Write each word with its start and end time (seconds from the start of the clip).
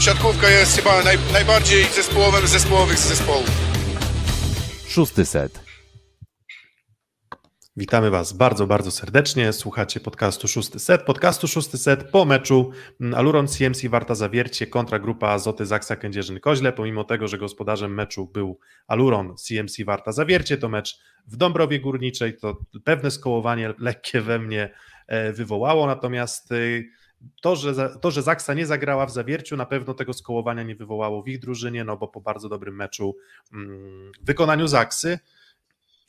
siatkówka 0.00 0.50
jest 0.50 0.76
chyba 0.76 1.02
naj, 1.02 1.18
najbardziej 1.32 1.84
zespołowym 1.84 2.46
z 2.46 2.50
zespołowych 2.50 2.98
zespołów. 2.98 3.50
Szósty 4.88 5.24
set. 5.24 5.68
Witamy 7.76 8.10
Was 8.10 8.32
bardzo, 8.32 8.66
bardzo 8.66 8.90
serdecznie. 8.90 9.52
Słuchacie 9.52 10.00
podcastu 10.00 10.48
Szósty 10.48 10.78
Set. 10.78 11.02
Podcastu 11.02 11.48
Szósty 11.48 11.78
Set 11.78 12.10
po 12.10 12.24
meczu 12.24 12.70
Aluron 13.16 13.48
CMC 13.48 13.88
Warta 13.88 14.14
Zawiercie 14.14 14.66
kontra 14.66 14.98
grupa 14.98 15.28
Azoty 15.28 15.66
Zaksa 15.66 15.96
Kędzierzyn-Koźle. 15.96 16.72
Pomimo 16.72 17.04
tego, 17.04 17.28
że 17.28 17.38
gospodarzem 17.38 17.94
meczu 17.94 18.26
był 18.26 18.58
Aluron 18.86 19.36
CMC 19.36 19.84
Warta 19.84 20.12
Zawiercie, 20.12 20.56
to 20.56 20.68
mecz 20.68 21.00
w 21.26 21.36
Dąbrowie 21.36 21.80
Górniczej, 21.80 22.36
to 22.36 22.56
pewne 22.84 23.10
skołowanie 23.10 23.74
lekkie 23.78 24.20
we 24.20 24.38
mnie 24.38 24.74
e, 25.06 25.32
wywołało, 25.32 25.86
natomiast 25.86 26.52
y, 26.52 26.84
to 27.42 27.56
że, 27.56 27.98
to, 28.00 28.10
że 28.10 28.22
Zaksa 28.22 28.54
nie 28.54 28.66
zagrała 28.66 29.06
w 29.06 29.10
zawierciu, 29.10 29.56
na 29.56 29.66
pewno 29.66 29.94
tego 29.94 30.12
skołowania 30.12 30.62
nie 30.62 30.76
wywołało 30.76 31.22
w 31.22 31.28
ich 31.28 31.38
drużynie, 31.38 31.84
no 31.84 31.96
bo 31.96 32.08
po 32.08 32.20
bardzo 32.20 32.48
dobrym 32.48 32.76
meczu 32.76 33.16
mm, 33.52 34.12
wykonaniu 34.22 34.66
Zaksy. 34.66 35.18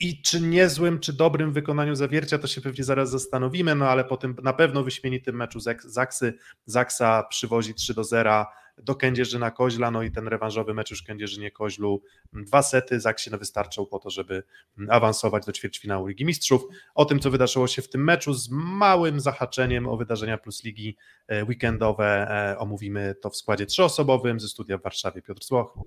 I 0.02 0.22
czy 0.22 0.40
niezłym, 0.40 1.00
czy 1.00 1.12
dobrym 1.12 1.52
wykonaniu 1.52 1.94
zawiercia, 1.94 2.38
to 2.38 2.46
się 2.46 2.60
pewnie 2.60 2.84
zaraz 2.84 3.10
zastanowimy, 3.10 3.74
no 3.74 3.88
ale 3.88 4.04
po 4.04 4.16
tym 4.16 4.36
na 4.42 4.52
pewno 4.52 4.84
wyśmienitym 4.84 5.36
meczu 5.36 5.58
Zaksy, 5.84 6.34
Zaksa 6.66 7.22
przywozi 7.30 7.74
3 7.74 7.94
do 7.94 8.04
0 8.04 8.46
do 8.82 8.94
Kędzierzyna 8.94 9.50
Koźla, 9.50 9.90
no 9.90 10.02
i 10.02 10.10
ten 10.10 10.28
rewanżowy 10.28 10.74
mecz 10.74 10.90
już 10.90 11.02
Kędzierzynie 11.02 11.50
Koźlu, 11.50 12.02
dwa 12.32 12.62
sety, 12.62 13.00
Zaksie 13.00 13.30
no 13.30 13.38
wystarczał 13.38 13.86
po 13.86 13.98
to, 13.98 14.10
żeby 14.10 14.42
awansować 14.88 15.46
do 15.46 15.52
ćwierćfinału 15.52 16.06
Ligi 16.06 16.24
Mistrzów. 16.24 16.62
O 16.94 17.04
tym, 17.04 17.20
co 17.20 17.30
wydarzyło 17.30 17.66
się 17.66 17.82
w 17.82 17.88
tym 17.88 18.04
meczu 18.04 18.34
z 18.34 18.48
małym 18.50 19.20
zahaczeniem 19.20 19.88
o 19.88 19.96
wydarzenia 19.96 20.38
plus 20.38 20.64
ligi 20.64 20.96
e, 21.28 21.44
weekendowe, 21.44 22.28
e, 22.30 22.58
omówimy 22.58 23.14
to 23.22 23.30
w 23.30 23.36
składzie 23.36 23.66
trzyosobowym 23.66 24.40
ze 24.40 24.48
studia 24.48 24.78
w 24.78 24.82
Warszawie 24.82 25.22
Piotr 25.22 25.44
Słoch. 25.44 25.78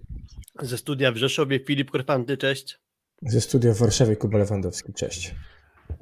Ze 0.62 0.78
studia 0.78 1.12
w 1.12 1.18
Rzeszowie 1.18 1.60
Filip 1.60 1.92
Korfanty, 1.92 2.38
cześć. 2.38 2.80
Ze 3.22 3.42
studia 3.42 3.74
w 3.74 3.78
Warszawie 3.78 4.16
Kuba 4.16 4.38
Lewandowski, 4.38 4.94
cześć. 4.94 5.36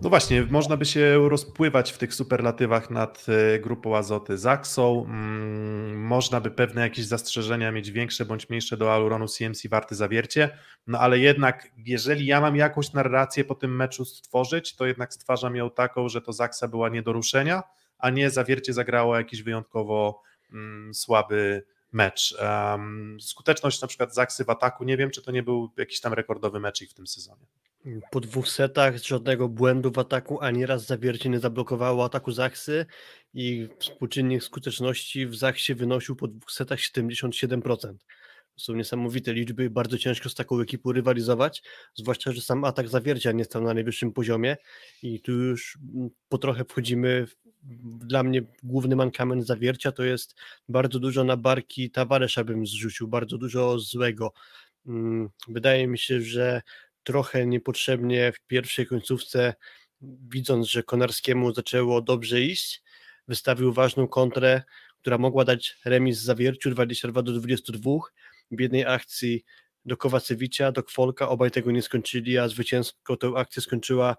No 0.01 0.09
właśnie, 0.09 0.43
można 0.43 0.77
by 0.77 0.85
się 0.85 1.29
rozpływać 1.29 1.91
w 1.91 1.97
tych 1.97 2.13
superlatywach 2.13 2.89
nad 2.89 3.25
e, 3.29 3.59
grupą 3.59 3.97
Azoty 3.97 4.37
Zaksą. 4.37 5.05
Mm, 5.05 6.01
można 6.05 6.41
by 6.41 6.51
pewne 6.51 6.81
jakieś 6.81 7.05
zastrzeżenia 7.05 7.71
mieć 7.71 7.91
większe 7.91 8.25
bądź 8.25 8.49
mniejsze 8.49 8.77
do 8.77 8.93
Auronu 8.93 9.27
CMC 9.27 9.67
Warty 9.69 9.95
Zawiercie, 9.95 10.57
no 10.87 10.99
ale 10.99 11.19
jednak 11.19 11.71
jeżeli 11.77 12.25
ja 12.25 12.41
mam 12.41 12.55
jakąś 12.55 12.93
narrację 12.93 13.45
po 13.45 13.55
tym 13.55 13.75
meczu 13.75 14.05
stworzyć, 14.05 14.75
to 14.75 14.85
jednak 14.85 15.13
stwarzam 15.13 15.55
ją 15.55 15.69
taką, 15.69 16.09
że 16.09 16.21
to 16.21 16.33
Zaksa 16.33 16.67
była 16.67 16.89
nie 16.89 17.01
do 17.01 17.13
ruszenia, 17.13 17.63
a 17.97 18.09
nie 18.09 18.29
Zawiercie 18.29 18.73
zagrało 18.73 19.17
jakiś 19.17 19.43
wyjątkowo 19.43 20.21
mm, 20.51 20.93
słaby 20.93 21.63
mecz. 21.91 22.35
Skuteczność 23.19 23.81
na 23.81 23.87
przykład 23.87 24.13
Zaksy 24.15 24.45
w 24.45 24.49
ataku, 24.49 24.83
nie 24.83 24.97
wiem, 24.97 25.11
czy 25.11 25.21
to 25.21 25.31
nie 25.31 25.43
był 25.43 25.69
jakiś 25.77 26.01
tam 26.01 26.13
rekordowy 26.13 26.59
mecz 26.59 26.89
w 26.89 26.93
tym 26.93 27.07
sezonie. 27.07 27.45
Po 28.11 28.19
dwóch 28.19 28.47
setach 28.49 28.97
żadnego 28.97 29.49
błędu 29.49 29.91
w 29.91 29.99
ataku, 29.99 30.41
ani 30.41 30.65
raz 30.65 30.85
zawiercie 30.85 31.29
nie 31.29 31.39
zablokowało 31.39 32.05
ataku 32.05 32.31
Zaksy 32.31 32.85
i 33.33 33.69
współczynnik 33.79 34.43
skuteczności 34.43 35.27
w 35.27 35.35
Zaksie 35.35 35.75
wynosił 35.75 36.15
po 36.15 36.27
dwóch 36.27 36.51
setach 36.51 36.79
77%. 36.79 37.93
To 38.55 38.59
są 38.65 38.73
niesamowite 38.73 39.33
liczby, 39.33 39.69
bardzo 39.69 39.97
ciężko 39.97 40.29
z 40.29 40.35
taką 40.35 40.59
ekipą 40.59 40.91
rywalizować, 40.91 41.63
zwłaszcza, 41.93 42.31
że 42.31 42.41
sam 42.41 42.63
atak 42.63 42.87
zawiercia 42.87 43.31
nie 43.31 43.45
stał 43.45 43.63
na 43.63 43.73
najwyższym 43.73 44.13
poziomie 44.13 44.57
i 45.03 45.21
tu 45.21 45.31
już 45.31 45.77
po 46.29 46.37
trochę 46.37 46.65
wchodzimy 46.65 47.27
w 47.27 47.35
dla 47.99 48.23
mnie 48.23 48.41
główny 48.63 48.95
mankament 48.95 49.45
zawiercia 49.45 49.91
to 49.91 50.03
jest 50.03 50.35
bardzo 50.69 50.99
dużo 50.99 51.23
na 51.23 51.37
barki 51.37 51.91
Tawaresza 51.91 52.43
bym 52.43 52.67
zrzucił, 52.67 53.07
bardzo 53.07 53.37
dużo 53.37 53.79
złego. 53.79 54.33
Mm, 54.87 55.29
wydaje 55.47 55.87
mi 55.87 55.97
się, 55.97 56.21
że 56.21 56.61
trochę 57.03 57.45
niepotrzebnie 57.45 58.31
w 58.31 58.39
pierwszej 58.47 58.87
końcówce, 58.87 59.53
widząc, 60.01 60.67
że 60.67 60.83
Konarskiemu 60.83 61.53
zaczęło 61.53 62.01
dobrze 62.01 62.41
iść, 62.41 62.81
wystawił 63.27 63.73
ważną 63.73 64.07
kontrę, 64.07 64.61
która 65.01 65.17
mogła 65.17 65.45
dać 65.45 65.77
remis 65.85 66.19
zawierciu 66.19 66.69
22 66.69 67.21
do 67.21 67.31
22. 67.31 67.91
W 68.51 68.59
jednej 68.59 68.85
akcji 68.85 69.43
do 69.85 69.97
Kowacewicza, 69.97 70.71
do 70.71 70.83
Kwolka, 70.83 71.29
obaj 71.29 71.51
tego 71.51 71.71
nie 71.71 71.81
skończyli, 71.81 72.37
a 72.37 72.47
zwycięsko 72.47 73.17
tę 73.17 73.31
akcję 73.35 73.61
skończyła 73.61 74.15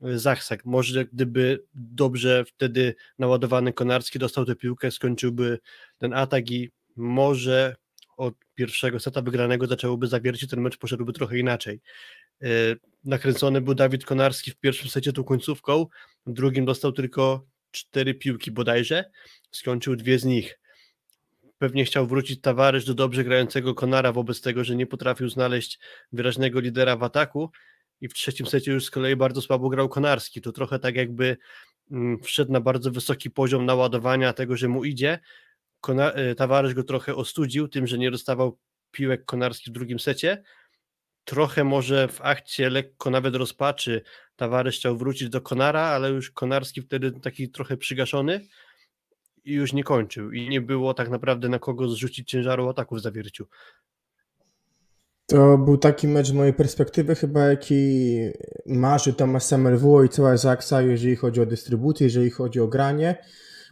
Zachsak. 0.00 0.64
Może 0.64 1.04
gdyby 1.04 1.64
dobrze 1.74 2.44
wtedy 2.44 2.94
naładowany 3.18 3.72
Konarski 3.72 4.18
dostał 4.18 4.44
tę 4.44 4.56
piłkę, 4.56 4.90
skończyłby 4.90 5.58
ten 5.98 6.12
atak 6.12 6.50
i 6.50 6.70
może 6.96 7.76
od 8.16 8.34
pierwszego 8.54 9.00
seta 9.00 9.22
wygranego 9.22 9.66
zaczęłoby 9.66 10.06
zawiercić, 10.06 10.50
ten 10.50 10.60
mecz 10.60 10.76
poszedłby 10.76 11.12
trochę 11.12 11.38
inaczej. 11.38 11.80
E, 12.42 12.46
nakręcony 13.04 13.60
był 13.60 13.74
Dawid 13.74 14.04
Konarski 14.04 14.50
w 14.50 14.56
pierwszym 14.56 14.88
secie 14.88 15.12
tą 15.12 15.24
końcówką, 15.24 15.86
w 16.26 16.32
drugim 16.32 16.64
dostał 16.64 16.92
tylko 16.92 17.46
cztery 17.70 18.14
piłki 18.14 18.50
bodajże, 18.50 19.04
skończył 19.50 19.96
dwie 19.96 20.18
z 20.18 20.24
nich. 20.24 20.58
Pewnie 21.58 21.84
chciał 21.84 22.06
wrócić 22.06 22.40
Tawarysz 22.40 22.84
do 22.84 22.94
dobrze 22.94 23.24
grającego 23.24 23.74
Konara 23.74 24.12
wobec 24.12 24.40
tego, 24.40 24.64
że 24.64 24.76
nie 24.76 24.86
potrafił 24.86 25.28
znaleźć 25.28 25.78
wyraźnego 26.12 26.60
lidera 26.60 26.96
w 26.96 27.02
ataku, 27.02 27.50
i 28.00 28.08
w 28.08 28.14
trzecim 28.14 28.46
secie 28.46 28.72
już 28.72 28.84
z 28.84 28.90
kolei 28.90 29.16
bardzo 29.16 29.42
słabo 29.42 29.68
grał 29.68 29.88
Konarski. 29.88 30.40
To 30.40 30.52
trochę 30.52 30.78
tak 30.78 30.94
jakby 30.94 31.36
mm, 31.90 32.18
wszedł 32.22 32.52
na 32.52 32.60
bardzo 32.60 32.90
wysoki 32.90 33.30
poziom 33.30 33.66
naładowania 33.66 34.32
tego, 34.32 34.56
że 34.56 34.68
mu 34.68 34.84
idzie. 34.84 35.18
Kona 35.80 36.12
e, 36.12 36.34
Tawarysz 36.34 36.74
go 36.74 36.82
trochę 36.82 37.14
ostudził 37.14 37.68
tym, 37.68 37.86
że 37.86 37.98
nie 37.98 38.10
dostawał 38.10 38.58
piłek 38.90 39.24
Konarski 39.24 39.70
w 39.70 39.74
drugim 39.74 39.98
secie. 39.98 40.42
Trochę 41.24 41.64
może 41.64 42.08
w 42.08 42.22
akcie 42.22 42.70
lekko 42.70 43.10
nawet 43.10 43.34
rozpaczy 43.34 44.02
Tawarysz 44.36 44.78
chciał 44.78 44.96
wrócić 44.96 45.28
do 45.28 45.40
Konara, 45.40 45.80
ale 45.80 46.10
już 46.10 46.30
Konarski 46.30 46.82
wtedy 46.82 47.12
taki 47.12 47.50
trochę 47.50 47.76
przygaszony 47.76 48.40
i 49.44 49.52
już 49.52 49.72
nie 49.72 49.84
kończył 49.84 50.32
i 50.32 50.48
nie 50.48 50.60
było 50.60 50.94
tak 50.94 51.10
naprawdę 51.10 51.48
na 51.48 51.58
kogo 51.58 51.88
zrzucić 51.88 52.30
ciężaru 52.30 52.68
ataku 52.68 52.96
w 52.96 53.00
zawierciu. 53.00 53.46
To 55.26 55.58
był 55.58 55.78
taki 55.78 56.08
mecz 56.08 56.26
z 56.26 56.32
mojej 56.32 56.54
perspektywy 56.54 57.14
chyba, 57.14 57.40
jaki 57.40 58.10
marzy 58.66 59.12
Tomasz 59.12 59.42
Samerwuo 59.42 60.04
i 60.04 60.08
cała 60.08 60.36
Zaksa, 60.36 60.82
jeżeli 60.82 61.16
chodzi 61.16 61.40
o 61.40 61.46
dystrybucję, 61.46 62.06
jeżeli 62.06 62.30
chodzi 62.30 62.60
o 62.60 62.68
granie, 62.68 63.18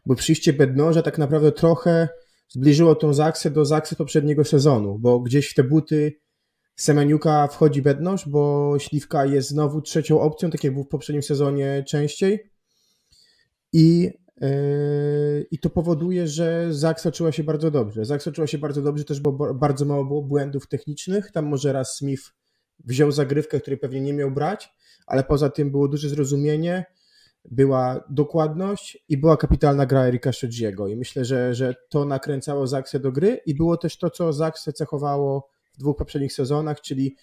bo 0.06 0.14
przyjście 0.14 0.52
Bednoża 0.52 1.02
tak 1.02 1.18
naprawdę 1.18 1.52
trochę 1.52 2.08
zbliżyło 2.48 2.94
tą 2.94 3.14
Zaksę 3.14 3.50
do 3.50 3.64
Zaksy 3.64 3.96
poprzedniego 3.96 4.44
sezonu, 4.44 4.98
bo 4.98 5.20
gdzieś 5.20 5.50
w 5.50 5.54
te 5.54 5.64
buty 5.64 6.20
Semeniuka 6.76 7.48
wchodzi 7.48 7.82
Bednoż, 7.82 8.28
bo 8.28 8.74
Śliwka 8.78 9.26
jest 9.26 9.48
znowu 9.48 9.82
trzecią 9.82 10.20
opcją, 10.20 10.50
tak 10.50 10.64
jak 10.64 10.74
był 10.74 10.84
w 10.84 10.88
poprzednim 10.88 11.22
sezonie 11.22 11.84
częściej 11.86 12.50
i 13.72 14.10
Yy, 14.42 15.46
I 15.50 15.58
to 15.58 15.70
powoduje, 15.70 16.26
że 16.28 16.74
Zaksa 16.74 17.12
czuła 17.12 17.32
się 17.32 17.44
bardzo 17.44 17.70
dobrze. 17.70 18.04
Zaksa 18.04 18.32
czuła 18.32 18.46
się 18.46 18.58
bardzo 18.58 18.82
dobrze 18.82 19.04
też, 19.04 19.20
bo 19.20 19.54
bardzo 19.54 19.84
mało 19.84 20.04
było 20.04 20.22
błędów 20.22 20.68
technicznych. 20.68 21.30
Tam 21.30 21.46
może 21.46 21.72
raz 21.72 21.96
Smith 21.96 22.22
wziął 22.84 23.12
zagrywkę, 23.12 23.60
której 23.60 23.78
pewnie 23.78 24.00
nie 24.00 24.12
miał 24.12 24.30
brać, 24.30 24.72
ale 25.06 25.24
poza 25.24 25.50
tym 25.50 25.70
było 25.70 25.88
duże 25.88 26.08
zrozumienie, 26.08 26.84
była 27.44 28.04
dokładność 28.10 29.04
i 29.08 29.18
była 29.18 29.36
kapitalna 29.36 29.86
gra 29.86 30.06
Erika 30.06 30.32
Szodziego. 30.32 30.88
I 30.88 30.96
myślę, 30.96 31.24
że, 31.24 31.54
że 31.54 31.74
to 31.88 32.04
nakręcało 32.04 32.66
Zaksę 32.66 33.00
do 33.00 33.12
gry 33.12 33.40
i 33.46 33.54
było 33.54 33.76
też 33.76 33.98
to, 33.98 34.10
co 34.10 34.32
Zaksę 34.32 34.72
cechowało 34.72 35.51
w 35.74 35.78
dwóch 35.78 35.96
poprzednich 35.96 36.32
sezonach, 36.32 36.80
czyli 36.80 37.16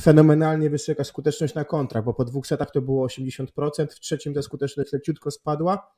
fenomenalnie 0.00 0.70
wysoka 0.70 1.04
skuteczność 1.04 1.54
na 1.54 1.64
kontrach, 1.64 2.04
bo 2.04 2.14
po 2.14 2.24
dwóch 2.24 2.46
setach 2.46 2.70
to 2.70 2.82
było 2.82 3.06
80%, 3.06 3.46
w 3.90 4.00
trzecim 4.00 4.34
ta 4.34 4.42
skuteczność 4.42 4.92
leciutko 4.92 5.30
spadła, 5.30 5.92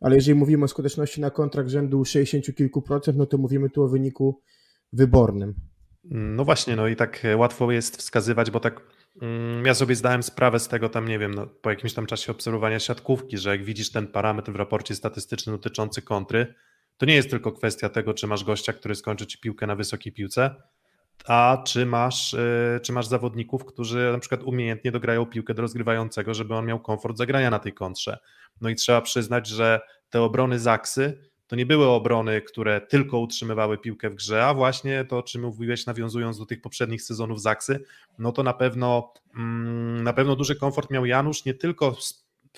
ale 0.00 0.14
jeżeli 0.14 0.38
mówimy 0.38 0.64
o 0.64 0.68
skuteczności 0.68 1.20
na 1.20 1.30
kontrakt 1.30 1.70
rzędu 1.70 2.04
60 2.04 2.56
kilku 2.56 2.82
procent, 2.82 3.18
no 3.18 3.26
to 3.26 3.38
mówimy 3.38 3.70
tu 3.70 3.82
o 3.82 3.88
wyniku 3.88 4.40
wybornym. 4.92 5.54
No 6.04 6.44
właśnie, 6.44 6.76
no 6.76 6.88
i 6.88 6.96
tak 6.96 7.22
łatwo 7.36 7.72
jest 7.72 7.96
wskazywać, 7.96 8.50
bo 8.50 8.60
tak 8.60 8.80
mm, 9.22 9.66
ja 9.66 9.74
sobie 9.74 9.94
zdałem 9.94 10.22
sprawę 10.22 10.60
z 10.60 10.68
tego 10.68 10.88
tam, 10.88 11.08
nie 11.08 11.18
wiem, 11.18 11.34
no, 11.34 11.46
po 11.46 11.70
jakimś 11.70 11.94
tam 11.94 12.06
czasie 12.06 12.32
obserwowania 12.32 12.78
siatkówki, 12.78 13.38
że 13.38 13.50
jak 13.50 13.64
widzisz 13.64 13.92
ten 13.92 14.06
parametr 14.06 14.52
w 14.52 14.56
raporcie 14.56 14.94
statystycznym 14.94 15.56
dotyczący 15.56 16.02
kontry, 16.02 16.54
to 16.96 17.06
nie 17.06 17.14
jest 17.14 17.30
tylko 17.30 17.52
kwestia 17.52 17.88
tego, 17.88 18.14
czy 18.14 18.26
masz 18.26 18.44
gościa, 18.44 18.72
który 18.72 18.94
skończy 18.94 19.26
ci 19.26 19.38
piłkę 19.38 19.66
na 19.66 19.76
wysokiej 19.76 20.12
piłce, 20.12 20.54
a 21.26 21.62
czy 21.66 21.86
masz, 21.86 22.34
e, 22.34 22.80
czy 22.82 22.92
masz 22.92 23.06
zawodników, 23.06 23.64
którzy 23.64 24.10
na 24.12 24.18
przykład 24.18 24.42
umiejętnie 24.42 24.92
dograją 24.92 25.26
piłkę 25.26 25.54
do 25.54 25.62
rozgrywającego, 25.62 26.34
żeby 26.34 26.54
on 26.54 26.66
miał 26.66 26.80
komfort 26.80 27.16
zagrania 27.16 27.50
na 27.50 27.58
tej 27.58 27.72
kontrze. 27.72 28.18
No 28.60 28.68
i 28.68 28.74
trzeba 28.74 29.00
przyznać, 29.00 29.48
że 29.48 29.80
te 30.10 30.22
obrony 30.22 30.58
Zaksy 30.58 31.30
to 31.46 31.56
nie 31.56 31.66
były 31.66 31.88
obrony, 31.88 32.42
które 32.42 32.80
tylko 32.80 33.18
utrzymywały 33.18 33.78
piłkę 33.78 34.10
w 34.10 34.14
grze, 34.14 34.46
a 34.46 34.54
właśnie 34.54 35.04
to, 35.04 35.18
o 35.18 35.22
czym 35.22 35.42
mówiłeś, 35.42 35.86
nawiązując 35.86 36.38
do 36.38 36.46
tych 36.46 36.60
poprzednich 36.60 37.02
sezonów 37.02 37.42
Zaksy, 37.42 37.84
no 38.18 38.32
to 38.32 38.42
na 38.42 38.52
pewno, 38.52 39.12
mm, 39.36 40.02
na 40.02 40.12
pewno 40.12 40.36
duży 40.36 40.56
komfort 40.56 40.90
miał 40.90 41.06
Janusz, 41.06 41.44
nie 41.44 41.54
tylko 41.54 41.96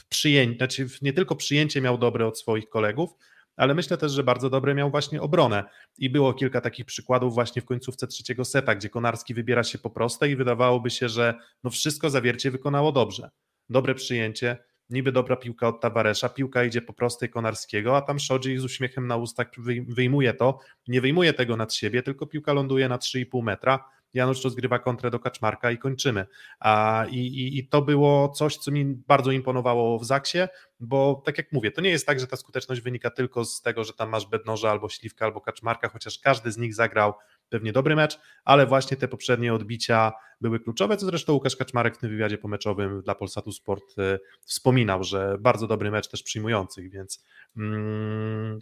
przyjęcie, 0.09 0.57
znaczy 0.57 0.89
nie 1.03 1.13
tylko 1.13 1.37
przyjęcie 1.37 1.81
miał 1.81 1.99
dobre 1.99 2.27
od 2.27 2.39
swoich 2.39 2.69
kolegów, 2.69 3.11
ale 3.57 3.75
myślę 3.75 3.97
też, 3.97 4.13
że 4.13 4.25
bardzo 4.25 4.51
dobre 4.51 4.75
miał 4.75 4.91
właśnie 4.91 5.23
obronę. 5.23 5.65
I 5.99 6.11
było 6.11 6.35
kilka 6.35 6.61
takich 6.61 6.87
przykładów 6.87 7.35
właśnie 7.35 7.63
w 7.63 7.65
końcówce 7.65 8.07
trzeciego 8.07 8.45
seta, 8.45 8.75
gdzie 8.75 8.89
Konarski 8.89 9.35
wybiera 9.35 9.65
się 9.65 9.79
po 9.79 9.91
prostej 9.91 10.31
i 10.31 10.37
wydawałoby 10.37 10.91
się, 10.91 11.09
że 11.09 11.35
no 11.65 11.71
wszystko 11.71 12.11
zawiercie 12.11 12.51
wykonało 12.51 12.93
dobrze. 12.93 13.31
Dobre 13.69 13.95
przyjęcie, 13.95 14.59
niby 14.91 15.13
dobra 15.13 15.37
piłka 15.37 15.69
od 15.69 15.81
Tabaresza, 15.81 16.29
piłka 16.29 16.65
idzie 16.65 16.83
po 16.83 16.93
prostej 16.93 17.31
Konarskiego, 17.31 17.97
a 17.97 18.03
tam 18.03 18.19
Szodzi 18.19 18.59
z 18.59 18.65
uśmiechem 18.65 19.07
na 19.07 19.17
ustach 19.17 19.47
wyjmuje 19.89 20.35
to, 20.35 20.59
nie 20.89 21.01
wyjmuje 21.01 21.33
tego 21.33 21.57
nad 21.57 21.75
siebie, 21.75 22.03
tylko 22.03 22.27
piłka 22.27 22.53
ląduje 22.53 22.89
na 22.89 22.99
3,5 22.99 23.43
metra, 23.43 23.85
Janusz 24.17 24.45
rozgrywa 24.45 24.79
kontrę 24.79 25.11
do 25.11 25.19
Kaczmarka 25.19 25.71
i 25.71 25.79
kończymy. 25.79 26.27
A, 26.61 27.05
i, 27.11 27.59
i, 27.59 27.69
to 27.69 27.83
było 27.83 28.29
coś, 28.29 28.57
co 28.57 28.71
mi 28.71 28.85
bardzo 28.85 29.31
imponowało 29.31 29.99
w 29.99 30.05
Zaksie, 30.05 30.39
bo 30.81 31.23
tak 31.25 31.39
jak 31.39 31.53
mówię, 31.53 31.71
to 31.71 31.81
nie 31.81 31.91
jest 31.91 32.07
tak, 32.07 32.21
że 32.21 32.27
ta 32.27 32.37
skuteczność 32.37 32.81
wynika 32.81 33.11
tylko 33.11 33.45
z 33.45 33.63
tego, 33.63 33.85
że 33.85 33.93
tam 33.93 34.09
masz 34.09 34.27
Bednoża 34.27 34.71
albo 34.71 34.89
Śliwka 34.89 35.25
albo 35.25 35.41
Kaczmarka, 35.41 35.89
chociaż 35.89 36.19
każdy 36.19 36.53
z 36.53 36.59
nich 36.59 36.75
zagrał 36.75 37.15
pewnie 37.49 37.73
dobry 37.73 37.97
mecz, 37.97 38.19
ale 38.45 38.67
właśnie 38.67 38.97
te 38.97 39.09
poprzednie 39.09 39.55
odbicia 39.55 40.13
były 40.41 40.61
kluczowe, 40.61 40.97
co 40.97 41.07
zresztą 41.07 41.33
Łukasz 41.33 41.57
Kaczmarek 41.57 41.97
w 41.97 41.99
tym 41.99 42.11
wywiadzie 42.11 42.39
pomeczowym 42.39 43.03
dla 43.03 43.15
Polsatu 43.15 43.53
Sport 43.53 43.99
y, 43.99 44.19
wspominał, 44.41 45.05
że 45.05 45.37
bardzo 45.41 45.67
dobry 45.67 45.91
mecz 45.91 46.09
też 46.09 46.23
przyjmujących, 46.23 46.91
więc 46.91 47.25
mm, 47.57 48.61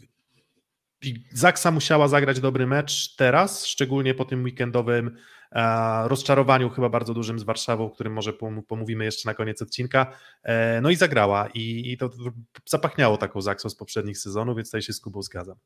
Zaksa 1.33 1.71
musiała 1.71 2.09
zagrać 2.09 2.41
dobry 2.41 2.67
mecz 2.67 3.17
teraz, 3.17 3.67
szczególnie 3.67 4.15
po 4.15 4.25
tym 4.25 4.45
weekendowym 4.45 5.17
e, 5.53 6.09
rozczarowaniu 6.09 6.71
chyba 6.71 6.89
bardzo 6.89 7.15
dużym 7.15 7.39
z 7.39 7.43
Warszawą, 7.43 7.85
o 7.85 7.91
którym 7.91 8.13
może 8.13 8.33
pomówimy 8.69 9.05
jeszcze 9.05 9.29
na 9.29 9.35
koniec 9.35 9.63
odcinka. 9.63 10.17
E, 10.43 10.81
no 10.81 10.91
i 10.91 10.97
zagrała 10.97 11.49
i, 11.55 11.97
to 11.99 12.11
zapachniało 12.67 13.17
taką 13.17 13.41
Zaksą 13.41 13.71
z 13.71 13.77
poprzednich 13.77 14.19
sezonów, 14.19 14.57
więc 14.57 14.69
tutaj 14.69 14.83
się 14.83 14.93
z 14.93 15.01
Kubą 15.01 15.23
zgadzam. 15.23 15.57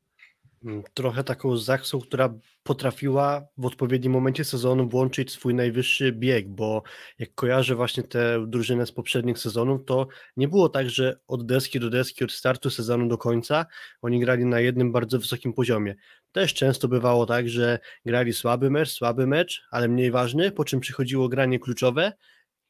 Trochę 0.93 1.23
taką 1.23 1.57
Zaksą, 1.57 1.99
która 1.99 2.33
potrafiła 2.63 3.47
w 3.57 3.65
odpowiednim 3.65 4.11
momencie 4.11 4.43
sezonu 4.43 4.89
włączyć 4.89 5.31
swój 5.31 5.55
najwyższy 5.55 6.11
bieg, 6.11 6.49
bo 6.49 6.83
jak 7.19 7.33
kojarzę 7.35 7.75
właśnie 7.75 8.03
tę 8.03 8.45
drużynę 8.47 8.85
z 8.85 8.91
poprzednich 8.91 9.37
sezonów, 9.37 9.85
to 9.85 10.07
nie 10.37 10.47
było 10.47 10.69
tak, 10.69 10.89
że 10.89 11.19
od 11.27 11.45
deski 11.45 11.79
do 11.79 11.89
deski, 11.89 12.23
od 12.23 12.31
startu 12.31 12.69
sezonu 12.69 13.07
do 13.07 13.17
końca 13.17 13.65
oni 14.01 14.19
grali 14.19 14.45
na 14.45 14.59
jednym 14.59 14.91
bardzo 14.91 15.19
wysokim 15.19 15.53
poziomie. 15.53 15.95
Też 16.31 16.53
często 16.53 16.87
bywało 16.87 17.25
tak, 17.25 17.49
że 17.49 17.79
grali 18.05 18.33
słaby 18.33 18.69
mecz, 18.69 18.89
słaby 18.89 19.27
mecz, 19.27 19.61
ale 19.71 19.87
mniej 19.87 20.11
ważny, 20.11 20.51
po 20.51 20.65
czym 20.65 20.79
przychodziło 20.79 21.29
granie 21.29 21.59
kluczowe 21.59 22.13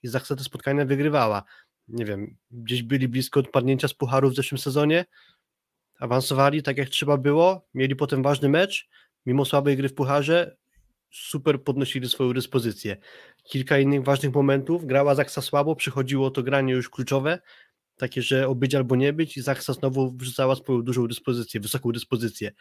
i 0.03 0.07
Zaksa 0.07 0.35
te 0.35 0.43
spotkania 0.43 0.85
wygrywała. 0.85 1.43
Nie 1.87 2.05
wiem, 2.05 2.37
gdzieś 2.51 2.83
byli 2.83 3.07
blisko 3.07 3.39
odpadnięcia 3.39 3.87
z 3.87 3.93
pucharu 3.93 4.29
w 4.29 4.35
zeszłym 4.35 4.59
sezonie, 4.59 5.05
awansowali 5.99 6.63
tak 6.63 6.77
jak 6.77 6.89
trzeba 6.89 7.17
było, 7.17 7.67
mieli 7.73 7.95
potem 7.95 8.23
ważny 8.23 8.49
mecz, 8.49 8.89
mimo 9.25 9.45
słabej 9.45 9.77
gry 9.77 9.89
w 9.89 9.93
pucharze, 9.93 10.57
super 11.11 11.63
podnosili 11.63 12.09
swoją 12.09 12.33
dyspozycję. 12.33 12.97
Kilka 13.43 13.79
innych 13.79 14.03
ważnych 14.03 14.33
momentów, 14.33 14.85
grała 14.85 15.15
Zaksa 15.15 15.41
słabo, 15.41 15.75
przychodziło 15.75 16.31
to 16.31 16.43
granie 16.43 16.73
już 16.73 16.89
kluczowe, 16.89 17.39
takie, 17.97 18.21
że 18.21 18.47
obyć 18.47 18.75
albo 18.75 18.95
nie 18.95 19.13
być 19.13 19.37
i 19.37 19.41
Zaksa 19.41 19.73
znowu 19.73 20.11
wrzucała 20.17 20.55
swoją 20.55 20.81
dużą 20.81 21.07
dyspozycję, 21.07 21.59
wysoką 21.59 21.91
dyspozycję. 21.91 22.51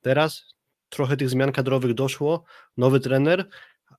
Teraz 0.00 0.54
trochę 0.88 1.16
tych 1.16 1.30
zmian 1.30 1.52
kadrowych 1.52 1.94
doszło, 1.94 2.44
nowy 2.76 3.00
trener, 3.00 3.48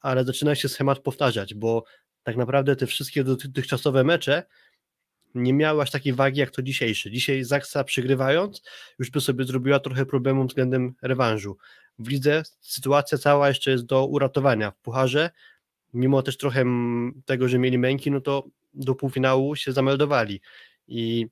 ale 0.01 0.23
zaczyna 0.23 0.55
się 0.55 0.69
schemat 0.69 0.99
powtarzać, 0.99 1.53
bo 1.53 1.83
tak 2.23 2.37
naprawdę 2.37 2.75
te 2.75 2.87
wszystkie 2.87 3.23
dotychczasowe 3.23 4.03
mecze 4.03 4.43
nie 5.43 5.53
miały 5.53 5.81
aż 5.81 5.91
takiej 5.91 6.13
wagi 6.13 6.39
jak 6.39 6.51
to 6.51 6.61
dzisiejszy. 6.61 7.11
Dzisiaj 7.11 7.43
Zaksa 7.43 7.83
przegrywając 7.83 8.61
już 8.99 9.09
by 9.09 9.21
sobie 9.21 9.45
zrobiła 9.45 9.79
trochę 9.79 10.05
problemu 10.05 10.47
względem 10.47 10.93
rewanżu. 11.01 11.57
W 11.99 12.07
lidze 12.07 12.43
sytuacja 12.61 13.17
cała 13.17 13.47
jeszcze 13.47 13.71
jest 13.71 13.85
do 13.85 14.05
uratowania. 14.05 14.71
W 14.71 14.77
pucharze, 14.77 15.29
mimo 15.93 16.21
też 16.21 16.37
trochę 16.37 16.65
tego, 17.25 17.47
że 17.47 17.59
mieli 17.59 17.77
męki, 17.77 18.11
no 18.11 18.21
to 18.21 18.47
do 18.73 18.95
półfinału 18.95 19.55
się 19.55 19.71
zameldowali 19.71 20.41
i 20.87 21.27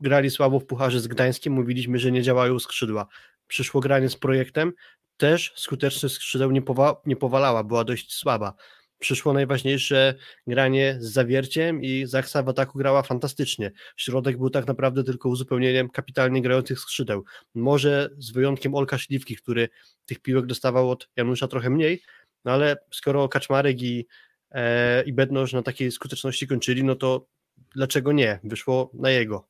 grali 0.00 0.30
słabo 0.30 0.60
w 0.60 0.66
pucharze 0.66 1.00
z 1.00 1.06
Gdańskiem, 1.06 1.52
mówiliśmy, 1.52 1.98
że 1.98 2.12
nie 2.12 2.22
działają 2.22 2.58
skrzydła. 2.58 3.06
Przyszło 3.46 3.80
granie 3.80 4.08
z 4.08 4.16
projektem, 4.16 4.72
też 5.16 5.52
skuteczność 5.56 6.14
skrzydeł 6.14 6.50
nie, 6.50 6.62
powa 6.62 7.00
nie 7.06 7.16
powalała, 7.16 7.64
była 7.64 7.84
dość 7.84 8.14
słaba 8.14 8.54
przyszło 8.98 9.32
najważniejsze 9.32 10.14
granie 10.46 10.96
z 11.00 11.12
zawierciem 11.12 11.82
i 11.82 12.06
Zaksa 12.06 12.42
w 12.42 12.48
ataku 12.48 12.78
grała 12.78 13.02
fantastycznie. 13.02 13.72
Środek 13.96 14.38
był 14.38 14.50
tak 14.50 14.66
naprawdę 14.66 15.04
tylko 15.04 15.28
uzupełnieniem 15.28 15.90
kapitalnie 15.90 16.42
grających 16.42 16.80
skrzydeł. 16.80 17.24
Może 17.54 18.10
z 18.18 18.32
wyjątkiem 18.32 18.74
Olka 18.74 18.98
Śliwki, 18.98 19.36
który 19.36 19.68
tych 20.06 20.18
piłek 20.18 20.46
dostawał 20.46 20.90
od 20.90 21.08
Janusza 21.16 21.48
trochę 21.48 21.70
mniej, 21.70 22.02
no 22.44 22.52
ale 22.52 22.76
skoro 22.90 23.28
Kaczmarek 23.28 23.82
i, 23.82 24.06
e, 24.50 25.02
i 25.02 25.12
Bednoż 25.12 25.52
na 25.52 25.62
takiej 25.62 25.92
skuteczności 25.92 26.46
kończyli, 26.46 26.84
no 26.84 26.94
to 26.94 27.26
dlaczego 27.74 28.12
nie? 28.12 28.40
Wyszło 28.44 28.90
na 28.94 29.10
jego. 29.10 29.48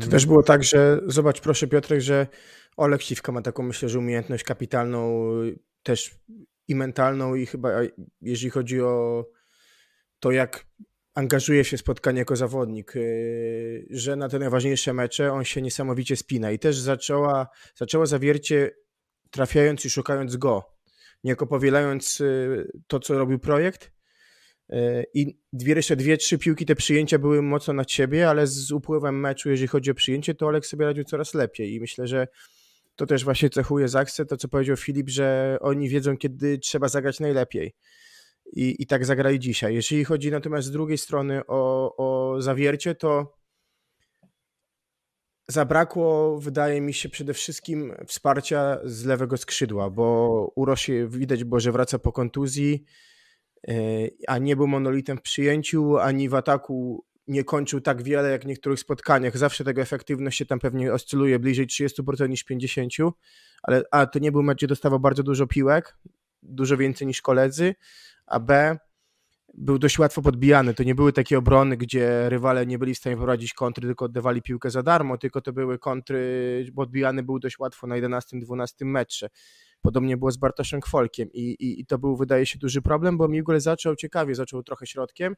To 0.00 0.06
też 0.06 0.26
było 0.26 0.42
tak, 0.42 0.64
że 0.64 1.00
zobacz 1.06 1.40
proszę 1.40 1.66
Piotrek, 1.66 2.00
że 2.00 2.26
Olek 2.76 3.02
Śliwka 3.02 3.32
ma 3.32 3.42
taką 3.42 3.62
myślę, 3.62 3.88
że 3.88 3.98
umiejętność 3.98 4.44
kapitalną 4.44 5.22
też 5.82 6.10
i 6.68 6.74
mentalną, 6.74 7.34
i 7.34 7.46
chyba 7.46 7.70
jeżeli 8.20 8.50
chodzi 8.50 8.80
o 8.80 9.24
to, 10.20 10.30
jak 10.30 10.66
angażuje 11.14 11.64
się 11.64 11.76
w 11.76 11.80
spotkanie 11.80 12.18
jako 12.18 12.36
zawodnik, 12.36 12.96
y, 12.96 13.86
że 13.90 14.16
na 14.16 14.28
te 14.28 14.38
najważniejsze 14.38 14.92
mecze 14.92 15.32
on 15.32 15.44
się 15.44 15.62
niesamowicie 15.62 16.16
spina. 16.16 16.50
I 16.50 16.58
też 16.58 16.78
zaczęła, 16.78 17.48
zaczęła 17.74 18.06
zawiercie 18.06 18.70
trafiając 19.30 19.84
i 19.84 19.90
szukając 19.90 20.36
go, 20.36 20.78
niejako 21.24 21.46
powielając 21.46 22.20
y, 22.20 22.70
to, 22.86 23.00
co 23.00 23.18
robił 23.18 23.38
projekt. 23.38 23.92
Y, 24.72 25.04
i 25.14 25.38
dwie, 25.52 25.74
jeszcze 25.74 25.96
dwie, 25.96 26.16
trzy 26.16 26.38
piłki, 26.38 26.66
te 26.66 26.74
przyjęcia 26.74 27.18
były 27.18 27.42
mocno 27.42 27.74
na 27.74 27.84
siebie, 27.88 28.28
ale 28.28 28.46
z 28.46 28.72
upływem 28.72 29.20
meczu, 29.20 29.50
jeżeli 29.50 29.68
chodzi 29.68 29.90
o 29.90 29.94
przyjęcie, 29.94 30.34
to 30.34 30.46
Olek 30.46 30.66
sobie 30.66 30.84
radził 30.84 31.04
coraz 31.04 31.34
lepiej. 31.34 31.74
I 31.74 31.80
myślę, 31.80 32.06
że 32.06 32.28
to 32.98 33.06
też 33.06 33.24
właśnie 33.24 33.50
cechuje 33.50 33.88
Zaksę, 33.88 34.26
to 34.26 34.36
co 34.36 34.48
powiedział 34.48 34.76
Filip, 34.76 35.08
że 35.08 35.56
oni 35.60 35.88
wiedzą, 35.88 36.16
kiedy 36.16 36.58
trzeba 36.58 36.88
zagrać 36.88 37.20
najlepiej. 37.20 37.74
I, 38.52 38.76
i 38.78 38.86
tak 38.86 39.04
zagrali 39.04 39.38
dzisiaj. 39.38 39.74
Jeżeli 39.74 40.04
chodzi 40.04 40.30
natomiast 40.30 40.68
z 40.68 40.70
drugiej 40.70 40.98
strony 40.98 41.42
o, 41.46 41.94
o 41.96 42.36
zawiercie, 42.42 42.94
to 42.94 43.34
zabrakło, 45.48 46.38
wydaje 46.38 46.80
mi 46.80 46.94
się, 46.94 47.08
przede 47.08 47.34
wszystkim 47.34 47.94
wsparcia 48.06 48.78
z 48.84 49.04
lewego 49.04 49.36
skrzydła, 49.36 49.90
bo 49.90 50.52
Uroś 50.56 50.90
widać 51.08 51.44
było, 51.44 51.60
że 51.60 51.72
wraca 51.72 51.98
po 51.98 52.12
kontuzji, 52.12 52.84
e, 53.68 53.74
a 54.28 54.38
nie 54.38 54.56
był 54.56 54.66
monolitem 54.66 55.18
w 55.18 55.22
przyjęciu, 55.22 55.98
ani 55.98 56.28
w 56.28 56.34
ataku 56.34 57.04
nie 57.28 57.44
kończył 57.44 57.80
tak 57.80 58.02
wiele 58.02 58.30
jak 58.30 58.42
w 58.42 58.46
niektórych 58.46 58.80
spotkaniach. 58.80 59.38
Zawsze 59.38 59.64
tego 59.64 59.80
efektywność 59.80 60.38
się 60.38 60.46
tam 60.46 60.58
pewnie 60.58 60.92
oscyluje 60.92 61.38
bliżej 61.38 61.66
30% 61.66 62.28
niż 62.28 62.44
50%, 62.44 63.10
ale 63.62 63.82
A 63.90 64.06
to 64.06 64.18
nie 64.18 64.32
był 64.32 64.42
mecz, 64.42 64.58
gdzie 64.58 64.66
dostawał 64.66 65.00
bardzo 65.00 65.22
dużo 65.22 65.46
piłek, 65.46 65.96
dużo 66.42 66.76
więcej 66.76 67.06
niż 67.06 67.22
koledzy, 67.22 67.74
a 68.26 68.40
B 68.40 68.78
był 69.54 69.78
dość 69.78 69.98
łatwo 69.98 70.22
podbijany. 70.22 70.74
To 70.74 70.82
nie 70.82 70.94
były 70.94 71.12
takie 71.12 71.38
obrony, 71.38 71.76
gdzie 71.76 72.28
rywale 72.28 72.66
nie 72.66 72.78
byli 72.78 72.94
w 72.94 72.98
stanie 72.98 73.16
prowadzić 73.16 73.54
kontry, 73.54 73.86
tylko 73.86 74.04
oddawali 74.04 74.42
piłkę 74.42 74.70
za 74.70 74.82
darmo, 74.82 75.18
tylko 75.18 75.40
to 75.40 75.52
były 75.52 75.78
kontry, 75.78 76.66
bo 76.72 76.82
odbijany 76.82 77.22
był 77.22 77.38
dość 77.38 77.58
łatwo 77.58 77.86
na 77.86 77.94
11-12 77.96 78.68
metrze. 78.80 79.28
Podobnie 79.80 80.16
było 80.16 80.30
z 80.30 80.36
Bartoszem 80.36 80.80
Kwolkiem 80.80 81.28
i, 81.32 81.40
i, 81.40 81.80
i 81.80 81.86
to 81.86 81.98
był, 81.98 82.16
wydaje 82.16 82.46
się, 82.46 82.58
duży 82.58 82.82
problem, 82.82 83.18
bo 83.18 83.28
Miguel 83.28 83.60
zaczął 83.60 83.96
ciekawie, 83.96 84.34
zaczął 84.34 84.62
trochę 84.62 84.86
środkiem, 84.86 85.34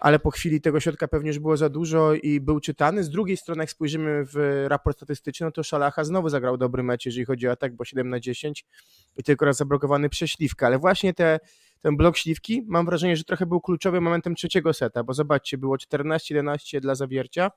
ale 0.00 0.18
po 0.18 0.30
chwili 0.30 0.60
tego 0.60 0.80
środka 0.80 1.08
pewnie 1.08 1.28
już 1.28 1.38
było 1.38 1.56
za 1.56 1.68
dużo 1.68 2.14
i 2.14 2.40
był 2.40 2.60
czytany. 2.60 3.04
Z 3.04 3.10
drugiej 3.10 3.36
strony, 3.36 3.62
jak 3.62 3.70
spojrzymy 3.70 4.24
w 4.24 4.64
raport 4.68 4.96
statystyczny, 4.96 5.46
no 5.46 5.52
to 5.52 5.62
Szalacha 5.62 6.04
znowu 6.04 6.28
zagrał 6.28 6.56
dobry 6.56 6.82
mecz, 6.82 7.06
jeżeli 7.06 7.24
chodzi 7.24 7.48
o 7.48 7.50
atak, 7.50 7.76
bo 7.76 7.84
7 7.84 8.08
na 8.08 8.20
10 8.20 8.64
i 9.16 9.22
tylko 9.22 9.44
raz 9.44 9.56
zablokowany 9.56 10.08
przez 10.08 10.30
Śliwkę, 10.30 10.66
ale 10.66 10.78
właśnie 10.78 11.14
te, 11.14 11.40
ten 11.80 11.96
blok 11.96 12.16
Śliwki, 12.16 12.64
mam 12.66 12.86
wrażenie, 12.86 13.16
że 13.16 13.24
trochę 13.24 13.46
był 13.46 13.60
kluczowym 13.60 14.04
momentem 14.04 14.34
trzeciego 14.34 14.72
seta, 14.72 15.04
bo 15.04 15.14
zobaczcie, 15.14 15.58
było 15.58 15.76
14-11 15.76 16.80
dla 16.80 16.94
Zawiercia, 16.94 17.50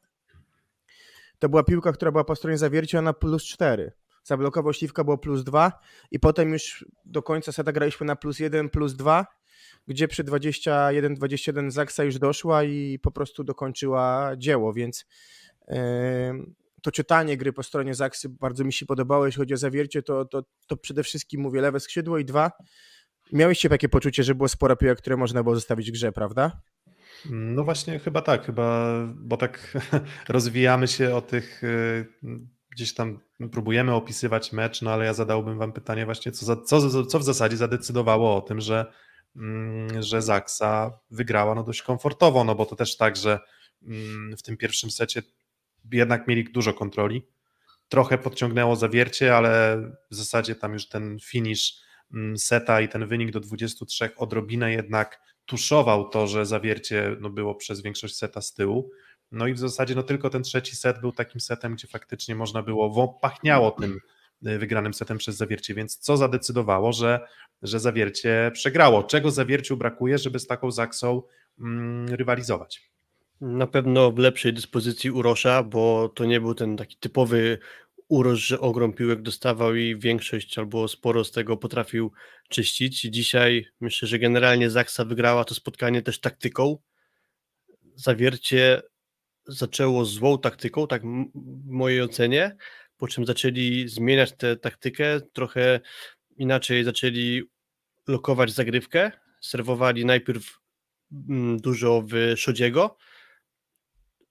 to 1.39 1.49
była 1.49 1.63
piłka, 1.63 1.91
która 1.91 2.11
była 2.11 2.23
po 2.23 2.35
stronie 2.35 2.57
Zawiercia 2.57 3.01
na 3.01 3.13
plus 3.13 3.43
4 3.43 3.91
zablokował 4.23 4.73
Śliwka, 4.73 5.03
było 5.03 5.17
plus 5.17 5.43
2 5.43 5.71
i 6.11 6.19
potem 6.19 6.53
już 6.53 6.85
do 7.05 7.23
końca 7.23 7.51
seta 7.51 7.71
graliśmy 7.71 8.05
na 8.05 8.15
plus 8.15 8.39
1, 8.39 8.69
plus 8.69 8.93
2 8.93 9.25
gdzie 9.87 10.07
przy 10.07 10.23
21-21 10.23 11.71
Zaksa 11.71 12.03
już 12.03 12.19
doszła 12.19 12.63
i 12.63 12.99
po 12.99 13.11
prostu 13.11 13.43
dokończyła 13.43 14.31
dzieło, 14.37 14.73
więc 14.73 15.05
to 16.83 16.91
czytanie 16.91 17.37
gry 17.37 17.53
po 17.53 17.63
stronie 17.63 17.95
Zaksy 17.95 18.29
bardzo 18.29 18.63
mi 18.63 18.73
się 18.73 18.85
podobało, 18.85 19.25
jeśli 19.25 19.39
chodzi 19.39 19.53
o 19.53 19.57
zawiercie, 19.57 20.01
to, 20.01 20.25
to, 20.25 20.43
to 20.67 20.77
przede 20.77 21.03
wszystkim 21.03 21.41
mówię 21.41 21.61
lewe 21.61 21.79
skrzydło 21.79 22.17
i 22.17 22.25
dwa, 22.25 22.51
miałeś 23.33 23.61
takie 23.61 23.89
poczucie, 23.89 24.23
że 24.23 24.35
było 24.35 24.47
sporo 24.47 24.75
piłek, 24.75 24.97
które 24.97 25.17
można 25.17 25.43
było 25.43 25.55
zostawić 25.55 25.91
grze, 25.91 26.11
prawda? 26.11 26.61
No 27.29 27.63
właśnie, 27.63 27.99
chyba 27.99 28.21
tak, 28.21 28.45
chyba, 28.45 28.93
bo 29.15 29.37
tak 29.37 29.77
rozwijamy 30.29 30.87
się 30.87 31.15
o 31.15 31.21
tych 31.21 31.63
y, 31.63 32.05
gdzieś 32.69 32.93
tam 32.93 33.19
próbujemy 33.51 33.93
opisywać 33.93 34.53
mecz, 34.53 34.81
no 34.81 34.91
ale 34.91 35.05
ja 35.05 35.13
zadałbym 35.13 35.57
wam 35.57 35.73
pytanie 35.73 36.05
właśnie, 36.05 36.31
co, 36.31 36.45
za, 36.45 36.55
co, 36.55 37.05
co 37.05 37.19
w 37.19 37.23
zasadzie 37.23 37.57
zadecydowało 37.57 38.35
o 38.35 38.41
tym, 38.41 38.61
że, 38.61 38.93
że 39.99 40.21
Zaksa 40.21 40.99
wygrała 41.11 41.55
no 41.55 41.63
dość 41.63 41.81
komfortowo, 41.81 42.43
no 42.43 42.55
bo 42.55 42.65
to 42.65 42.75
też 42.75 42.97
tak, 42.97 43.15
że 43.15 43.39
mm, 43.83 44.37
w 44.37 44.43
tym 44.43 44.57
pierwszym 44.57 44.91
secie 44.91 45.23
jednak 45.91 46.27
mieli 46.27 46.43
dużo 46.43 46.73
kontroli, 46.73 47.27
trochę 47.89 48.17
podciągnęło 48.17 48.75
zawiercie, 48.75 49.35
ale 49.35 49.81
w 50.11 50.15
zasadzie 50.15 50.55
tam 50.55 50.73
już 50.73 50.89
ten 50.89 51.17
finish 51.23 51.73
mm, 52.13 52.37
seta 52.37 52.81
i 52.81 52.89
ten 52.89 53.07
wynik 53.07 53.31
do 53.31 53.39
23 53.39 54.15
odrobinę 54.15 54.71
jednak 54.71 55.21
tuszował 55.45 56.09
to, 56.09 56.27
że 56.27 56.45
zawiercie 56.45 57.15
no, 57.19 57.29
było 57.29 57.55
przez 57.55 57.81
większość 57.81 58.15
seta 58.15 58.41
z 58.41 58.53
tyłu. 58.53 58.91
No 59.31 59.47
i 59.47 59.53
w 59.53 59.59
zasadzie 59.59 59.95
no, 59.95 60.03
tylko 60.03 60.29
ten 60.29 60.43
trzeci 60.43 60.75
set 60.75 61.01
był 61.01 61.11
takim 61.11 61.41
setem, 61.41 61.75
gdzie 61.75 61.87
faktycznie 61.87 62.35
można 62.35 62.63
było, 62.63 63.19
pachniało 63.21 63.71
tym 63.71 63.99
wygranym 64.43 64.93
setem 64.93 65.17
przez 65.17 65.35
zawiercie, 65.35 65.73
więc 65.73 65.97
co 65.97 66.17
zadecydowało, 66.17 66.93
że, 66.93 67.19
że 67.61 67.79
zawiercie 67.79 68.51
przegrało? 68.53 69.03
Czego 69.03 69.31
zawierciu 69.31 69.77
brakuje, 69.77 70.17
żeby 70.17 70.39
z 70.39 70.47
taką 70.47 70.71
Zaksą 70.71 71.21
mm, 71.59 72.07
rywalizować? 72.07 72.91
Na 73.41 73.67
pewno 73.67 74.11
w 74.11 74.17
lepszej 74.17 74.53
dyspozycji 74.53 75.11
Urosza, 75.11 75.63
bo 75.63 76.09
to 76.09 76.25
nie 76.25 76.41
był 76.41 76.55
ten 76.55 76.77
taki 76.77 76.97
typowy 76.97 77.57
Urosz, 78.07 78.39
że 78.39 78.59
ogrom 78.59 78.93
piłek 78.93 79.21
dostawał 79.21 79.75
i 79.75 79.99
większość 79.99 80.57
albo 80.57 80.87
sporo 80.87 81.23
z 81.23 81.31
tego 81.31 81.57
potrafił 81.57 82.11
czyścić. 82.49 83.01
Dzisiaj 83.01 83.65
myślę, 83.81 84.07
że 84.07 84.19
generalnie 84.19 84.69
Zaksa 84.69 85.05
wygrała 85.05 85.43
to 85.43 85.55
spotkanie 85.55 86.01
też 86.01 86.19
taktyką. 86.19 86.77
Zawiercie 87.95 88.81
zaczęło 89.47 90.05
złą 90.05 90.37
taktyką, 90.37 90.87
tak 90.87 91.01
w 91.35 91.69
mojej 91.69 92.01
ocenie, 92.01 92.55
po 92.97 93.07
czym 93.07 93.25
zaczęli 93.25 93.87
zmieniać 93.87 94.33
tę 94.37 94.57
taktykę, 94.57 95.21
trochę 95.33 95.79
inaczej 96.37 96.83
zaczęli 96.83 97.43
lokować 98.07 98.51
zagrywkę, 98.51 99.11
serwowali 99.41 100.05
najpierw 100.05 100.59
mm, 101.29 101.57
dużo 101.57 102.03
w 102.07 102.33
Szodziego, 102.37 102.97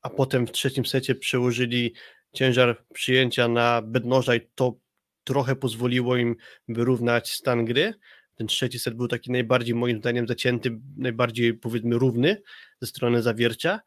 a 0.02 0.10
potem 0.10 0.46
w 0.46 0.52
trzecim 0.52 0.86
secie 0.86 1.14
przełożyli 1.14 1.94
ciężar 2.32 2.84
przyjęcia 2.94 3.48
na 3.48 3.82
bednoża 3.82 4.34
i 4.34 4.40
to 4.54 4.76
trochę 5.24 5.56
pozwoliło 5.56 6.16
im 6.16 6.36
wyrównać 6.68 7.32
stan 7.32 7.64
gry. 7.64 7.94
Ten 8.34 8.46
trzeci 8.46 8.78
set 8.78 8.94
był 8.94 9.08
taki 9.08 9.30
najbardziej 9.30 9.74
moim 9.74 9.98
zdaniem 9.98 10.28
zacięty, 10.28 10.80
najbardziej 10.96 11.54
powiedzmy 11.54 11.98
równy 11.98 12.42
ze 12.80 12.86
strony 12.86 13.22
zawiercia. 13.22 13.80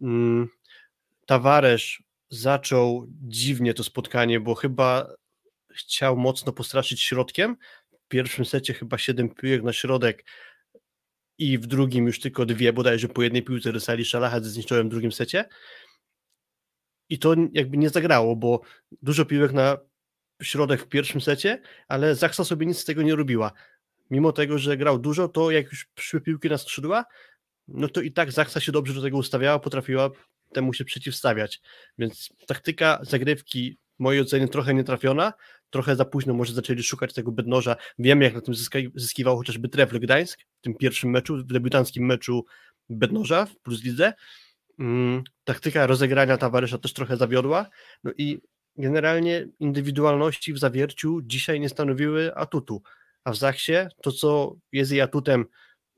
Mm, 0.00 0.48
Tawaresz 1.26 2.02
zaczął 2.28 3.06
dziwnie 3.08 3.74
to 3.74 3.84
spotkanie, 3.84 4.40
bo 4.40 4.54
chyba 4.54 5.14
chciał 5.74 6.16
mocno 6.16 6.52
postraszyć 6.52 7.02
środkiem. 7.02 7.56
W 8.04 8.08
pierwszym 8.08 8.44
secie 8.44 8.74
chyba 8.74 8.98
7 8.98 9.34
piłek 9.34 9.62
na 9.62 9.72
środek 9.72 10.24
i 11.38 11.58
w 11.58 11.66
drugim 11.66 12.06
już 12.06 12.20
tylko 12.20 12.46
dwie, 12.46 12.72
bodajże 12.72 13.08
po 13.08 13.22
jednej 13.22 13.42
piłce 13.42 13.72
rysali 13.72 14.04
Szalachat 14.04 14.44
ze 14.44 14.50
zniszczonym 14.50 14.88
w 14.88 14.90
drugim 14.90 15.12
secie. 15.12 15.44
I 17.08 17.18
to 17.18 17.34
jakby 17.52 17.76
nie 17.76 17.90
zagrało, 17.90 18.36
bo 18.36 18.60
dużo 19.02 19.24
piłek 19.24 19.52
na 19.52 19.78
środek 20.42 20.82
w 20.82 20.88
pierwszym 20.88 21.20
secie, 21.20 21.62
ale 21.88 22.14
Zaksa 22.14 22.44
sobie 22.44 22.66
nic 22.66 22.78
z 22.78 22.84
tego 22.84 23.02
nie 23.02 23.16
robiła. 23.16 23.52
Mimo 24.10 24.32
tego, 24.32 24.58
że 24.58 24.76
grał 24.76 24.98
dużo, 24.98 25.28
to 25.28 25.50
jak 25.50 25.66
już 25.66 25.86
przyszły 25.94 26.20
piłki 26.20 26.48
na 26.48 26.58
skrzydła, 26.58 27.04
no 27.68 27.88
to 27.88 28.00
i 28.00 28.12
tak 28.12 28.32
Zaksa 28.32 28.60
się 28.60 28.72
dobrze 28.72 28.94
do 28.94 29.02
tego 29.02 29.16
ustawiała, 29.16 29.58
potrafiła 29.58 30.10
temu 30.54 30.72
się 30.72 30.84
przeciwstawiać. 30.84 31.60
Więc 31.98 32.28
taktyka 32.46 32.98
zagrywki 33.02 33.78
w 33.96 34.02
mojej 34.02 34.22
ocenie 34.22 34.48
trochę 34.48 34.74
nietrafiona, 34.74 35.32
trochę 35.70 35.96
za 35.96 36.04
późno 36.04 36.34
może 36.34 36.52
zaczęli 36.52 36.82
szukać 36.82 37.14
tego 37.14 37.32
bednoża. 37.32 37.76
Wiemy, 37.98 38.24
jak 38.24 38.34
na 38.34 38.40
tym 38.40 38.54
zyskiwał 38.94 39.36
chociażby 39.36 39.68
Trefl 39.68 40.00
Gdańsk 40.00 40.40
w 40.40 40.60
tym 40.60 40.74
pierwszym 40.74 41.10
meczu, 41.10 41.36
w 41.36 41.44
debiutanckim 41.44 42.06
meczu 42.06 42.44
bednoża 42.88 43.46
w 43.46 43.56
Plus 43.56 43.84
Lidze. 43.84 44.12
Mm, 44.78 45.22
taktyka 45.44 45.86
rozegrania 45.86 46.36
towarzysza 46.36 46.78
też 46.78 46.92
trochę 46.92 47.16
zawiodła. 47.16 47.66
No 48.04 48.12
i 48.18 48.40
generalnie 48.76 49.46
indywidualności 49.60 50.52
w 50.52 50.58
zawierciu 50.58 51.20
dzisiaj 51.22 51.60
nie 51.60 51.68
stanowiły 51.68 52.34
atutu. 52.34 52.82
A 53.24 53.32
w 53.32 53.36
Zachsie 53.36 53.88
to, 54.02 54.12
co 54.12 54.56
jest 54.72 54.90
jej 54.90 55.00
atutem, 55.00 55.46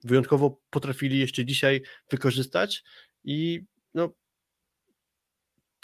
wyjątkowo 0.04 0.60
potrafili 0.70 1.18
jeszcze 1.18 1.44
dzisiaj 1.44 1.82
wykorzystać 2.10 2.84
i 3.24 3.62
no, 3.94 4.12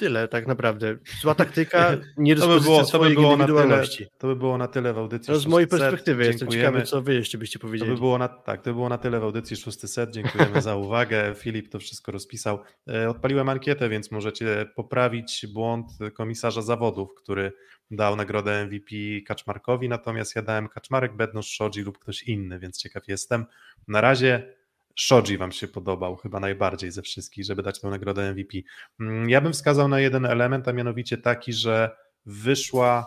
tyle 0.02 0.28
tak 0.28 0.46
naprawdę. 0.46 0.96
Zła 1.20 1.34
taktyka, 1.34 1.96
nie 2.16 2.36
to 2.36 2.48
by 2.48 2.60
było, 2.60 2.84
to 2.84 2.98
by 2.98 3.10
było 3.10 3.36
na 3.36 3.46
tyle, 3.46 3.82
To 4.18 4.26
by 4.26 4.36
było 4.36 4.58
na 4.58 4.68
tyle 4.68 4.92
w 4.92 4.98
audycji. 4.98 5.32
No 5.32 5.38
z 5.38 5.46
mojej 5.46 5.68
perspektywy 5.68 6.24
jestem 6.24 6.48
ciekawy, 6.48 6.82
co 6.82 7.02
wy 7.02 7.14
jeszcze 7.14 7.38
byście 7.38 7.58
powiedzieli. 7.58 7.90
To 7.90 7.94
by 7.94 8.00
było 8.00 8.18
na, 8.18 8.28
tak, 8.28 8.62
to 8.62 8.70
by 8.70 8.74
było 8.74 8.88
na 8.88 8.98
tyle 8.98 9.20
w 9.20 9.24
audycji 9.24 9.56
szósty 9.56 9.88
set. 9.88 10.10
Dziękujemy 10.10 10.62
za 10.62 10.76
uwagę. 10.86 11.34
Filip 11.34 11.68
to 11.68 11.78
wszystko 11.78 12.12
rozpisał. 12.12 12.58
E, 12.88 13.08
odpaliłem 13.08 13.48
ankietę, 13.48 13.88
więc 13.88 14.10
możecie 14.10 14.66
poprawić 14.74 15.46
błąd 15.52 15.86
komisarza 16.14 16.62
zawodów, 16.62 17.14
który 17.14 17.52
dał 17.90 18.16
nagrodę 18.16 18.66
MVP 18.66 18.96
Kaczmarkowi, 19.26 19.88
natomiast 19.88 20.36
ja 20.36 20.42
dałem 20.42 20.68
Kaczmarek, 20.68 21.16
Bednosz, 21.16 21.48
Szodzi 21.48 21.82
lub 21.82 21.98
ktoś 21.98 22.22
inny, 22.22 22.58
więc 22.58 22.78
ciekaw 22.78 23.08
jestem. 23.08 23.46
Na 23.88 24.00
razie 24.00 24.54
Shoji 24.96 25.38
wam 25.38 25.52
się 25.52 25.68
podobał 25.68 26.16
chyba 26.16 26.40
najbardziej 26.40 26.90
ze 26.90 27.02
wszystkich, 27.02 27.44
żeby 27.44 27.62
dać 27.62 27.80
tę 27.80 27.88
nagrodę 27.88 28.32
MVP. 28.32 28.58
Mm, 29.00 29.30
ja 29.30 29.40
bym 29.40 29.52
wskazał 29.52 29.88
na 29.88 30.00
jeden 30.00 30.26
element, 30.26 30.68
a 30.68 30.72
mianowicie 30.72 31.18
taki, 31.18 31.52
że 31.52 31.96
wyszła 32.26 33.06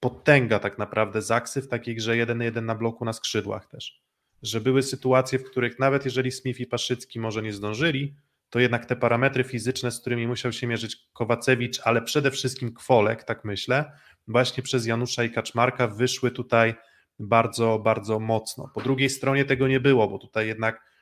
potęga 0.00 0.58
tak 0.58 0.78
naprawdę 0.78 1.22
Zaksy 1.22 1.62
w 1.62 1.68
takiej 1.68 1.94
grze 1.94 2.12
1-1 2.12 2.62
na 2.62 2.74
bloku 2.74 3.04
na 3.04 3.12
skrzydłach 3.12 3.66
też. 3.66 4.02
Że 4.42 4.60
były 4.60 4.82
sytuacje, 4.82 5.38
w 5.38 5.44
których 5.44 5.78
nawet 5.78 6.04
jeżeli 6.04 6.30
Smith 6.30 6.60
i 6.60 6.66
Paszycki 6.66 7.20
może 7.20 7.42
nie 7.42 7.52
zdążyli, 7.52 8.14
to 8.50 8.60
jednak 8.60 8.86
te 8.86 8.96
parametry 8.96 9.44
fizyczne, 9.44 9.90
z 9.90 10.00
którymi 10.00 10.26
musiał 10.26 10.52
się 10.52 10.66
mierzyć 10.66 10.96
Kowacewicz, 11.12 11.80
ale 11.84 12.02
przede 12.02 12.30
wszystkim 12.30 12.74
Kwolek, 12.74 13.24
tak 13.24 13.44
myślę, 13.44 13.92
właśnie 14.28 14.62
przez 14.62 14.86
Janusza 14.86 15.24
i 15.24 15.30
Kaczmarka 15.30 15.88
wyszły 15.88 16.30
tutaj 16.30 16.74
bardzo, 17.18 17.78
bardzo 17.78 18.20
mocno. 18.20 18.70
Po 18.74 18.80
drugiej 18.80 19.10
stronie 19.10 19.44
tego 19.44 19.68
nie 19.68 19.80
było, 19.80 20.08
bo 20.08 20.18
tutaj 20.18 20.46
jednak 20.46 20.93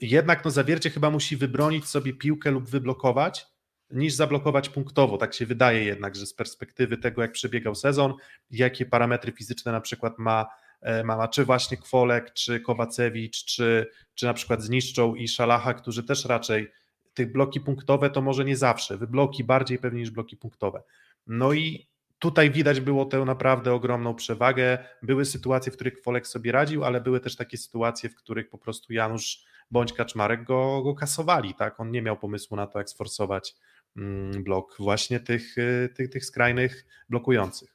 jednak 0.00 0.44
no 0.44 0.50
zawiercie 0.50 0.90
chyba 0.90 1.10
musi 1.10 1.36
wybronić 1.36 1.86
sobie 1.86 2.12
piłkę 2.12 2.50
lub 2.50 2.68
wyblokować, 2.68 3.46
niż 3.90 4.14
zablokować 4.14 4.68
punktowo. 4.68 5.18
Tak 5.18 5.34
się 5.34 5.46
wydaje 5.46 5.84
jednak, 5.84 6.16
że 6.16 6.26
z 6.26 6.34
perspektywy 6.34 6.96
tego, 6.98 7.22
jak 7.22 7.32
przebiegał 7.32 7.74
sezon, 7.74 8.14
jakie 8.50 8.86
parametry 8.86 9.32
fizyczne 9.32 9.72
na 9.72 9.80
przykład 9.80 10.18
ma, 10.18 10.46
e, 10.80 11.04
ma 11.04 11.28
czy 11.28 11.44
właśnie 11.44 11.76
Kwolek, 11.76 12.32
czy 12.32 12.60
Kowacewicz, 12.60 13.44
czy, 13.44 13.86
czy 14.14 14.26
na 14.26 14.34
przykład 14.34 14.62
Zniszczą 14.62 15.14
i 15.14 15.28
Szalacha, 15.28 15.74
którzy 15.74 16.02
też 16.02 16.24
raczej 16.24 16.72
tych 17.14 17.32
bloki 17.32 17.60
punktowe 17.60 18.10
to 18.10 18.22
może 18.22 18.44
nie 18.44 18.56
zawsze, 18.56 18.96
wybloki 18.96 19.44
bardziej 19.44 19.78
pewnie 19.78 20.00
niż 20.00 20.10
bloki 20.10 20.36
punktowe. 20.36 20.82
No 21.26 21.52
i 21.52 21.89
Tutaj 22.20 22.50
widać 22.50 22.80
było 22.80 23.04
tę 23.04 23.18
naprawdę 23.18 23.72
ogromną 23.72 24.14
przewagę. 24.14 24.78
Były 25.02 25.24
sytuacje, 25.24 25.72
w 25.72 25.74
których 25.74 26.00
Kwolek 26.00 26.26
sobie 26.26 26.52
radził, 26.52 26.84
ale 26.84 27.00
były 27.00 27.20
też 27.20 27.36
takie 27.36 27.56
sytuacje, 27.56 28.10
w 28.10 28.14
których 28.14 28.48
po 28.48 28.58
prostu 28.58 28.92
Janusz 28.92 29.44
bądź 29.70 29.92
Kaczmarek 29.92 30.44
go, 30.44 30.82
go 30.82 30.94
kasowali. 30.94 31.54
Tak? 31.54 31.80
On 31.80 31.90
nie 31.90 32.02
miał 32.02 32.16
pomysłu 32.16 32.56
na 32.56 32.66
to, 32.66 32.78
jak 32.78 32.90
sforsować 32.90 33.54
mm, 33.96 34.44
blok 34.44 34.76
właśnie 34.78 35.20
tych, 35.20 35.58
y, 35.58 35.88
tych, 35.96 36.10
tych 36.10 36.24
skrajnych 36.24 36.86
blokujących. 37.08 37.74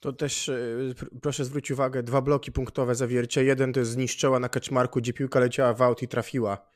To 0.00 0.12
też 0.12 0.48
y, 0.48 0.94
proszę 1.22 1.44
zwrócić 1.44 1.70
uwagę, 1.70 2.02
dwa 2.02 2.20
bloki 2.20 2.52
punktowe 2.52 2.94
zawiercia. 2.94 3.42
Jeden 3.42 3.72
to 3.72 3.80
jest 3.80 3.92
zniszczała 3.92 4.38
na 4.38 4.48
Kaczmarku, 4.48 5.00
gdzie 5.00 5.12
piłka 5.12 5.40
leciała 5.40 5.74
w 5.74 5.82
aut 5.82 6.02
i 6.02 6.08
trafiła 6.08 6.71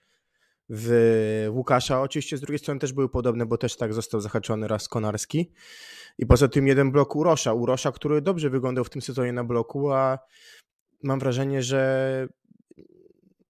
w 0.69 1.47
Łukasza. 1.51 2.03
Oczywiście 2.03 2.37
z 2.37 2.41
drugiej 2.41 2.59
strony 2.59 2.81
też 2.81 2.93
były 2.93 3.09
podobne, 3.09 3.47
bo 3.47 3.59
też 3.59 3.77
tak 3.77 3.95
został 3.95 4.21
zahaczony 4.21 4.69
raz 4.69 4.89
Konarski. 4.89 5.53
I 6.19 6.27
poza 6.27 6.49
tym 6.49 6.67
jeden 6.67 6.93
blok 6.93 7.17
Urosza. 7.17 7.53
Urosza, 7.53 7.93
który 7.93 8.21
dobrze 8.21 8.51
wyglądał 8.51 8.85
w 8.85 8.91
tym 8.91 9.03
sezonie 9.03 9.33
na 9.33 9.45
bloku, 9.45 9.93
a 9.93 10.19
mam 11.03 11.19
wrażenie, 11.19 11.63
że 11.63 12.29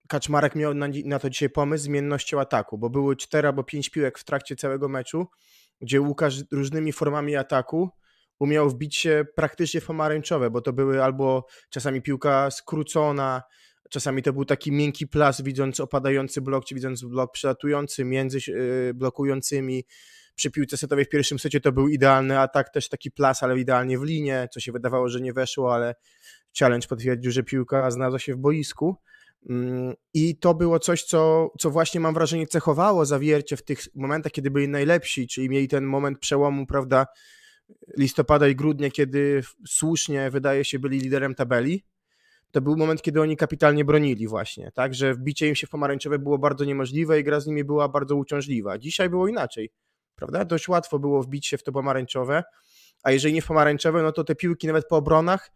Kaczmarek 0.08 0.54
miał 0.54 0.74
na, 0.74 0.86
na 1.04 1.18
to 1.18 1.30
dzisiaj 1.30 1.50
pomysł 1.50 1.84
zmiennością 1.84 2.40
ataku, 2.40 2.78
bo 2.78 2.90
były 2.90 3.16
cztery 3.16 3.48
albo 3.48 3.64
pięć 3.64 3.90
piłek 3.90 4.18
w 4.18 4.24
trakcie 4.24 4.56
całego 4.56 4.88
meczu, 4.88 5.26
gdzie 5.80 6.00
Łukasz 6.00 6.34
różnymi 6.52 6.92
formami 6.92 7.36
ataku 7.36 7.90
umiał 8.38 8.70
wbić 8.70 8.96
się 8.96 9.24
praktycznie 9.34 9.80
w 9.80 9.86
pomarańczowe, 9.86 10.50
bo 10.50 10.60
to 10.60 10.72
były 10.72 11.04
albo 11.04 11.46
czasami 11.70 12.02
piłka 12.02 12.50
skrócona, 12.50 13.42
czasami 13.90 14.22
to 14.22 14.32
był 14.32 14.44
taki 14.44 14.72
miękki 14.72 15.06
plas, 15.06 15.42
widząc 15.42 15.80
opadający 15.80 16.40
blok, 16.40 16.64
czy 16.64 16.74
widząc 16.74 17.04
blok 17.04 17.32
przelatujący 17.32 18.04
między 18.04 18.38
yy, 18.46 18.94
blokującymi, 18.94 19.84
przy 20.34 20.50
piłce 20.50 20.76
setowej 20.76 21.04
w 21.04 21.08
pierwszym 21.08 21.38
secie 21.38 21.60
to 21.60 21.72
był 21.72 21.88
idealny 21.88 22.38
atak, 22.38 22.70
też 22.70 22.88
taki 22.88 23.10
plas, 23.10 23.42
ale 23.42 23.58
idealnie 23.58 23.98
w 23.98 24.02
linie, 24.02 24.48
co 24.52 24.60
się 24.60 24.72
wydawało, 24.72 25.08
że 25.08 25.20
nie 25.20 25.32
weszło, 25.32 25.74
ale 25.74 25.94
challenge 26.58 26.88
potwierdził, 26.88 27.30
że 27.30 27.42
piłka 27.42 27.90
znalazła 27.90 28.18
się 28.18 28.34
w 28.34 28.38
boisku. 28.38 28.96
Mm, 29.50 29.94
I 30.14 30.38
to 30.38 30.54
było 30.54 30.78
coś, 30.78 31.02
co, 31.02 31.50
co 31.58 31.70
właśnie 31.70 32.00
mam 32.00 32.14
wrażenie 32.14 32.46
cechowało 32.46 33.06
zawiercie 33.06 33.56
w 33.56 33.62
tych 33.62 33.80
momentach, 33.94 34.32
kiedy 34.32 34.50
byli 34.50 34.68
najlepsi, 34.68 35.28
czyli 35.28 35.48
mieli 35.48 35.68
ten 35.68 35.84
moment 35.84 36.18
przełomu, 36.18 36.66
prawda, 36.66 37.06
listopada 37.96 38.48
i 38.48 38.56
grudnia, 38.56 38.90
kiedy 38.90 39.42
słusznie 39.68 40.30
wydaje 40.30 40.64
się 40.64 40.78
byli 40.78 41.00
liderem 41.00 41.34
tabeli, 41.34 41.84
to 42.56 42.60
był 42.60 42.76
moment, 42.76 43.02
kiedy 43.02 43.20
oni 43.20 43.36
kapitalnie 43.36 43.84
bronili 43.84 44.28
właśnie, 44.28 44.70
tak, 44.74 44.94
że 44.94 45.14
wbicie 45.14 45.48
im 45.48 45.54
się 45.54 45.66
w 45.66 45.70
pomarańczowe 45.70 46.18
było 46.18 46.38
bardzo 46.38 46.64
niemożliwe 46.64 47.20
i 47.20 47.24
gra 47.24 47.40
z 47.40 47.46
nimi 47.46 47.64
była 47.64 47.88
bardzo 47.88 48.16
uciążliwa. 48.16 48.78
Dzisiaj 48.78 49.10
było 49.10 49.28
inaczej, 49.28 49.70
prawda? 50.14 50.44
Dość 50.44 50.68
łatwo 50.68 50.98
było 50.98 51.22
wbić 51.22 51.46
się 51.46 51.58
w 51.58 51.62
to 51.62 51.72
pomarańczowe, 51.72 52.44
a 53.02 53.12
jeżeli 53.12 53.34
nie 53.34 53.42
w 53.42 53.46
pomarańczowe, 53.46 54.02
no 54.02 54.12
to 54.12 54.24
te 54.24 54.34
piłki 54.34 54.66
nawet 54.66 54.88
po 54.88 54.96
obronach 54.96 55.50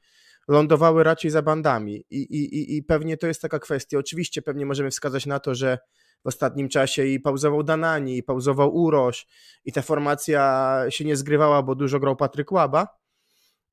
lądowały 0.48 1.04
raczej 1.04 1.30
za 1.30 1.42
bandami 1.42 2.04
i, 2.10 2.16
i, 2.16 2.76
i 2.76 2.82
pewnie 2.82 3.16
to 3.16 3.26
jest 3.26 3.42
taka 3.42 3.58
kwestia. 3.58 3.98
Oczywiście 3.98 4.42
pewnie 4.42 4.66
możemy 4.66 4.90
wskazać 4.90 5.26
na 5.26 5.40
to, 5.40 5.54
że 5.54 5.78
w 6.24 6.26
ostatnim 6.26 6.68
czasie 6.68 7.04
i 7.04 7.20
pauzował 7.20 7.62
Danani, 7.62 8.16
i 8.16 8.22
pauzował 8.22 8.74
Uroś 8.74 9.26
i 9.64 9.72
ta 9.72 9.82
formacja 9.82 10.84
się 10.88 11.04
nie 11.04 11.16
zgrywała, 11.16 11.62
bo 11.62 11.74
dużo 11.74 12.00
grał 12.00 12.16
Patryk 12.16 12.52
Łaba, 12.52 12.86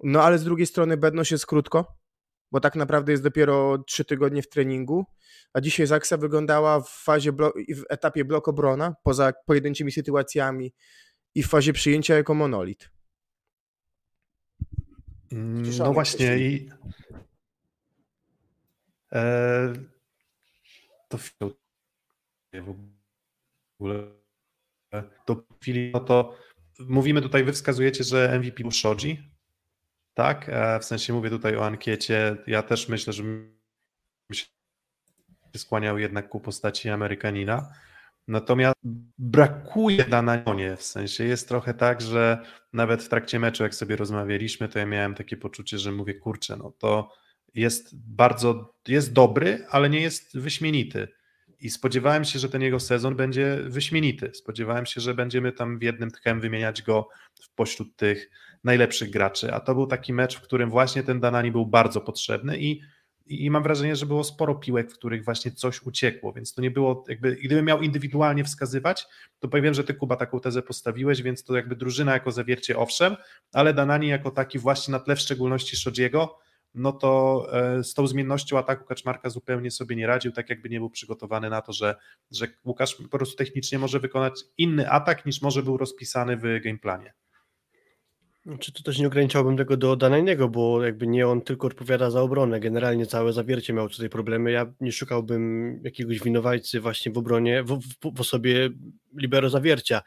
no 0.03 0.24
ale 0.24 0.38
z 0.38 0.43
drugiej 0.43 0.67
strony 0.67 0.98
Bedność 0.98 1.31
jest 1.31 1.46
krótko, 1.46 1.97
bo 2.51 2.60
tak 2.60 2.75
naprawdę 2.75 3.12
jest 3.12 3.24
dopiero 3.24 3.77
trzy 3.77 4.06
tygodnie 4.06 4.42
w 4.42 4.50
treningu, 4.50 5.06
a 5.54 5.62
dzisiaj 5.62 5.88
Zaksa 5.88 6.18
wyglądała 6.18 6.82
w 6.82 6.89
fazie 6.89 7.32
w 7.32 7.84
etapie 7.89 8.25
blok 8.25 8.48
obrona, 8.48 8.96
poza 9.04 9.34
pojedynczymi 9.46 9.92
sytuacjami 9.92 10.74
i 11.36 11.44
w 11.44 11.48
fazie 11.48 11.74
przyjęcia 11.74 12.16
jako 12.16 12.34
monolit. 12.34 12.89
Mm, 15.32 15.77
no 15.77 15.94
właśnie 15.94 16.38
i 16.38 16.70
e, 19.13 19.74
to 21.08 21.18
w 21.18 22.75
ogóle 23.80 24.04
do 25.27 25.44
chwili, 25.62 25.92
no 25.94 26.00
to 26.00 26.38
mówimy 26.80 27.22
tutaj, 27.22 27.44
wy 27.44 27.54
wskazujecie, 27.54 28.04
że 28.04 28.39
MVP 28.39 28.63
był 28.63 28.72
Shoji, 28.72 29.37
tak? 30.17 30.50
E, 30.50 30.79
w 30.79 30.86
sensie 30.86 31.13
mówię 31.13 31.29
tutaj 31.29 31.55
o 31.55 31.65
ankiecie, 31.65 32.38
ja 32.47 32.63
też 32.63 32.89
myślę, 32.89 33.13
że 33.13 33.24
skłaniał 35.57 35.97
jednak 35.97 36.29
ku 36.29 36.39
postaci 36.39 36.89
Amerykanina. 36.89 37.69
Natomiast 38.27 38.75
brakuje 39.17 40.03
Dananie, 40.03 40.75
w 40.75 40.83
sensie 40.83 41.24
jest 41.24 41.47
trochę 41.47 41.74
tak, 41.74 42.01
że 42.01 42.43
nawet 42.74 43.03
w 43.03 43.09
trakcie 43.09 43.39
meczu, 43.39 43.63
jak 43.63 43.75
sobie 43.75 43.95
rozmawialiśmy, 43.95 44.69
to 44.69 44.79
ja 44.79 44.86
miałem 44.86 45.15
takie 45.15 45.38
poczucie, 45.38 45.77
że 45.77 45.91
mówię, 45.91 46.13
kurczę, 46.13 46.57
no 46.57 46.71
to 46.71 47.13
jest 47.53 47.95
bardzo, 48.15 48.74
jest 48.88 49.13
dobry, 49.13 49.65
ale 49.69 49.89
nie 49.89 50.01
jest 50.01 50.38
wyśmienity. 50.38 51.07
I 51.59 51.69
spodziewałem 51.69 52.25
się, 52.25 52.39
że 52.39 52.50
ten 52.50 52.62
jego 52.62 52.79
sezon 52.79 53.15
będzie 53.15 53.57
wyśmienity. 53.63 54.31
Spodziewałem 54.33 54.86
się, 54.86 55.01
że 55.01 55.13
będziemy 55.13 55.51
tam 55.51 55.79
w 55.79 55.81
jednym 55.81 56.12
tchem 56.12 56.41
wymieniać 56.41 56.81
go 56.81 57.09
pośród 57.55 57.95
tych 57.95 58.29
najlepszych 58.67 59.09
graczy. 59.09 59.53
A 59.53 59.59
to 59.59 59.75
był 59.75 59.88
taki 59.88 60.13
mecz, 60.13 60.38
w 60.38 60.41
którym 60.41 60.69
właśnie 60.69 61.03
ten 61.03 61.19
Danani 61.19 61.51
był 61.51 61.65
bardzo 61.65 62.01
potrzebny 62.01 62.57
i 62.59 62.81
i 63.29 63.50
mam 63.50 63.63
wrażenie, 63.63 63.95
że 63.95 64.05
było 64.05 64.24
sporo 64.24 64.55
piłek, 64.55 64.91
w 64.91 64.93
których 64.93 65.25
właśnie 65.25 65.51
coś 65.51 65.81
uciekło, 65.81 66.33
więc 66.33 66.53
to 66.53 66.62
nie 66.62 66.71
było 66.71 67.05
jakby, 67.07 67.36
gdybym 67.36 67.65
miał 67.65 67.81
indywidualnie 67.81 68.43
wskazywać, 68.43 69.07
to 69.39 69.47
powiem, 69.47 69.74
że 69.74 69.83
ty 69.83 69.93
Kuba 69.93 70.15
taką 70.15 70.39
tezę 70.39 70.62
postawiłeś, 70.62 71.21
więc 71.21 71.43
to 71.43 71.55
jakby 71.55 71.75
drużyna 71.75 72.13
jako 72.13 72.31
zawiercie 72.31 72.77
owszem, 72.77 73.15
ale 73.53 73.74
Danani 73.74 74.07
jako 74.07 74.31
taki 74.31 74.59
właśnie 74.59 74.91
na 74.91 75.00
tle 75.00 75.15
w 75.15 75.19
szczególności 75.19 75.77
Szodziego, 75.77 76.39
no 76.74 76.91
to 76.91 77.43
e, 77.53 77.83
z 77.83 77.93
tą 77.93 78.07
zmiennością 78.07 78.57
ataku 78.57 78.86
Kaczmarka 78.86 79.29
zupełnie 79.29 79.71
sobie 79.71 79.95
nie 79.95 80.07
radził, 80.07 80.31
tak 80.31 80.50
jakby 80.50 80.69
nie 80.69 80.79
był 80.79 80.89
przygotowany 80.89 81.50
na 81.50 81.62
to, 81.62 81.74
że, 81.74 81.95
że 82.31 82.47
Łukasz 82.65 82.95
po 82.95 83.17
prostu 83.17 83.36
technicznie 83.36 83.79
może 83.79 84.00
wykonać 84.00 84.33
inny 84.57 84.89
atak 84.89 85.25
niż 85.25 85.41
może 85.41 85.63
był 85.63 85.77
rozpisany 85.77 86.38
w 86.38 86.41
gameplanie. 86.63 87.13
Czy 88.60 88.74
to 88.74 88.84
też 88.84 89.00
nie 89.00 89.08
ograniczałbym 89.08 89.58
tego 89.58 89.77
do 89.77 89.96
Danajnego, 89.96 90.50
bo 90.50 90.84
jakby 90.84 91.08
nie 91.08 91.27
on 91.27 91.42
tylko 91.42 91.68
odpowiada 91.68 92.10
za 92.10 92.22
obronę. 92.22 92.60
Generalnie 92.60 93.06
całe 93.06 93.34
zawiercie 93.34 93.74
miało 93.74 93.89
tutaj 93.89 94.10
problemy. 94.10 94.52
Ja 94.52 94.74
nie 94.82 94.91
szukałbym 94.91 95.74
jakiegoś 95.84 96.19
winowajcy 96.19 96.80
właśnie 96.80 97.12
w 97.12 97.17
obronie, 97.17 97.63
w, 97.63 97.80
w, 97.80 98.15
w 98.15 98.21
osobie 98.21 98.69
libero 99.17 99.50
zawiercia. 99.50 100.02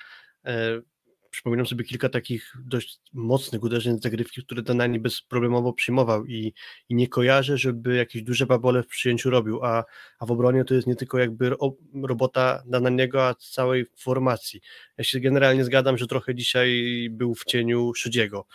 Przypominam 1.31 1.67
sobie 1.67 1.85
kilka 1.85 2.09
takich 2.09 2.55
dość 2.65 3.01
mocnych 3.13 3.63
uderzeń 3.63 3.99
z 3.99 4.03
zagrywki, 4.03 4.43
które 4.45 4.63
Danani 4.63 4.99
bezproblemowo 4.99 5.73
przyjmował 5.73 6.27
i, 6.27 6.55
i 6.89 6.95
nie 6.95 7.09
kojarzę, 7.09 7.59
żeby 7.59 7.97
jakieś 7.97 8.23
duże 8.23 8.47
babole 8.47 8.83
w 8.83 8.87
przyjęciu 8.87 9.31
robił, 9.31 9.65
a, 9.65 9.85
a 10.19 10.27
w 10.27 10.31
obronie 10.31 10.65
to 10.65 10.75
jest 10.75 10.87
nie 10.87 10.97
tylko 10.97 11.19
jakby 11.19 11.57
robota 12.03 12.63
Dananiego, 12.67 13.29
a 13.29 13.35
całej 13.35 13.87
formacji. 13.97 14.61
Ja 14.99 15.05
się 15.05 15.21
generalnie 15.21 15.65
zgadzam, 15.65 15.99
że 15.99 16.07
trochę 16.07 16.35
dzisiaj 16.35 17.09
był 17.11 17.35
w 17.35 17.45
cieniu 17.45 17.95
Szydziego. 17.95 18.47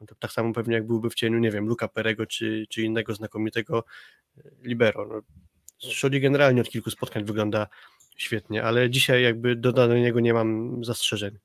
No 0.00 0.06
tak 0.18 0.32
samo 0.32 0.52
pewnie 0.52 0.74
jak 0.74 0.86
byłby 0.86 1.10
w 1.10 1.14
cieniu, 1.14 1.38
nie 1.38 1.50
wiem, 1.50 1.66
Luka 1.66 1.88
Perego 1.88 2.26
czy, 2.26 2.66
czy 2.68 2.82
innego 2.82 3.14
znakomitego 3.14 3.84
e, 4.36 4.42
libero. 4.62 5.06
No, 5.06 5.22
Szodi 5.90 6.20
generalnie 6.20 6.60
od 6.60 6.68
kilku 6.68 6.90
spotkań 6.90 7.24
wygląda 7.24 7.66
świetnie, 8.16 8.62
ale 8.62 8.90
dzisiaj 8.90 9.22
jakby 9.22 9.56
do 9.56 9.72
danego 9.72 10.20
nie 10.20 10.34
mam 10.34 10.84
zastrzeżeń. 10.84 11.38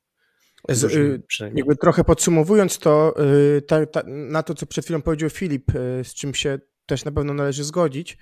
Z, 0.69 0.83
y, 0.83 1.21
jakby 1.55 1.75
trochę 1.75 2.03
podsumowując 2.03 2.79
to, 2.79 3.13
y, 3.57 3.61
ta, 3.61 3.85
ta, 3.85 4.03
na 4.05 4.43
to, 4.43 4.53
co 4.53 4.65
przed 4.65 4.85
chwilą 4.85 5.01
powiedział 5.01 5.29
Filip, 5.29 5.75
y, 5.75 6.03
z 6.03 6.13
czym 6.13 6.33
się 6.33 6.59
też 6.85 7.05
na 7.05 7.11
pewno 7.11 7.33
należy 7.33 7.63
zgodzić, 7.63 8.17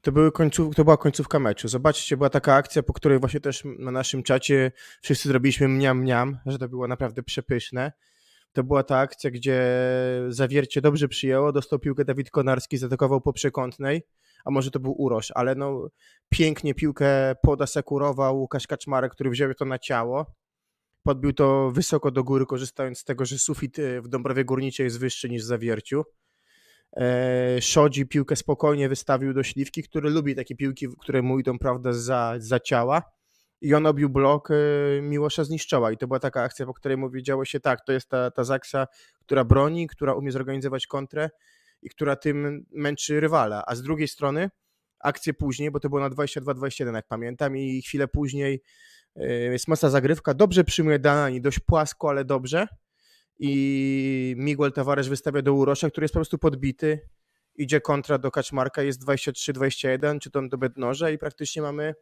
to, 0.00 0.12
były 0.12 0.32
końców, 0.32 0.74
to 0.74 0.84
była 0.84 0.96
końcówka 0.96 1.38
meczu. 1.38 1.68
Zobaczcie, 1.68 2.16
była 2.16 2.30
taka 2.30 2.54
akcja, 2.54 2.82
po 2.82 2.92
której 2.92 3.18
właśnie 3.18 3.40
też 3.40 3.62
na 3.78 3.90
naszym 3.90 4.22
czacie 4.22 4.72
wszyscy 5.02 5.28
zrobiliśmy 5.28 5.68
mniam, 5.68 5.98
mniam, 5.98 6.38
że 6.46 6.58
to 6.58 6.68
było 6.68 6.88
naprawdę 6.88 7.22
przepyszne. 7.22 7.92
To 8.52 8.64
była 8.64 8.82
ta 8.82 8.98
akcja, 8.98 9.30
gdzie 9.30 9.62
zawiercie 10.28 10.80
dobrze 10.80 11.08
przyjęło, 11.08 11.52
dostał 11.52 11.78
piłkę 11.78 12.04
Dawid 12.04 12.30
Konarski, 12.30 12.78
zaatakował 12.78 13.20
po 13.20 13.32
przekątnej, 13.32 14.02
a 14.44 14.50
może 14.50 14.70
to 14.70 14.80
był 14.80 14.92
Urosz, 15.02 15.32
ale 15.34 15.54
no 15.54 15.88
pięknie 16.28 16.74
piłkę 16.74 17.34
podasekurował 17.42 18.40
Łukasz 18.40 18.66
Kaczmarek, 18.66 19.12
który 19.12 19.30
wziął 19.30 19.54
to 19.54 19.64
na 19.64 19.78
ciało 19.78 20.26
podbił 21.02 21.32
to 21.32 21.70
wysoko 21.70 22.10
do 22.10 22.24
góry, 22.24 22.46
korzystając 22.46 22.98
z 22.98 23.04
tego, 23.04 23.24
że 23.24 23.38
sufit 23.38 23.78
e, 23.78 24.00
w 24.00 24.08
Dąbrowie 24.08 24.44
Górniczej 24.44 24.84
jest 24.84 24.98
wyższy 24.98 25.30
niż 25.30 25.42
w 25.42 25.46
Zawierciu. 25.46 26.04
E, 26.96 27.60
Szodzi 27.60 28.06
piłkę 28.06 28.36
spokojnie 28.36 28.88
wystawił 28.88 29.34
do 29.34 29.42
Śliwki, 29.42 29.82
który 29.82 30.10
lubi 30.10 30.34
takie 30.34 30.56
piłki, 30.56 30.86
które 31.00 31.22
mu 31.22 31.38
idą 31.38 31.58
prawda, 31.58 31.92
za, 31.92 32.34
za 32.38 32.60
ciała. 32.60 33.02
I 33.60 33.74
on 33.74 33.86
obił 33.86 34.08
blok 34.08 34.48
e, 34.50 34.54
Miłosza 35.02 35.44
zniszczała 35.44 35.92
i 35.92 35.96
to 35.96 36.06
była 36.06 36.20
taka 36.20 36.42
akcja, 36.42 36.66
po 36.66 36.74
której 36.74 36.96
mu 36.96 37.10
wiedziało 37.10 37.44
się 37.44 37.60
tak, 37.60 37.84
to 37.86 37.92
jest 37.92 38.08
ta, 38.08 38.30
ta 38.30 38.44
Zaksa, 38.44 38.86
która 39.20 39.44
broni, 39.44 39.86
która 39.86 40.14
umie 40.14 40.32
zorganizować 40.32 40.86
kontrę 40.86 41.30
i 41.82 41.90
która 41.90 42.16
tym 42.16 42.66
męczy 42.70 43.20
rywala, 43.20 43.62
a 43.66 43.74
z 43.74 43.82
drugiej 43.82 44.08
strony 44.08 44.50
akcje 45.02 45.34
później, 45.34 45.70
bo 45.70 45.80
to 45.80 45.88
było 45.88 46.00
na 46.00 46.10
22-21 46.10 46.94
jak 46.94 47.06
pamiętam 47.06 47.56
i 47.56 47.82
chwilę 47.82 48.08
później 48.08 48.62
jest 49.16 49.68
mocna 49.68 49.90
zagrywka, 49.90 50.34
dobrze 50.34 50.64
przyjmuje 50.64 50.98
Danani, 50.98 51.40
dość 51.40 51.58
płasko, 51.58 52.08
ale 52.08 52.24
dobrze. 52.24 52.66
I 53.38 54.34
Miguel 54.38 54.72
Tavares 54.72 55.08
wystawia 55.08 55.42
do 55.42 55.54
Urosza, 55.54 55.90
który 55.90 56.04
jest 56.04 56.14
po 56.14 56.18
prostu 56.18 56.38
podbity. 56.38 57.08
Idzie 57.54 57.80
kontra 57.80 58.18
do 58.18 58.30
Kaczmarka, 58.30 58.82
jest 58.82 59.04
23-21, 59.04 60.18
czy 60.18 60.30
to 60.30 60.48
do 60.48 60.58
Bednoża 60.58 61.10
i 61.10 61.18
praktycznie 61.18 61.62
mamy 61.62 61.94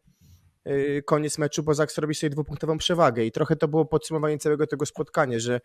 yy, 0.65 1.03
koniec 1.03 1.39
meczu, 1.39 1.63
bo 1.63 1.75
Zaks 1.75 1.99
robi 1.99 2.15
sobie 2.15 2.31
dwupunktową 2.31 2.79
przewagę. 2.79 3.25
I 3.25 3.33
trochę 3.33 3.57
to 3.57 3.69
było 3.69 3.85
podsumowanie 3.85 4.39
całego 4.39 4.67
tego 4.67 4.87
spotkania, 4.87 5.39
że 5.39 5.61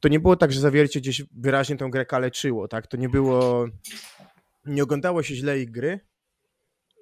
to 0.00 0.08
nie 0.08 0.20
było 0.20 0.36
tak, 0.36 0.52
że 0.52 0.60
zawiercie 0.60 1.00
gdzieś 1.00 1.22
wyraźnie 1.36 1.76
tą 1.76 1.90
grę 1.90 2.06
kaleczyło, 2.06 2.68
tak? 2.68 2.86
To 2.86 2.96
nie 2.96 3.08
było, 3.08 3.66
nie 4.64 4.82
oglądało 4.82 5.22
się 5.22 5.34
źle 5.34 5.60
ich 5.60 5.70
gry, 5.70 6.00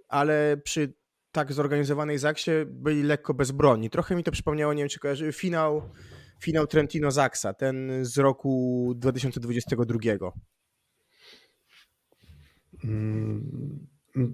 ale 0.09 0.57
przy 0.64 0.94
tak 1.35 1.53
zorganizowanej 1.53 2.18
Zaksie 2.18 2.51
byli 2.66 3.03
lekko 3.03 3.35
bez 3.35 3.51
broni. 3.51 3.90
Trochę 3.90 4.16
mi 4.16 4.25
to 4.25 4.33
przypomniało, 4.33 4.75
nie 4.75 4.83
wiem 4.83 4.88
czy 4.88 4.99
kojarzy, 4.99 5.33
finał, 5.33 5.83
finał 6.40 6.66
Trentino 6.66 7.11
Zaksa, 7.11 7.55
ten 7.55 8.05
z 8.05 8.18
roku 8.18 8.92
2022. 8.97 9.99
Mm, 12.85 13.87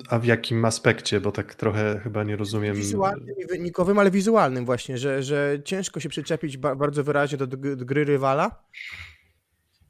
a 0.09 0.19
w 0.19 0.25
jakim 0.25 0.65
aspekcie? 0.65 1.21
Bo 1.21 1.33
tak 1.33 1.55
trochę 1.55 2.01
chyba 2.03 2.25
nie 2.25 2.37
rozumiem. 2.37 2.77
Wizualnym 2.77 3.35
i 3.39 3.47
wynikowym, 3.47 3.99
ale 3.99 4.11
wizualnym 4.11 4.65
właśnie, 4.65 4.99
że, 4.99 5.23
że 5.23 5.59
ciężko 5.65 6.01
się 6.01 6.09
przyczepić 6.09 6.57
bardzo 6.57 7.05
wyraźnie 7.05 7.39
do 7.39 7.47
gry 7.77 8.05
rywala 8.05 8.65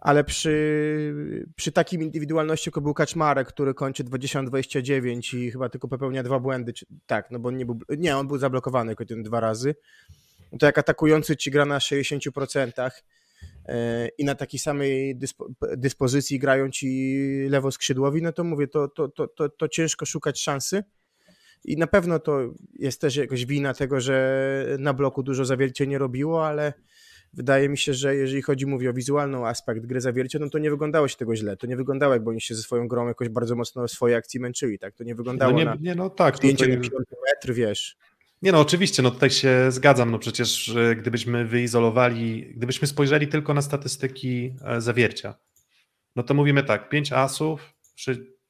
ale 0.00 0.24
przy, 0.24 1.14
przy 1.56 1.72
takim 1.72 2.02
indywidualności, 2.02 2.70
jak 2.76 2.82
był 2.82 2.94
Kaczmarek, 2.94 3.48
który 3.48 3.74
kończy 3.74 4.04
20-29 4.04 5.36
i 5.38 5.50
chyba 5.50 5.68
tylko 5.68 5.88
popełnia 5.88 6.22
dwa 6.22 6.40
błędy, 6.40 6.72
czy, 6.72 6.86
tak, 7.06 7.30
no 7.30 7.38
bo 7.38 7.50
nie 7.50 7.66
był, 7.66 7.78
nie, 7.98 8.16
on 8.16 8.26
był 8.26 8.38
zablokowany 8.38 8.96
ten 8.96 9.22
dwa 9.22 9.40
razy, 9.40 9.74
to 10.58 10.66
jak 10.66 10.78
atakujący 10.78 11.36
ci 11.36 11.50
gra 11.50 11.64
na 11.64 11.78
60% 11.78 12.90
e, 13.66 14.08
i 14.08 14.24
na 14.24 14.34
takiej 14.34 14.60
samej 14.60 15.16
dyspo, 15.16 15.48
dyspozycji 15.76 16.38
grają 16.38 16.70
ci 16.70 17.20
lewoskrzydłowi, 17.50 18.22
no 18.22 18.32
to 18.32 18.44
mówię, 18.44 18.68
to, 18.68 18.88
to, 18.88 19.08
to, 19.08 19.28
to, 19.28 19.48
to 19.48 19.68
ciężko 19.68 20.06
szukać 20.06 20.40
szansy. 20.40 20.84
I 21.64 21.76
na 21.76 21.86
pewno 21.86 22.18
to 22.18 22.40
jest 22.78 23.00
też 23.00 23.16
jakoś 23.16 23.46
wina 23.46 23.74
tego, 23.74 24.00
że 24.00 24.66
na 24.78 24.94
bloku 24.94 25.22
dużo 25.22 25.44
zawiercie 25.44 25.86
nie 25.86 25.98
robiło, 25.98 26.46
ale 26.46 26.72
wydaje 27.32 27.68
mi 27.68 27.78
się, 27.78 27.94
że 27.94 28.16
jeżeli 28.16 28.42
chodzi, 28.42 28.66
mówię 28.66 28.90
o 28.90 28.92
wizualny 28.92 29.46
aspekt 29.46 29.86
gry 29.86 30.00
zawiercia, 30.00 30.38
no 30.38 30.50
to 30.50 30.58
nie 30.58 30.70
wyglądało 30.70 31.08
się 31.08 31.16
tego 31.16 31.36
źle. 31.36 31.56
To 31.56 31.66
nie 31.66 31.76
wyglądało, 31.76 32.12
jakby 32.14 32.30
oni 32.30 32.40
się 32.40 32.54
ze 32.54 32.62
swoją 32.62 32.88
grą 32.88 33.08
jakoś 33.08 33.28
bardzo 33.28 33.56
mocno 33.56 33.86
w 33.86 33.90
swojej 33.90 34.16
akcji 34.16 34.40
męczyli, 34.40 34.78
tak? 34.78 34.94
To 34.94 35.04
nie 35.04 35.14
wyglądało 35.14 35.52
No 35.52 35.58
nie, 35.58 35.64
na 35.64 35.76
nie, 35.80 35.94
no 35.94 36.10
tak. 36.10 36.36
zdjęcie 36.36 36.64
tutaj- 36.78 36.90
na 37.48 37.54
wiesz. 37.54 37.96
Nie 38.42 38.52
no, 38.52 38.60
oczywiście, 38.60 39.02
no 39.02 39.10
tutaj 39.10 39.30
się 39.30 39.72
zgadzam, 39.72 40.10
no 40.10 40.18
przecież 40.18 40.68
e, 40.68 40.96
gdybyśmy 40.96 41.44
wyizolowali, 41.44 42.52
gdybyśmy 42.56 42.88
spojrzeli 42.88 43.28
tylko 43.28 43.54
na 43.54 43.62
statystyki 43.62 44.54
e, 44.64 44.80
zawiercia, 44.80 45.34
no 46.16 46.22
to 46.22 46.34
mówimy 46.34 46.62
tak, 46.62 46.88
5 46.88 47.12
asów, 47.12 47.74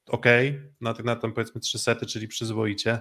ok, 0.08 0.26
na, 0.80 0.94
na 1.04 1.16
tam 1.16 1.32
powiedzmy 1.32 1.60
3 1.60 1.78
sety, 1.78 2.06
czyli 2.06 2.28
przyzwoicie, 2.28 2.98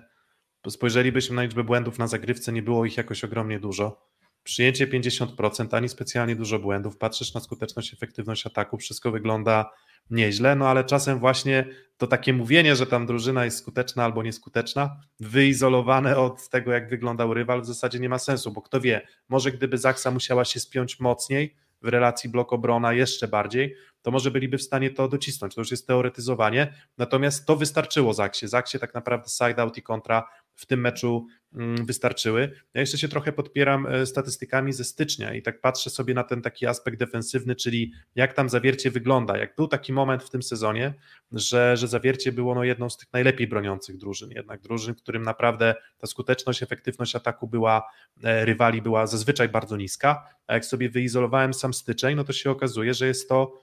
spojrzelibyśmy 0.70 1.36
na 1.36 1.44
liczbę 1.44 1.63
błędów 1.63 2.00
na 2.00 2.08
zagrywce, 2.08 2.52
nie 2.52 2.62
było 2.63 2.86
ich 2.86 2.98
jakoś 2.98 3.24
ogromnie 3.24 3.60
dużo, 3.60 4.10
przyjęcie 4.43 4.88
50%, 4.88 5.75
ani 5.75 5.89
specjalnie 5.89 6.36
dużo 6.36 6.60
błędów, 6.60 6.97
patrzysz 6.97 7.34
na 7.34 7.39
skuteczność, 7.39 7.93
efektywność 7.93 8.47
ataku, 8.47 8.78
wszystko 8.78 9.12
wygląda 9.12 9.71
nieźle, 10.10 10.56
no 10.56 10.67
ale 10.67 10.84
czasem 10.84 11.19
właśnie 11.19 11.65
to 11.97 12.08
takie 12.08 12.34
mówienie, 12.34 12.75
że 12.75 12.88
tam 12.88 13.06
drużyna 13.06 13.45
jest 13.45 13.58
skuteczna 13.58 14.04
albo 14.04 14.23
nieskuteczna, 14.23 14.99
wyizolowane 15.19 16.17
od 16.17 16.49
tego, 16.49 16.71
jak 16.71 16.89
wyglądał 16.89 17.34
rywal, 17.34 17.62
w 17.62 17.65
zasadzie 17.65 17.99
nie 17.99 18.10
ma 18.10 18.19
sensu, 18.19 18.52
bo 18.52 18.62
kto 18.62 18.82
wie, 18.82 19.08
może 19.30 19.52
gdyby 19.52 19.78
Zaksa 19.78 20.12
musiała 20.12 20.45
się 20.45 20.60
spiąć 20.60 20.99
mocniej 20.99 21.56
w 21.82 21.88
relacji 21.88 22.30
blok-obrona 22.30 22.93
jeszcze 22.93 23.28
bardziej, 23.28 23.75
to 24.02 24.12
może 24.12 24.32
byliby 24.32 24.58
w 24.58 24.63
stanie 24.63 24.89
to 24.89 25.08
docisnąć. 25.08 25.56
To 25.56 25.62
już 25.62 25.71
jest 25.71 25.88
teoretyzowanie, 25.88 26.73
natomiast 26.97 27.45
to 27.45 27.56
wystarczyło 27.56 28.13
Zaksie. 28.13 28.47
Zaksie 28.47 28.80
tak 28.80 28.93
naprawdę 28.93 29.30
side-out 29.30 29.78
i 29.78 29.82
kontra 29.82 30.28
w 30.60 30.65
tym 30.65 30.82
meczu 30.82 31.28
mm, 31.54 31.86
wystarczyły. 31.86 32.52
Ja 32.74 32.82
jeszcze 32.82 32.98
się 32.98 33.08
trochę 33.08 33.32
podpieram 33.32 33.88
e, 33.88 34.06
statystykami 34.06 34.74
ze 34.74 34.84
stycznia 34.84 35.34
i 35.34 35.41
tak 35.41 35.62
patrzę 35.62 35.89
sobie 35.89 36.13
na 36.13 36.24
ten 36.24 36.41
taki 36.41 36.65
aspekt 36.65 37.00
defensywny, 37.00 37.56
czyli 37.56 37.91
jak 38.15 38.34
tam 38.34 38.50
zawiercie 38.50 38.91
wygląda. 38.91 39.38
Jak 39.38 39.56
był 39.56 39.67
taki 39.67 39.93
moment 39.93 40.24
w 40.24 40.30
tym 40.30 40.43
sezonie, 40.43 40.93
że, 41.32 41.78
że 41.78 41.88
zawiercie 41.88 42.32
było 42.32 42.56
no 42.56 42.63
jedną 42.63 42.89
z 42.89 42.98
tych 42.98 43.13
najlepiej 43.13 43.48
broniących 43.48 43.98
drużyn, 43.98 44.32
jednak 44.32 44.62
drużyn, 44.62 44.95
w 44.95 45.02
którym 45.02 45.24
naprawdę 45.24 45.76
ta 45.98 46.08
skuteczność, 46.08 46.63
efektywność 46.63 47.15
ataku 47.15 47.48
była, 47.48 47.84
e, 48.24 48.45
rywali 48.45 48.82
była 48.82 49.08
zazwyczaj 49.08 49.50
bardzo 49.50 49.78
niska, 49.78 50.24
a 50.48 50.54
jak 50.54 50.65
sobie 50.65 50.89
wyizolowałem 50.89 51.54
sam 51.54 51.74
styczeń, 51.74 52.15
no 52.15 52.24
to 52.24 52.34
się 52.34 52.52
okazuje, 52.52 52.93
że 52.93 53.08
jest 53.08 53.30
to 53.30 53.54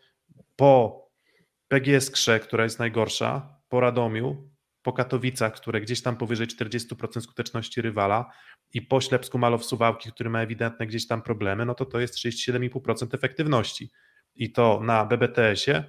po 0.56 1.06
PGS 1.68 2.10
Krze, 2.10 2.40
która 2.40 2.64
jest 2.64 2.78
najgorsza, 2.78 3.56
po 3.68 3.80
Radomiu, 3.80 4.55
po 4.86 4.92
Katowicach, 4.92 5.54
które 5.54 5.80
gdzieś 5.80 6.02
tam 6.02 6.16
powyżej 6.16 6.46
40% 6.46 7.20
skuteczności 7.20 7.82
rywala 7.82 8.30
i 8.72 8.82
po 8.82 9.00
Ślepsku 9.00 9.38
Malow 9.38 9.64
Suwałki, 9.64 10.12
który 10.12 10.30
ma 10.30 10.42
ewidentne 10.42 10.86
gdzieś 10.86 11.06
tam 11.06 11.22
problemy, 11.22 11.66
no 11.66 11.74
to 11.74 11.84
to 11.84 12.00
jest 12.00 12.14
37,5% 12.14 13.14
efektywności. 13.14 13.90
I 14.34 14.52
to 14.52 14.80
na 14.82 15.04
BBTS-ie, 15.04 15.84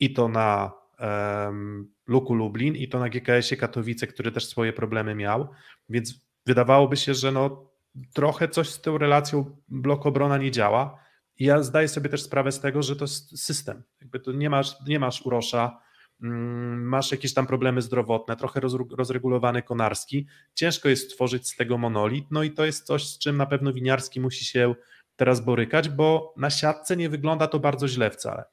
i 0.00 0.12
to 0.12 0.28
na 0.28 0.72
um, 1.00 1.94
Luku 2.06 2.34
Lublin, 2.34 2.76
i 2.76 2.88
to 2.88 2.98
na 2.98 3.08
GKS-ie 3.08 3.60
Katowice, 3.60 4.06
który 4.06 4.32
też 4.32 4.46
swoje 4.46 4.72
problemy 4.72 5.14
miał, 5.14 5.48
więc 5.88 6.14
wydawałoby 6.46 6.96
się, 6.96 7.14
że 7.14 7.32
no 7.32 7.70
trochę 8.14 8.48
coś 8.48 8.68
z 8.68 8.80
tą 8.80 8.98
relacją 8.98 9.56
blok 9.68 10.06
obrona 10.06 10.38
nie 10.38 10.50
działa. 10.50 10.98
I 11.36 11.44
ja 11.44 11.62
zdaję 11.62 11.88
sobie 11.88 12.08
też 12.08 12.22
sprawę 12.22 12.52
z 12.52 12.60
tego, 12.60 12.82
że 12.82 12.96
to 12.96 13.04
jest 13.04 13.44
system, 13.44 13.82
jakby 14.00 14.20
to 14.20 14.32
nie 14.32 14.50
masz, 14.50 14.76
nie 14.86 14.98
masz 14.98 15.22
urosza, 15.22 15.87
masz 16.20 17.10
jakieś 17.10 17.34
tam 17.34 17.46
problemy 17.46 17.82
zdrowotne, 17.82 18.36
trochę 18.36 18.60
roz, 18.60 18.74
rozregulowany 18.90 19.62
Konarski, 19.62 20.26
ciężko 20.54 20.88
jest 20.88 21.10
stworzyć 21.10 21.48
z 21.48 21.56
tego 21.56 21.78
monolit, 21.78 22.26
no 22.30 22.42
i 22.42 22.50
to 22.50 22.64
jest 22.64 22.86
coś, 22.86 23.06
z 23.06 23.18
czym 23.18 23.36
na 23.36 23.46
pewno 23.46 23.72
Winiarski 23.72 24.20
musi 24.20 24.44
się 24.44 24.74
teraz 25.16 25.40
borykać, 25.40 25.88
bo 25.88 26.34
na 26.36 26.50
siatce 26.50 26.96
nie 26.96 27.08
wygląda 27.08 27.46
to 27.46 27.58
bardzo 27.58 27.88
źle 27.88 28.10
wcale. 28.10 28.44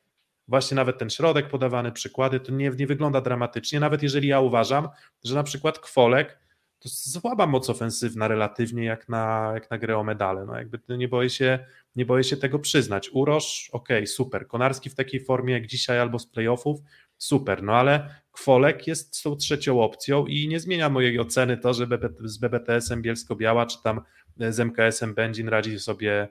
Właśnie 0.47 0.75
nawet 0.75 0.97
ten 0.97 1.09
środek, 1.09 1.49
podawany 1.49 1.91
przykłady, 1.91 2.39
to 2.39 2.51
nie, 2.51 2.69
nie 2.69 2.87
wygląda 2.87 3.21
dramatycznie, 3.21 3.79
nawet 3.79 4.03
jeżeli 4.03 4.27
ja 4.27 4.39
uważam, 4.39 4.89
że 5.23 5.35
na 5.35 5.43
przykład 5.43 5.79
Kwolek 5.79 6.39
to 6.79 6.89
słaba 6.89 7.47
moc 7.47 7.69
ofensywna 7.69 8.27
relatywnie 8.27 8.85
jak 8.85 9.09
na, 9.09 9.51
jak 9.53 9.71
na 9.71 9.77
grę 9.77 9.97
o 9.97 10.03
medale. 10.03 10.45
No 10.45 10.57
jakby 10.57 10.79
nie 10.97 11.07
boję 11.07 11.29
się, 11.29 11.59
nie 11.95 12.05
boję 12.05 12.23
się 12.23 12.37
tego 12.37 12.59
przyznać. 12.59 13.09
Uroż, 13.13 13.69
okej, 13.73 13.97
okay, 13.97 14.07
super. 14.07 14.47
Konarski 14.47 14.89
w 14.89 14.95
takiej 14.95 15.25
formie 15.25 15.53
jak 15.53 15.67
dzisiaj 15.67 15.99
albo 15.99 16.19
z 16.19 16.27
playoffów, 16.27 16.79
super. 17.17 17.63
No 17.63 17.73
ale 17.73 18.15
Kwolek 18.31 18.87
jest 18.87 19.23
tą 19.23 19.35
trzecią 19.35 19.81
opcją 19.81 20.25
i 20.25 20.47
nie 20.47 20.59
zmienia 20.59 20.89
mojej 20.89 21.19
oceny 21.19 21.57
to, 21.57 21.73
że 21.73 21.87
z 22.19 22.37
BBTS-em 22.37 23.01
Bielsko-Biała 23.01 23.65
czy 23.65 23.83
tam 23.83 24.01
z 24.37 24.59
MKS-em 24.59 25.13
Będzin 25.13 25.47
radzi 25.47 25.79
sobie 25.79 26.27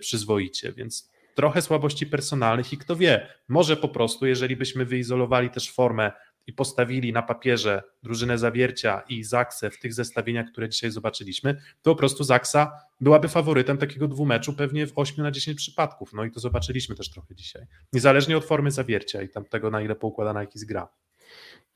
przyzwoicie, 0.00 0.72
więc 0.72 1.10
trochę 1.34 1.62
słabości 1.62 2.06
personalnych 2.06 2.72
i 2.72 2.78
kto 2.78 2.96
wie, 2.96 3.26
może 3.48 3.76
po 3.76 3.88
prostu, 3.88 4.26
jeżeli 4.26 4.56
byśmy 4.56 4.84
wyizolowali 4.84 5.50
też 5.50 5.72
formę 5.72 6.12
i 6.48 6.52
postawili 6.52 7.12
na 7.12 7.22
papierze 7.22 7.82
drużynę 8.02 8.38
Zawiercia 8.38 9.02
i 9.08 9.24
Zaksę 9.24 9.70
w 9.70 9.78
tych 9.78 9.94
zestawieniach, 9.94 10.46
które 10.46 10.68
dzisiaj 10.68 10.90
zobaczyliśmy, 10.90 11.54
to 11.82 11.90
po 11.90 11.96
prostu 11.96 12.24
Zaksa 12.24 12.72
byłaby 13.00 13.28
faworytem 13.28 13.78
takiego 13.78 14.08
dwumeczu 14.08 14.52
pewnie 14.52 14.86
w 14.86 14.92
8 14.96 15.24
na 15.24 15.30
10 15.30 15.56
przypadków. 15.56 16.12
No 16.12 16.24
i 16.24 16.30
to 16.30 16.40
zobaczyliśmy 16.40 16.94
też 16.94 17.10
trochę 17.10 17.34
dzisiaj. 17.34 17.66
Niezależnie 17.92 18.36
od 18.36 18.44
formy 18.44 18.70
Zawiercia 18.70 19.22
i 19.22 19.28
tam 19.28 19.44
tego, 19.44 19.70
na 19.70 19.82
ile 19.82 19.94
poukładana 19.94 20.40
jakiś 20.40 20.64
gra. 20.64 20.88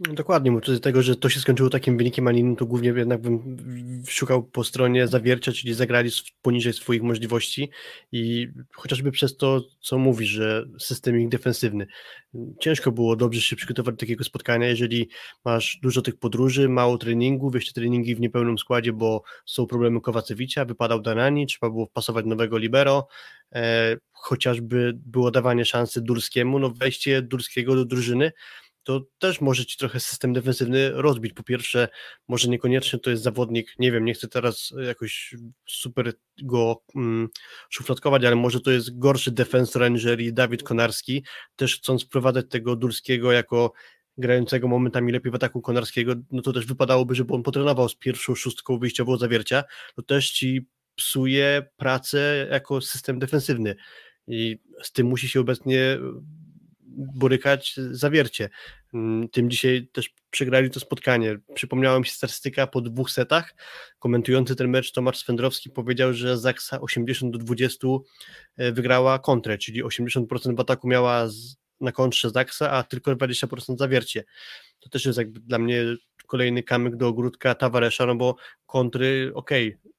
Dokładnie, 0.00 0.60
z 0.66 0.80
tego, 0.80 1.02
że 1.02 1.16
to 1.16 1.28
się 1.28 1.40
skończyło 1.40 1.70
takim 1.70 1.98
wynikiem, 1.98 2.28
a 2.28 2.32
innym, 2.32 2.56
to 2.56 2.66
głównie 2.66 2.88
jednak 2.88 3.20
bym 3.20 3.58
szukał 4.08 4.42
po 4.42 4.64
stronie 4.64 5.08
zawiercia, 5.08 5.52
czyli 5.52 5.74
zagrali 5.74 6.10
poniżej 6.42 6.72
swoich 6.72 7.02
możliwości 7.02 7.70
i 8.12 8.48
chociażby 8.72 9.10
przez 9.12 9.36
to, 9.36 9.60
co 9.80 9.98
mówisz, 9.98 10.28
że 10.28 10.64
system 10.78 11.20
ich 11.20 11.28
defensywny. 11.28 11.86
Ciężko 12.60 12.92
było 12.92 13.16
dobrze 13.16 13.40
się 13.40 13.56
przygotować 13.56 13.94
do 13.94 13.98
takiego 13.98 14.24
spotkania, 14.24 14.66
jeżeli 14.66 15.08
masz 15.44 15.78
dużo 15.82 16.02
tych 16.02 16.16
podróży, 16.16 16.68
mało 16.68 16.98
treningu, 16.98 17.50
wyjście 17.50 17.72
treningi 17.72 18.14
w 18.14 18.20
niepełnym 18.20 18.58
składzie, 18.58 18.92
bo 18.92 19.22
są 19.46 19.66
problemy 19.66 20.00
Kowacewicza, 20.00 20.64
wypadał 20.64 21.00
Danani, 21.00 21.46
trzeba 21.46 21.70
było 21.70 21.86
pasować 21.86 22.26
nowego 22.26 22.58
libero, 22.58 23.08
e, 23.52 23.96
chociażby 24.12 24.92
było 25.06 25.30
dawanie 25.30 25.64
szansy 25.64 26.00
Durskiemu, 26.00 26.58
no 26.58 26.70
wejście 26.70 27.22
Durskiego 27.22 27.74
do 27.74 27.84
drużyny, 27.84 28.32
to 28.82 29.06
też 29.18 29.40
może 29.40 29.66
ci 29.66 29.76
trochę 29.76 30.00
system 30.00 30.32
defensywny 30.32 30.90
rozbić. 30.90 31.32
Po 31.32 31.42
pierwsze, 31.42 31.88
może 32.28 32.48
niekoniecznie 32.48 32.98
to 32.98 33.10
jest 33.10 33.22
zawodnik, 33.22 33.74
nie 33.78 33.92
wiem, 33.92 34.04
nie 34.04 34.14
chcę 34.14 34.28
teraz 34.28 34.74
jakoś 34.86 35.34
super 35.66 36.12
go 36.42 36.82
mm, 36.96 37.28
szufladkować, 37.70 38.24
ale 38.24 38.36
może 38.36 38.60
to 38.60 38.70
jest 38.70 38.98
gorszy 38.98 39.30
defensor 39.30 39.82
aniżeli 39.82 40.32
Dawid 40.32 40.62
Konarski, 40.62 41.24
też 41.56 41.76
chcąc 41.76 42.04
wprowadzać 42.04 42.46
tego 42.48 42.76
Durskiego 42.76 43.32
jako 43.32 43.72
grającego 44.18 44.68
momentami 44.68 45.12
lepiej 45.12 45.32
w 45.32 45.34
ataku 45.34 45.60
Konarskiego, 45.60 46.14
no 46.30 46.42
to 46.42 46.52
też 46.52 46.66
wypadałoby, 46.66 47.14
żeby 47.14 47.34
on 47.34 47.42
potrenował 47.42 47.88
z 47.88 47.94
pierwszą 47.94 48.34
szóstką 48.34 48.78
wyjściową 48.78 49.16
zawiercia, 49.16 49.64
to 49.96 50.02
też 50.02 50.30
ci 50.30 50.66
psuje 50.94 51.62
pracę 51.76 52.48
jako 52.50 52.80
system 52.80 53.18
defensywny 53.18 53.74
i 54.26 54.58
z 54.82 54.92
tym 54.92 55.06
musi 55.06 55.28
się 55.28 55.40
obecnie 55.40 55.98
borykać 56.96 57.74
zawiercie. 57.90 58.48
Tym 59.32 59.50
dzisiaj 59.50 59.88
też 59.92 60.10
przegrali 60.30 60.70
to 60.70 60.80
spotkanie. 60.80 61.38
Przypomniała 61.54 61.98
mi 61.98 62.06
się 62.06 62.12
statystyka 62.12 62.66
po 62.66 62.80
dwóch 62.80 63.10
setach. 63.10 63.54
Komentujący 63.98 64.56
ten 64.56 64.68
mecz 64.68 64.92
Tomasz 64.92 65.18
Swędrowski 65.18 65.70
powiedział, 65.70 66.14
że 66.14 66.38
Zaksa 66.38 66.80
80 66.80 67.32
do 67.32 67.38
20 67.38 67.88
wygrała 68.56 69.18
kontrę, 69.18 69.58
czyli 69.58 69.84
80% 69.84 70.56
w 70.56 70.60
ataku 70.60 70.88
miała 70.88 71.28
na 71.80 71.92
kontrze 71.92 72.30
Zaksa, 72.30 72.70
a 72.70 72.82
tylko 72.82 73.16
20% 73.16 73.78
zawiercie. 73.78 74.24
To 74.80 74.88
też 74.88 75.04
jest 75.04 75.18
jakby 75.18 75.40
dla 75.40 75.58
mnie 75.58 75.84
kolejny 76.26 76.62
kamyk 76.62 76.96
do 76.96 77.08
ogródka 77.08 77.54
Tawaresza, 77.54 78.06
no 78.06 78.14
bo 78.14 78.36
kontry, 78.66 79.30
okej, 79.34 79.68
okay, 79.68 79.92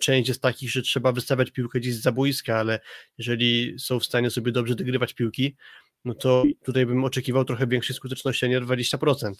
część 0.00 0.28
jest 0.28 0.42
takich, 0.42 0.70
że 0.70 0.82
trzeba 0.82 1.12
wystawiać 1.12 1.50
piłkę 1.50 1.80
gdzieś 1.80 1.94
z 1.94 2.14
boiska, 2.14 2.56
ale 2.58 2.80
jeżeli 3.18 3.74
są 3.78 4.00
w 4.00 4.04
stanie 4.04 4.30
sobie 4.30 4.52
dobrze 4.52 4.74
dogrywać 4.74 5.14
piłki, 5.14 5.56
no 6.06 6.14
to 6.14 6.42
tutaj 6.64 6.86
bym 6.86 7.04
oczekiwał 7.04 7.44
trochę 7.44 7.66
większej 7.66 7.96
skuteczności, 7.96 8.46
a 8.46 8.48
nie 8.48 8.60
20%. 8.60 9.32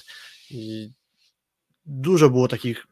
I 0.50 0.90
dużo 1.87 2.31
było 2.31 2.48
takich 2.48 2.87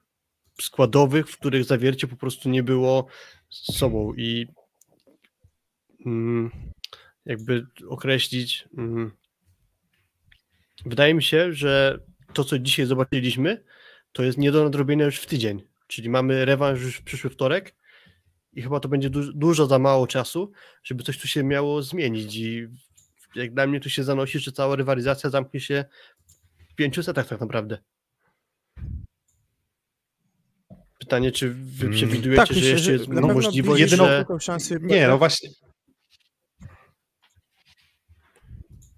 składowych, 0.60 1.28
w 1.28 1.38
których 1.38 1.64
zawiercie 1.64 2.06
po 2.06 2.16
prostu 2.16 2.48
nie 2.48 2.62
było 2.62 3.06
z 3.50 3.76
sobą. 3.78 4.14
I 4.14 4.46
mm, 6.06 6.50
jakby 7.26 7.66
określić 7.88 8.68
mm, 8.78 9.10
wydaje 10.86 11.14
mi 11.14 11.22
się, 11.22 11.52
że 11.52 11.98
to, 12.32 12.44
co 12.44 12.58
dzisiaj 12.58 12.86
zobaczyliśmy, 12.86 13.64
to 14.12 14.22
jest 14.22 14.38
nie 14.38 14.52
do 14.52 14.64
nadrobienia 14.64 15.04
już 15.04 15.18
w 15.18 15.26
tydzień, 15.26 15.62
czyli 15.86 16.10
mamy 16.10 16.44
rewanż 16.44 16.80
już 16.80 16.96
w 16.96 17.02
przyszły 17.02 17.30
wtorek 17.30 17.74
i 18.52 18.62
chyba 18.62 18.80
to 18.80 18.88
będzie 18.88 19.10
du 19.10 19.32
dużo 19.32 19.66
za 19.66 19.78
mało 19.78 20.06
czasu, 20.06 20.52
żeby 20.84 21.02
coś 21.02 21.18
tu 21.18 21.28
się 21.28 21.44
miało 21.44 21.82
zmienić. 21.82 22.36
I 22.36 22.68
jak 23.36 23.54
dla 23.54 23.66
mnie 23.66 23.80
tu 23.80 23.90
się 23.90 24.04
zanosi, 24.04 24.38
że 24.38 24.52
cała 24.52 24.76
rywalizacja 24.76 25.30
zamknie 25.30 25.60
się 25.60 25.84
w 26.72 26.74
pięciu 26.74 27.02
setach 27.02 27.28
tak 27.28 27.40
naprawdę. 27.40 27.78
pytanie, 30.98 31.32
czy 31.32 31.50
wy 31.54 31.86
Mm, 31.86 31.92
przewidujecie, 31.96 32.36
Tak, 32.36 32.48
że 32.48 32.54
myślę, 32.54 32.70
jeszcze 32.70 32.84
że 32.84 32.92
jest 32.92 33.08
na 33.08 33.14
pewno 33.14 33.34
możliwość, 33.34 33.80
jedyną- 33.82 34.06
że... 34.06 34.24
szansy. 34.40 34.78
Nie, 34.82 35.08
no 35.08 35.18
właśnie. 35.18 35.50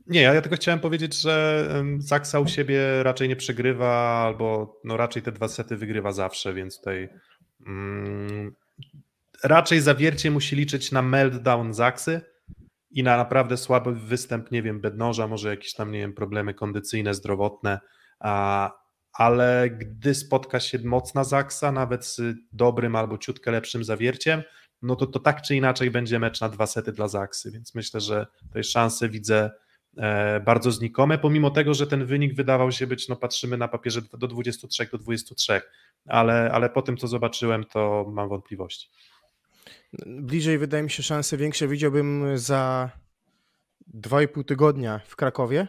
Nie, 0.06 0.20
ja 0.22 0.42
tylko 0.42 0.56
chciałem 0.56 0.80
powiedzieć, 0.80 1.20
że 1.20 1.68
Zaksa 1.98 2.40
u 2.40 2.48
siebie 2.48 3.02
raczej 3.02 3.28
nie 3.28 3.36
przegrywa, 3.36 4.22
albo 4.26 4.80
no 4.84 4.96
raczej 4.96 5.22
te 5.22 5.32
dwa 5.32 5.48
sety 5.48 5.76
wygrywa 5.76 6.12
zawsze, 6.12 6.54
więc 6.54 6.78
tutaj 6.78 7.08
mm, 7.66 8.54
raczej 9.44 9.80
zawiercie 9.80 10.30
musi 10.30 10.56
liczyć 10.56 10.92
na 10.92 11.02
meltdown 11.02 11.74
Zaksy 11.74 12.20
i 12.96 13.02
na 13.02 13.16
naprawdę 13.16 13.56
słaby 13.56 13.94
występ, 13.94 14.50
nie 14.50 14.62
wiem, 14.62 14.80
Bednoża, 14.80 15.26
może 15.26 15.50
jakieś 15.50 15.74
tam, 15.74 15.92
nie 15.92 15.98
wiem, 15.98 16.12
problemy 16.12 16.54
kondycyjne, 16.54 17.14
zdrowotne, 17.14 17.80
a, 18.20 18.70
ale 19.12 19.70
gdy 19.70 20.14
spotka 20.14 20.60
się 20.60 20.78
mocna 20.84 21.24
Zaksa, 21.24 21.72
nawet 21.72 22.04
z 22.04 22.20
dobrym 22.52 22.96
albo 22.96 23.18
ciutkę 23.18 23.50
lepszym 23.50 23.84
zawierciem, 23.84 24.42
no 24.82 24.96
to, 24.96 25.06
to 25.06 25.20
tak 25.20 25.42
czy 25.42 25.56
inaczej 25.56 25.90
będzie 25.90 26.18
mecz 26.18 26.40
na 26.40 26.48
dwa 26.48 26.66
sety 26.66 26.92
dla 26.92 27.08
Zaksy, 27.08 27.50
więc 27.50 27.74
myślę, 27.74 28.00
że 28.00 28.26
tej 28.52 28.64
szanse 28.64 29.08
widzę 29.08 29.50
e, 29.96 30.40
bardzo 30.40 30.72
znikome, 30.72 31.18
pomimo 31.18 31.50
tego, 31.50 31.74
że 31.74 31.86
ten 31.86 32.06
wynik 32.06 32.34
wydawał 32.34 32.72
się 32.72 32.86
być, 32.86 33.08
no 33.08 33.16
patrzymy 33.16 33.56
na 33.56 33.68
papierze 33.68 34.00
do 34.18 34.26
23 34.26 34.88
do 34.92 34.98
23, 34.98 35.60
ale, 36.08 36.50
ale 36.52 36.70
po 36.70 36.82
tym, 36.82 36.96
co 36.96 37.08
zobaczyłem, 37.08 37.64
to 37.64 38.06
mam 38.12 38.28
wątpliwości. 38.28 38.88
Bliżej, 40.06 40.58
wydaje 40.58 40.82
mi 40.82 40.90
się, 40.90 41.02
szanse 41.02 41.36
większe 41.36 41.68
widziałbym 41.68 42.38
za 42.38 42.90
2,5 43.94 44.44
tygodnia 44.44 45.00
w 45.06 45.16
Krakowie, 45.16 45.66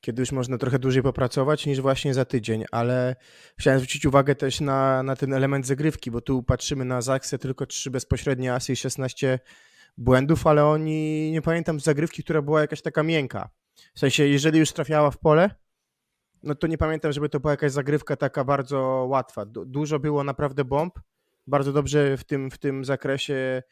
kiedy 0.00 0.22
już 0.22 0.32
można 0.32 0.58
trochę 0.58 0.78
dłużej 0.78 1.02
popracować, 1.02 1.66
niż 1.66 1.80
właśnie 1.80 2.14
za 2.14 2.24
tydzień, 2.24 2.64
ale 2.70 3.16
chciałem 3.58 3.80
zwrócić 3.80 4.06
uwagę 4.06 4.34
też 4.34 4.60
na, 4.60 5.02
na 5.02 5.16
ten 5.16 5.32
element 5.34 5.66
zagrywki, 5.66 6.10
bo 6.10 6.20
tu 6.20 6.42
patrzymy 6.42 6.84
na 6.84 7.00
Zaksę, 7.02 7.38
tylko 7.38 7.66
trzy 7.66 7.90
bezpośrednie 7.90 8.54
asy 8.54 8.72
i 8.72 8.76
16 8.76 9.38
błędów, 9.98 10.46
ale 10.46 10.64
oni, 10.66 11.30
nie 11.32 11.42
pamiętam 11.42 11.80
zagrywki, 11.80 12.24
która 12.24 12.42
była 12.42 12.60
jakaś 12.60 12.82
taka 12.82 13.02
miękka. 13.02 13.50
W 13.94 13.98
sensie, 13.98 14.26
jeżeli 14.26 14.58
już 14.58 14.72
trafiała 14.72 15.10
w 15.10 15.18
pole, 15.18 15.50
no 16.42 16.54
to 16.54 16.66
nie 16.66 16.78
pamiętam, 16.78 17.12
żeby 17.12 17.28
to 17.28 17.40
była 17.40 17.50
jakaś 17.52 17.72
zagrywka 17.72 18.16
taka 18.16 18.44
bardzo 18.44 19.06
łatwa. 19.08 19.44
Du- 19.46 19.64
Dużo 19.64 19.98
było 19.98 20.24
naprawdę 20.24 20.64
bomb, 20.64 20.98
bardzo 21.46 21.72
dobrze 21.72 22.16
w 22.16 22.24
tym, 22.24 22.50
w 22.50 22.58
tym 22.58 22.84
zakresie, 22.84 23.62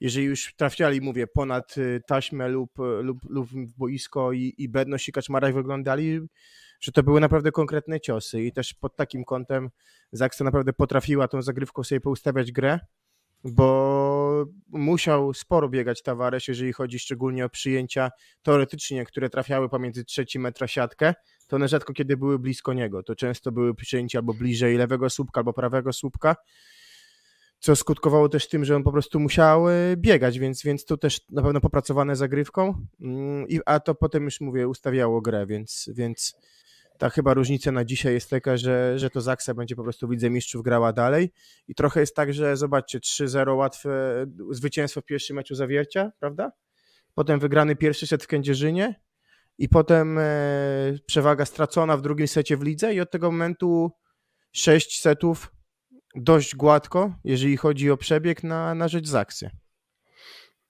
jeżeli 0.00 0.26
już 0.26 0.54
trafiali, 0.56 1.00
mówię, 1.00 1.26
ponad 1.26 1.78
y, 1.78 2.00
taśmę 2.06 2.48
lub, 2.48 2.70
lub, 3.02 3.18
lub 3.28 3.48
w 3.48 3.76
boisko 3.78 4.32
i, 4.32 4.54
i 4.58 4.68
Bedność 4.68 5.08
i 5.08 5.12
Kaczmarek 5.12 5.54
wyglądali, 5.54 6.20
że 6.80 6.92
to 6.92 7.02
były 7.02 7.20
naprawdę 7.20 7.52
konkretne 7.52 8.00
ciosy 8.00 8.42
i 8.42 8.52
też 8.52 8.74
pod 8.74 8.96
takim 8.96 9.24
kątem 9.24 9.70
Zaksa 10.12 10.44
naprawdę 10.44 10.72
potrafiła 10.72 11.28
tą 11.28 11.42
zagrywką 11.42 11.84
sobie 11.84 12.00
poustawiać 12.00 12.52
grę, 12.52 12.78
bo 13.44 14.46
musiał 14.68 15.34
sporo 15.34 15.68
biegać 15.68 16.02
Tavares, 16.02 16.48
jeżeli 16.48 16.72
chodzi 16.72 16.98
szczególnie 16.98 17.44
o 17.44 17.48
przyjęcia 17.48 18.10
teoretycznie, 18.42 19.04
które 19.04 19.30
trafiały 19.30 19.68
pomiędzy 19.68 20.04
trzeci 20.04 20.38
metra 20.38 20.66
siatkę, 20.68 21.14
to 21.46 21.56
one 21.56 21.68
rzadko 21.68 21.92
kiedy 21.92 22.16
były 22.16 22.38
blisko 22.38 22.72
niego. 22.72 23.02
To 23.02 23.16
często 23.16 23.52
były 23.52 23.74
przyjęcia 23.74 24.18
albo 24.18 24.34
bliżej 24.34 24.76
lewego 24.76 25.10
słupka, 25.10 25.40
albo 25.40 25.52
prawego 25.52 25.92
słupka, 25.92 26.36
co 27.60 27.76
skutkowało 27.76 28.28
też 28.28 28.48
tym, 28.48 28.64
że 28.64 28.76
on 28.76 28.82
po 28.82 28.92
prostu 28.92 29.20
musiał 29.20 29.68
e, 29.68 29.72
biegać, 29.96 30.38
więc, 30.38 30.62
więc 30.62 30.84
to 30.84 30.96
też 30.96 31.20
na 31.30 31.42
pewno 31.42 31.60
popracowane 31.60 32.16
zagrywką, 32.16 32.86
Mm, 33.00 33.48
i, 33.48 33.60
a 33.66 33.80
to 33.80 33.94
potem 33.94 34.24
już 34.24 34.40
mówię, 34.40 34.68
ustawiało 34.68 35.20
grę, 35.20 35.46
więc, 35.46 35.90
więc 35.94 36.34
ta 36.98 37.10
chyba 37.10 37.34
różnica 37.34 37.72
na 37.72 37.84
dzisiaj 37.84 38.14
jest 38.14 38.30
taka, 38.30 38.56
że, 38.56 38.98
że 38.98 39.10
to 39.10 39.20
Zaksa 39.20 39.54
będzie 39.54 39.76
po 39.76 39.82
prostu 39.82 40.08
widzę 40.08 40.30
mistrzów 40.30 40.62
grała 40.62 40.92
dalej 40.92 41.32
i 41.68 41.74
trochę 41.74 42.00
jest 42.00 42.16
tak, 42.16 42.34
że 42.34 42.56
zobaczcie, 42.56 42.98
3-0 42.98 43.56
łatwe 43.56 43.90
zwycięstwo 44.50 45.00
w 45.00 45.04
pierwszym 45.04 45.36
meczu 45.36 45.54
zawiercia, 45.54 46.12
prawda? 46.20 46.52
Potem 47.14 47.40
wygrany 47.40 47.76
pierwszy 47.76 48.06
set 48.06 48.24
w 48.24 48.26
Kędzierzynie 48.26 49.00
i 49.58 49.68
potem 49.68 50.18
e, 50.18 50.22
przewaga 51.06 51.44
stracona 51.44 51.96
w 51.96 52.02
drugim 52.02 52.28
secie 52.28 52.56
w 52.56 52.62
lidze 52.62 52.94
i 52.94 53.00
od 53.00 53.10
tego 53.10 53.30
momentu 53.30 53.90
sześć 54.52 55.00
setów 55.00 55.52
dość 56.14 56.56
gładko, 56.56 57.14
jeżeli 57.24 57.56
chodzi 57.56 57.90
o 57.90 57.96
przebieg 57.96 58.42
na, 58.42 58.74
na 58.74 58.88
rzecz 58.88 59.06
Zaksy. 59.06 59.50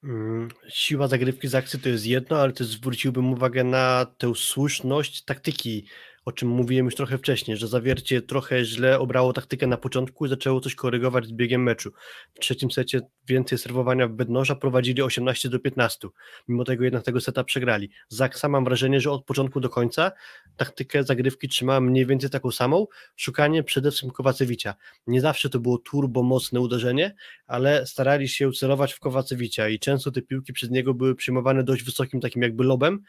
Mm, 0.05 0.49
Siła 0.69 1.09
zagrywki 1.09 1.49
z 1.49 1.55
akcji 1.55 1.81
to 1.81 1.89
jest 1.89 2.07
jedno, 2.07 2.41
ale 2.41 2.53
też 2.53 2.67
zwróciłbym 2.67 3.33
uwagę 3.33 3.65
na 3.65 4.07
tę 4.19 4.33
słuszność 4.35 5.25
taktyki, 5.25 5.87
o 6.25 6.33
czym 6.33 6.49
mówiłem 6.49 6.87
już 6.87 6.95
trochę 6.95 7.19
wcześniej, 7.19 7.57
że 7.57 7.69
zawiercie 7.69 8.23
trochę 8.23 8.65
źle 8.65 8.99
obrało 8.99 9.33
taktykę 9.33 9.67
na 9.67 9.77
początku 9.77 10.27
i 10.27 10.29
zaczęło 10.29 10.61
coś 10.61 10.75
korygować 10.75 11.27
z 11.27 11.33
biegiem 11.33 11.63
meczu. 11.63 11.93
W 12.35 12.39
trzecim 12.39 12.71
secie 12.71 13.01
więcej 13.27 13.59
serwowania 13.59 14.09
w 14.09 14.13
bednoża 14.13 14.55
prowadzili 14.55 15.03
18 15.03 15.49
do 15.49 15.61
15. 15.61 16.09
Mimo 16.49 16.65
tego 16.65 16.85
jednak 16.85 17.05
tego 17.05 17.21
seta 17.21 17.45
przegrali. 17.45 17.91
Zaksa 18.09 18.49
mam 18.49 18.65
wrażenie, 18.65 19.01
że 19.01 19.11
od 19.11 19.25
początku 19.25 19.61
do 19.61 19.69
końca 19.69 20.13
taktykę 20.57 21.05
zagrywki 21.05 21.49
trzymała 21.49 21.81
mniej 21.81 22.07
więcej 22.07 22.31
taką 22.31 22.51
samą, 22.51 22.87
szukanie 23.17 23.63
przede 23.63 23.91
wszystkim 23.91 24.11
Kowacewicza. 24.11 24.75
Nie 25.07 25.21
zawsze 25.21 25.51
to 25.51 25.61
było 25.61 25.79
turbo 25.79 26.23
mocne 26.23 26.61
uderzenie, 26.61 27.15
ale 27.47 27.87
starali 27.87 28.29
się 28.29 28.53
celować 28.53 28.93
w 28.93 29.01
Kowacewicza 29.01 29.69
i 29.69 29.79
często 29.79 30.11
te 30.11 30.23
piłki 30.23 30.53
przez 30.53 30.71
niego 30.71 30.95
były 30.95 31.15
przyjmowane 31.15 31.65
dość 31.65 31.83
wysokim 31.83 32.21
takim 32.21 32.43
jakby 32.43 32.65
lobem, 32.65 33.03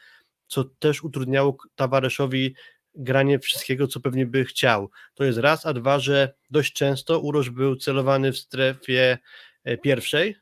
co 0.48 0.64
też 0.64 1.04
utrudniało 1.04 1.58
Tawareszowi 1.76 2.56
granie 2.96 3.40
wszystkiego, 3.40 3.88
co 3.88 4.00
pewnie 4.00 4.26
by 4.26 4.46
chciał. 4.46 4.90
To 5.14 5.24
jest 5.24 5.40
raz, 5.40 5.66
a 5.66 5.74
dwa, 5.74 6.00
że 6.00 6.34
dość 6.52 6.74
często 6.74 7.20
Uroż 7.20 7.50
był 7.50 7.76
celowany 7.76 8.32
w 8.32 8.38
strefie 8.38 9.18
e, 9.64 9.78
pierwszej, 9.78 10.36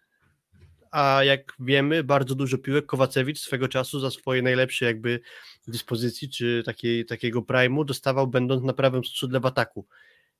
a 0.92 1.24
jak 1.24 1.54
wiemy, 1.60 2.04
bardzo 2.04 2.36
dużo 2.36 2.58
piłek 2.58 2.86
Kowacewicz 2.86 3.40
swego 3.40 3.68
czasu 3.68 4.00
za 4.00 4.12
swoje 4.12 4.42
najlepsze 4.42 4.86
jakby 4.86 5.20
dyspozycji, 5.68 6.30
czy 6.30 6.64
takiej, 6.66 7.06
takiego 7.06 7.42
primu 7.42 7.86
dostawał 7.86 8.28
będąc 8.28 8.64
na 8.64 8.74
prawym 8.74 9.04
skrzydle 9.04 9.40
w 9.40 9.46
ataku. 9.46 9.88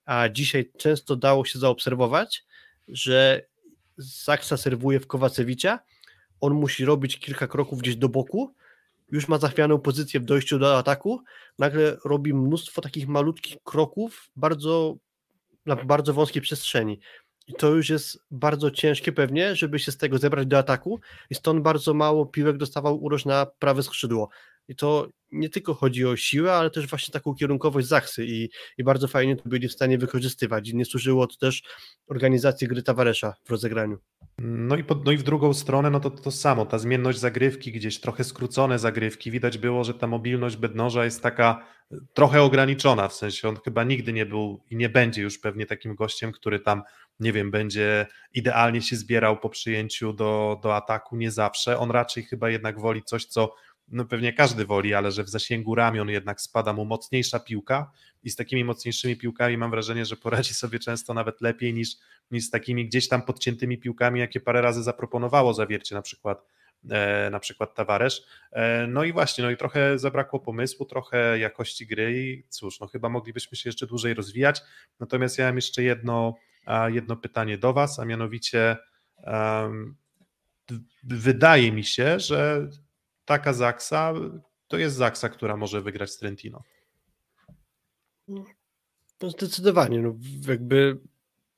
A 0.06 0.30
dzisiaj 0.30 0.72
często 0.78 1.16
dało 1.16 1.46
się 1.46 1.60
zaobserwować, 1.60 2.46
że 2.88 3.46
Zaksa 3.98 4.58
serwuje 4.58 5.00
w 5.00 5.08
Kowacewicza, 5.08 5.80
on 6.42 6.54
musi 6.54 6.86
robić 6.86 7.20
kilka 7.20 7.48
kroków 7.48 7.80
gdzieś 7.80 7.96
do 7.96 8.10
boku, 8.10 8.54
już 9.12 9.28
ma 9.28 9.38
zachwianą 9.38 9.80
pozycję 9.80 10.20
w 10.20 10.26
dojściu 10.26 10.60
do 10.60 10.78
ataku, 10.78 11.24
nagle 11.60 11.98
robi 12.06 12.34
mnóstwo 12.34 12.82
takich 12.82 13.08
malutkich 13.08 13.58
kroków 13.64 14.32
bardzo, 14.36 14.96
na 15.66 15.76
bardzo 15.76 16.14
wąskiej 16.14 16.42
przestrzeni. 16.42 17.00
I 17.48 17.54
to 17.54 17.70
już 17.70 17.90
jest 17.90 18.24
bardzo 18.32 18.72
ciężkie 18.72 19.12
pewnie, 19.12 19.56
żeby 19.56 19.80
się 19.80 19.92
z 19.92 19.98
tego 19.98 20.18
zebrać 20.18 20.48
do 20.48 20.58
ataku 20.58 21.00
i 21.30 21.36
stąd 21.36 21.62
bardzo 21.64 21.94
mało 21.94 22.26
piłek 22.26 22.58
dostawał 22.58 23.04
Uroż 23.04 23.26
na 23.26 23.46
prawe 23.46 23.84
skrzydło. 23.84 24.30
I 24.70 24.76
to 24.76 25.08
nie 25.32 25.50
tylko 25.50 25.74
chodzi 25.74 26.06
o 26.06 26.16
siłę, 26.16 26.54
ale 26.54 26.70
też 26.70 26.88
właśnie 26.88 27.12
taką 27.12 27.36
kierunkowość 27.36 27.88
Zachsy 27.88 28.26
i, 28.26 28.50
i 28.78 28.84
bardzo 28.84 29.08
fajnie 29.08 29.36
to 29.36 29.50
byli 29.50 29.68
w 29.68 29.74
stanie 29.74 29.98
wykorzystywać. 29.98 30.70
I 30.70 30.76
nie 30.76 30.86
służyło 30.86 31.28
to 31.28 31.36
też 31.38 31.64
organizacji 32.08 32.68
gry 32.68 32.84
Tavaresza 32.84 33.34
w 33.46 33.50
rozegraniu. 33.50 33.98
No 34.42 34.78
i, 34.78 34.84
pod, 34.84 35.06
no 35.06 35.12
i 35.12 35.18
w 35.18 35.24
drugą 35.24 35.54
stronę, 35.54 35.90
no 35.90 36.00
to 36.00 36.10
to 36.10 36.32
samo, 36.32 36.66
ta 36.66 36.78
zmienność 36.78 37.20
zagrywki, 37.20 37.72
gdzieś 37.72 38.00
trochę 38.00 38.24
skrócone 38.24 38.80
zagrywki, 38.80 39.32
widać 39.32 39.58
było, 39.58 39.84
że 39.84 39.94
ta 39.94 40.08
mobilność 40.08 40.58
Bednoża 40.58 41.06
jest 41.06 41.24
taka 41.24 41.66
e, 41.92 41.98
trochę 42.14 42.42
ograniczona, 42.42 43.08
w 43.08 43.14
sensie 43.14 43.50
on 43.50 43.58
chyba 43.66 43.84
nigdy 43.84 44.14
nie 44.14 44.26
był 44.26 44.64
i 44.70 44.76
nie 44.76 44.90
będzie 44.90 45.22
już 45.22 45.40
pewnie 45.40 45.66
takim 45.66 45.96
gościem, 45.96 46.32
który 46.32 46.60
tam, 46.60 46.84
nie 47.20 47.34
wiem, 47.34 47.52
będzie 47.52 48.08
idealnie 48.34 48.82
się 48.82 48.96
zbierał 48.96 49.40
po 49.40 49.50
przyjęciu 49.50 50.14
do, 50.14 50.60
do 50.64 50.76
ataku, 50.76 51.18
nie 51.18 51.32
zawsze, 51.32 51.78
on 51.78 51.92
raczej 51.92 52.24
chyba 52.24 52.50
jednak 52.50 52.80
woli 52.80 53.04
coś, 53.04 53.26
co 53.26 53.54
no 53.92 54.06
pewnie 54.06 54.34
każdy 54.34 54.66
woli, 54.66 54.94
ale 54.94 55.12
że 55.12 55.24
w 55.24 55.30
zasięgu 55.30 55.76
ramion 55.76 56.10
jednak 56.10 56.42
spada 56.42 56.74
mu 56.74 56.86
mocniejsza 56.86 57.40
piłka 57.40 57.92
i 58.24 58.30
z 58.30 58.36
takimi 58.36 58.64
mocniejszymi 58.64 59.18
piłkami 59.18 59.58
mam 59.58 59.72
wrażenie, 59.72 60.06
że 60.06 60.16
poradzi 60.16 60.54
sobie 60.54 60.80
często 60.80 61.14
nawet 61.14 61.42
lepiej 61.42 61.74
niż, 61.74 61.90
niż 62.32 62.44
z 62.44 62.50
takimi 62.50 62.86
gdzieś 62.86 63.08
tam 63.08 63.22
podciętymi 63.22 63.78
piłkami, 63.78 64.20
jakie 64.20 64.40
parę 64.40 64.62
razy 64.62 64.84
zaproponowało 64.84 65.54
zawiercie 65.54 65.96
na 65.96 66.02
przykład 66.02 66.46
e, 66.90 67.30
na 67.30 67.40
przykład 67.40 67.76
Tavaresz. 67.76 68.26
E, 68.52 68.88
no 68.88 69.04
i 69.04 69.14
właśnie, 69.14 69.44
no 69.44 69.52
i 69.52 69.58
trochę 69.58 70.00
zabrakło 70.00 70.40
pomysłu, 70.40 70.86
trochę 70.86 71.40
jakości 71.40 71.88
gry 71.88 72.24
i 72.24 72.44
cóż, 72.50 72.80
no 72.80 72.88
chyba 72.88 73.10
moglibyśmy 73.10 73.58
się 73.58 73.70
jeszcze 73.70 73.88
dłużej 73.88 74.14
rozwijać. 74.14 74.62
Natomiast 75.00 75.38
ja 75.38 75.46
mam 75.46 75.56
jeszcze 75.56 75.84
jedno, 75.84 76.36
a, 76.66 76.90
jedno 76.90 77.16
pytanie 77.16 77.58
do 77.58 77.74
Was, 77.74 78.00
a 78.00 78.06
mianowicie 78.06 78.78
um, 79.18 79.96
wydaje 81.04 81.72
mi 81.72 81.84
się, 81.84 82.20
że 82.20 82.70
taka 83.30 83.54
Zaksa 83.54 84.14
to 84.68 84.78
jest 84.78 84.96
Zaksa, 84.96 85.30
która 85.30 85.58
może 85.58 85.82
wygrać 85.82 86.12
z 86.12 86.18
Trentino. 86.18 86.64
No 89.22 89.30
zdecydowanie, 89.30 90.00
no 90.00 90.16
jakby 90.48 90.98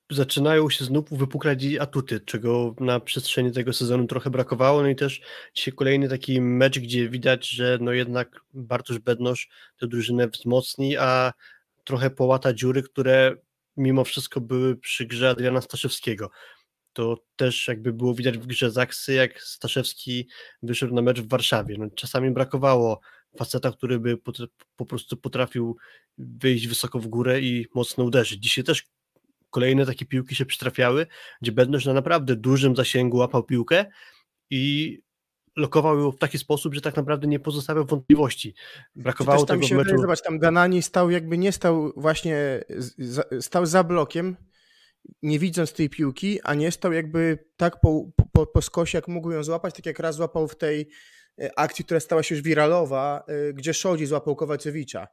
zaczynają 0.10 0.70
się 0.70 0.86
znów 0.86 1.10
wypuklać 1.12 1.60
atuty, 1.80 2.20
czego 2.20 2.76
na 2.80 3.00
przestrzeni 3.00 3.52
tego 3.52 3.74
sezonu 3.74 4.08
trochę 4.08 4.30
brakowało, 4.30 4.82
no 4.82 4.88
i 4.88 4.96
też 4.96 5.22
dzisiaj 5.54 5.74
kolejny 5.74 6.10
taki 6.10 6.42
mecz, 6.42 6.80
gdzie 6.80 7.10
widać, 7.10 7.50
że 7.50 7.78
no 7.82 7.92
jednak 7.92 8.42
Bartosz 8.54 9.00
Bednosz 9.00 9.50
tę 9.80 9.88
drużynę 9.88 10.28
wzmocni, 10.28 10.98
a 10.98 11.34
trochę 11.84 12.10
połata 12.10 12.54
dziury, 12.54 12.84
które 12.84 13.36
mimo 13.78 14.04
wszystko 14.04 14.42
były 14.42 14.76
przy 14.76 15.06
grze 15.06 15.30
Adriana 15.30 15.62
Staszewskiego. 15.62 16.32
To 16.94 17.18
też 17.36 17.68
jakby 17.68 17.94
było 17.94 18.16
widać 18.16 18.38
w 18.38 18.48
grze 18.48 18.72
Zaksy, 18.72 19.14
jak 19.14 19.42
Staszewski 19.42 20.28
wyszedł 20.64 20.94
na 20.94 21.02
mecz 21.02 21.22
w 21.22 21.28
Warszawie. 21.28 21.76
No, 21.80 21.88
czasami 21.96 22.32
brakowało 22.32 23.00
faceta, 23.38 23.72
który 23.72 24.00
by 24.00 24.18
po, 24.18 24.32
po 24.76 24.86
prostu 24.86 25.18
potrafił 25.18 25.78
wyjść 26.18 26.68
wysoko 26.68 27.00
w 27.00 27.08
górę 27.08 27.42
i 27.42 27.68
mocno 27.76 28.04
uderzyć. 28.04 28.44
Dzisiaj 28.44 28.64
też 28.64 28.84
kolejne 29.50 29.86
takie 29.86 30.06
piłki 30.06 30.36
się 30.36 30.46
przytrafiały, 30.46 31.08
gdzie 31.42 31.52
Bednosz 31.52 31.86
na 31.86 31.94
naprawdę 31.94 32.36
dużym 32.36 32.76
zasięgu 32.76 33.18
łapał 33.18 33.44
piłkę 33.44 33.86
i 34.50 34.98
lokował 35.56 36.00
ją 36.00 36.12
w 36.12 36.18
taki 36.18 36.38
sposób, 36.38 36.76
że 36.76 36.82
tak 36.82 36.96
naprawdę 36.96 37.28
nie 37.28 37.40
pozostawiał 37.40 37.86
wątpliwości. 37.86 38.56
Brakowało 38.96 39.46
tam 39.46 39.58
tego 39.58 39.68
się 39.68 39.76
meczu. 39.76 39.98
Zobacz, 39.98 40.22
tam 40.22 40.40
Danani 40.40 40.82
stał 40.82 41.10
jakby 41.10 41.38
nie 41.38 41.52
stał 41.52 41.94
właśnie, 41.96 42.64
stał 43.40 43.66
za 43.66 43.84
blokiem, 43.84 44.36
nie 45.22 45.40
widząc 45.40 45.74
tej 45.74 45.90
piłki, 45.90 46.40
a 46.44 46.54
nie 46.54 46.72
stał 46.72 46.94
jakby 46.94 47.38
tak 47.58 47.80
po, 47.82 48.12
po, 48.34 48.46
po 48.46 48.62
skosie, 48.62 48.98
jak 48.98 49.08
mógł 49.08 49.32
ją 49.32 49.44
złapać, 49.44 49.76
tak 49.76 49.86
jak 49.86 50.00
raz 50.00 50.16
złapał 50.16 50.48
w 50.48 50.58
tej 50.58 50.90
e, 51.42 51.60
akcji, 51.60 51.86
która 51.86 52.00
stała 52.00 52.24
się 52.24 52.36
już 52.36 52.42
wiralowa, 52.44 53.24
e, 53.28 53.54
gdzie 53.54 53.74
Szodzi 53.74 54.06
złapał 54.06 54.36
Kowalczewicza. 54.36 55.08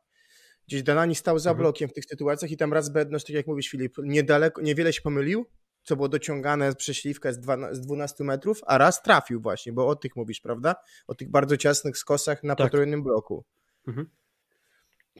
Gdzieś 0.68 0.82
Danani 0.82 1.14
stał 1.14 1.38
za 1.38 1.50
Mhm. 1.50 1.62
blokiem 1.62 1.88
w 1.88 1.92
tych 1.92 2.04
sytuacjach 2.04 2.50
i 2.50 2.56
tam 2.56 2.72
raz 2.72 2.88
Bednosz, 2.88 3.24
tak 3.24 3.36
jak 3.36 3.46
mówisz 3.46 3.68
Filip, 3.68 3.96
niedaleko, 4.02 4.62
niewiele 4.62 4.92
się 4.92 5.00
pomylił, 5.00 5.46
co 5.82 5.96
było 5.96 6.08
dociągane 6.08 6.74
przez 6.74 6.96
śliwkę 6.96 7.32
z, 7.32 7.40
dwa, 7.40 7.74
z 7.74 7.80
12 7.80 8.24
metrów, 8.24 8.60
a 8.66 8.78
raz 8.78 9.02
trafił 9.02 9.40
właśnie, 9.40 9.72
bo 9.72 9.86
o 9.88 9.96
tych 9.96 10.16
mówisz, 10.16 10.40
prawda? 10.40 10.74
O 11.06 11.14
tych 11.14 11.30
bardzo 11.30 11.56
ciasnych 11.56 11.98
skosach 11.98 12.42
na 12.42 12.54
Tak. 12.56 12.72
bloku. 13.02 13.44
Mhm. 13.88 14.10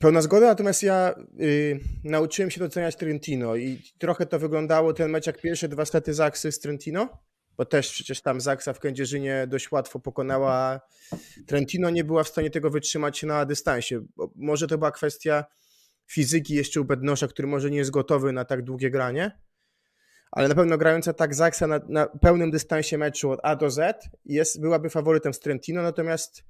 Pełna 0.01 0.23
zgoda, 0.23 0.47
natomiast 0.47 0.83
ja 0.83 1.15
y, 1.41 1.81
nauczyłem 2.05 2.51
się 2.51 2.61
doceniać 2.61 2.97
Trentino 2.97 3.57
i 3.57 3.83
trochę 3.99 4.27
to 4.27 4.39
wyglądało 4.39 4.93
ten 4.93 5.11
mecz 5.11 5.27
jak 5.27 5.41
pierwsze 5.41 5.69
dwa 5.69 5.85
sety 5.85 6.15
Zaksy 6.15 6.53
z 6.53 6.59
Trentino, 6.59 7.23
bo 7.57 7.65
też 7.65 7.91
przecież 7.91 8.21
tam 8.21 8.41
Zaksa 8.41 8.73
w 8.73 8.81
Kędzierzynie 8.81 9.47
dość 9.49 9.73
łatwo 9.73 10.01
pokonała 10.01 10.81
Trentino, 11.47 11.91
nie 11.91 12.05
była 12.05 12.25
w 12.25 12.29
stanie 12.29 12.51
tego 12.51 12.71
wytrzymać 12.71 13.23
na 13.23 13.45
dystansie. 13.45 14.01
Może 14.37 14.67
to 14.67 14.79
była 14.79 14.91
kwestia 14.91 15.45
fizyki 16.11 16.55
jeszcze 16.55 16.81
u 16.81 16.85
Bednosza, 16.85 17.29
który 17.29 17.49
może 17.49 17.71
nie 17.71 17.79
jest 17.79 17.91
gotowy 17.91 18.33
na 18.33 18.45
tak 18.45 18.63
długie 18.63 18.91
granie, 18.91 19.41
ale 20.31 20.49
na 20.49 20.55
pewno 20.55 20.79
grająca 20.79 21.13
tak 21.13 21.35
Zaksa 21.35 21.67
na, 21.67 21.81
na 21.89 22.07
pełnym 22.07 22.51
dystansie 22.51 22.99
meczu 22.99 23.31
od 23.31 23.41
A 23.43 23.57
do 23.57 23.71
Z 23.71 24.09
jest, 24.25 24.61
byłaby 24.61 24.91
faworytem 24.91 25.35
z 25.35 25.41
Trentino, 25.41 25.83
natomiast 25.83 26.45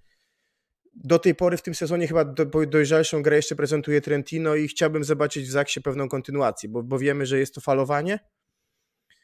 do 1.05 1.19
tej 1.19 1.35
pory 1.35 1.57
w 1.57 1.63
tym 1.63 1.75
sezonie 1.75 2.09
chyba 2.09 2.25
do, 2.25 2.45
dojrzalszą 2.67 3.23
grę 3.23 3.37
jeszcze 3.37 3.57
prezentuje 3.57 4.01
Trentino 4.01 4.55
i 4.55 4.69
chciałbym 4.69 5.05
zobaczyć 5.05 5.47
w 5.47 5.51
Zaksie 5.51 5.81
pewną 5.81 6.09
kontynuację, 6.09 6.69
bo, 6.69 6.83
bo 6.83 6.99
wiemy, 6.99 7.27
że 7.27 7.39
jest 7.39 7.55
to 7.55 7.61
falowanie 7.61 8.19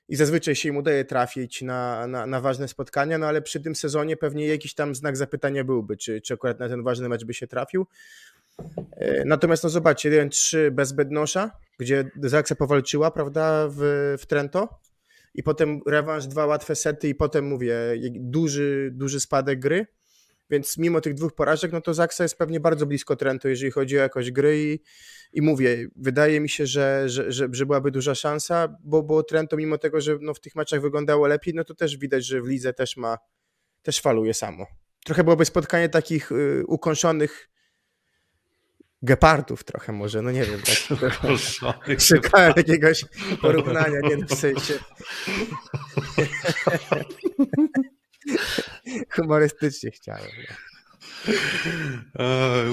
i 0.09 0.17
zazwyczaj 0.17 0.55
się 0.55 0.69
im 0.69 0.77
udaje 0.77 1.05
trafić 1.05 1.63
na, 1.63 2.07
na, 2.07 2.27
na 2.27 2.41
ważne 2.41 2.69
spotkania, 2.69 3.19
no 3.19 3.27
ale 3.27 3.43
przy 3.43 3.61
tym 3.61 3.75
sezonie 3.75 4.17
pewnie 4.17 4.47
jakiś 4.47 4.75
tam 4.75 4.95
znak 4.95 5.17
zapytania 5.17 5.65
byłby, 5.65 5.97
czy, 5.97 6.21
czy 6.21 6.35
akurat 6.35 6.61
na 6.61 6.69
ten 6.69 6.83
ważny 6.83 7.09
mecz 7.09 7.25
by 7.25 7.35
się 7.35 7.47
trafił. 7.47 7.87
E, 8.97 9.25
Natomiast 9.25 9.65
no 9.65 9.71
zobaczcie, 9.71 10.11
1-3 10.11 10.71
bez 10.71 10.93
Bednosza, 10.93 11.51
gdzie 11.79 12.11
Zaksa 12.23 12.55
powalczyła, 12.55 13.11
prawda, 13.11 13.69
w, 13.71 13.79
w 14.19 14.27
Trento 14.27 14.69
i 15.35 15.43
potem 15.43 15.81
rewanż, 15.87 16.27
dwa 16.27 16.47
łatwe 16.47 16.77
sety 16.77 17.09
i 17.09 17.15
potem 17.15 17.47
mówię, 17.47 17.77
duży, 18.11 18.91
duży 18.93 19.21
spadek 19.21 19.61
gry. 19.61 19.87
Więc 20.55 20.79
mimo 20.79 21.01
tych 21.01 21.14
dwóch 21.14 21.35
porażek, 21.35 21.73
no 21.73 21.81
to 21.81 21.95
Zaksa 21.95 22.25
jest 22.25 22.38
pewnie 22.38 22.61
bardzo 22.61 22.87
blisko 22.87 23.17
Trento, 23.17 23.49
jeżeli 23.49 23.73
chodzi 23.73 23.99
o 23.99 24.01
jakość 24.01 24.31
gry 24.31 24.62
i, 24.62 24.79
i 25.33 25.43
mówię, 25.43 25.87
wydaje 25.97 26.40
mi 26.40 26.49
się, 26.49 26.67
że, 26.67 27.09
że, 27.09 27.33
że, 27.33 27.49
że 27.53 27.67
byłaby 27.67 27.90
duża 27.90 28.14
szansa, 28.14 28.77
bo, 28.85 29.03
bo 29.03 29.23
Trento 29.23 29.57
mimo 29.57 29.79
tego, 29.79 30.01
że 30.01 30.19
no 30.21 30.35
w 30.35 30.40
tych 30.40 30.55
meczach 30.55 30.81
wyglądało 30.81 31.27
lepiej, 31.27 31.55
no 31.55 31.64
to 31.64 31.75
też 31.75 31.97
widać, 31.97 32.27
że 32.27 32.43
w 32.43 32.47
lidze 32.47 32.73
też 32.73 32.97
ma, 32.97 33.19
też 33.83 34.01
faluje 34.01 34.35
samo. 34.35 34.67
Trochę 35.05 35.25
byłoby 35.25 35.45
spotkanie 35.45 35.88
takich 35.88 36.33
y, 36.33 36.64
ukąszonych 36.67 37.51
gepardów 39.03 39.64
trochę 39.64 39.93
może, 39.93 40.23
no 40.23 40.31
nie 40.31 40.45
wiem. 40.45 40.61
Tak. 41.01 42.01
Szukałem 42.09 42.53
jakiegoś 42.57 43.05
porównania, 43.40 44.01
nie 44.03 44.17
no, 44.17 44.27
w 44.27 44.35
sensie. 44.35 44.75
Humorystycznie 49.11 49.90
chciałem. 49.90 50.31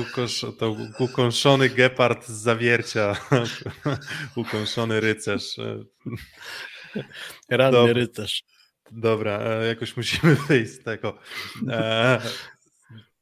ukosz, 0.01 0.45
to 0.59 0.75
ukąszony 0.99 1.69
gepard 1.69 2.27
z 2.27 2.31
zawiercia. 2.31 3.15
ukąszony 4.35 4.99
rycerz. 4.99 5.55
Ranny 7.49 7.71
Dobra. 7.71 7.93
rycerz. 7.93 8.43
Dobra, 8.91 9.39
e, 9.39 9.67
jakoś 9.67 9.97
musimy 9.97 10.35
wyjść 10.47 10.71
z 10.71 10.83
tego. 10.83 11.17
E, 11.69 12.21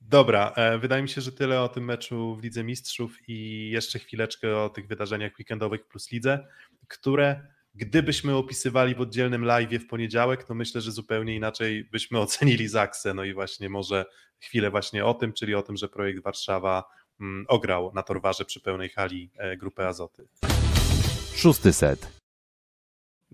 dobra, 0.02 0.54
e, 0.56 0.78
wydaje 0.78 1.04
mi 1.04 1.10
się, 1.10 1.22
że 1.22 1.32
tyle 1.32 1.62
o 1.62 1.70
tym 1.70 1.86
meczu 1.86 2.36
w 2.36 2.44
Lidze 2.44 2.64
Mistrzów 2.64 3.18
i 3.28 3.70
jeszcze 3.70 4.00
chwileczkę 4.00 4.58
o 4.58 4.70
tych 4.70 4.88
wydarzeniach 4.88 5.32
weekendowych 5.40 5.88
plus 5.88 6.12
Lidze, 6.12 6.48
które 6.88 7.48
gdybyśmy 7.76 8.36
opisywali 8.36 8.96
w 8.96 9.02
oddzielnym 9.02 9.46
live 9.46 9.72
w 9.72 9.88
poniedziałek, 9.88 10.44
to 10.44 10.56
myślę, 10.56 10.82
że 10.82 10.92
zupełnie 10.92 11.36
inaczej 11.36 11.84
byśmy 11.92 12.20
ocenili 12.26 12.68
Zaksę. 12.68 13.14
No 13.14 13.24
i 13.24 13.34
właśnie 13.34 13.70
może 13.70 14.06
chwilę 14.40 14.72
właśnie 14.72 15.06
o 15.06 15.14
tym, 15.14 15.34
czyli 15.34 15.56
o 15.56 15.62
tym, 15.62 15.78
że 15.78 15.90
projekt 15.90 16.24
Warszawa 16.24 16.84
mm, 17.22 17.46
ograł 17.48 17.92
na 17.94 18.04
Torwarze 18.04 18.46
przy 18.46 18.62
pełnej 18.62 18.90
hali 18.90 19.32
e, 19.38 19.58
grupę 19.58 19.88
Azoty. 19.88 20.28
Szósty 21.36 21.74
set. 21.74 22.20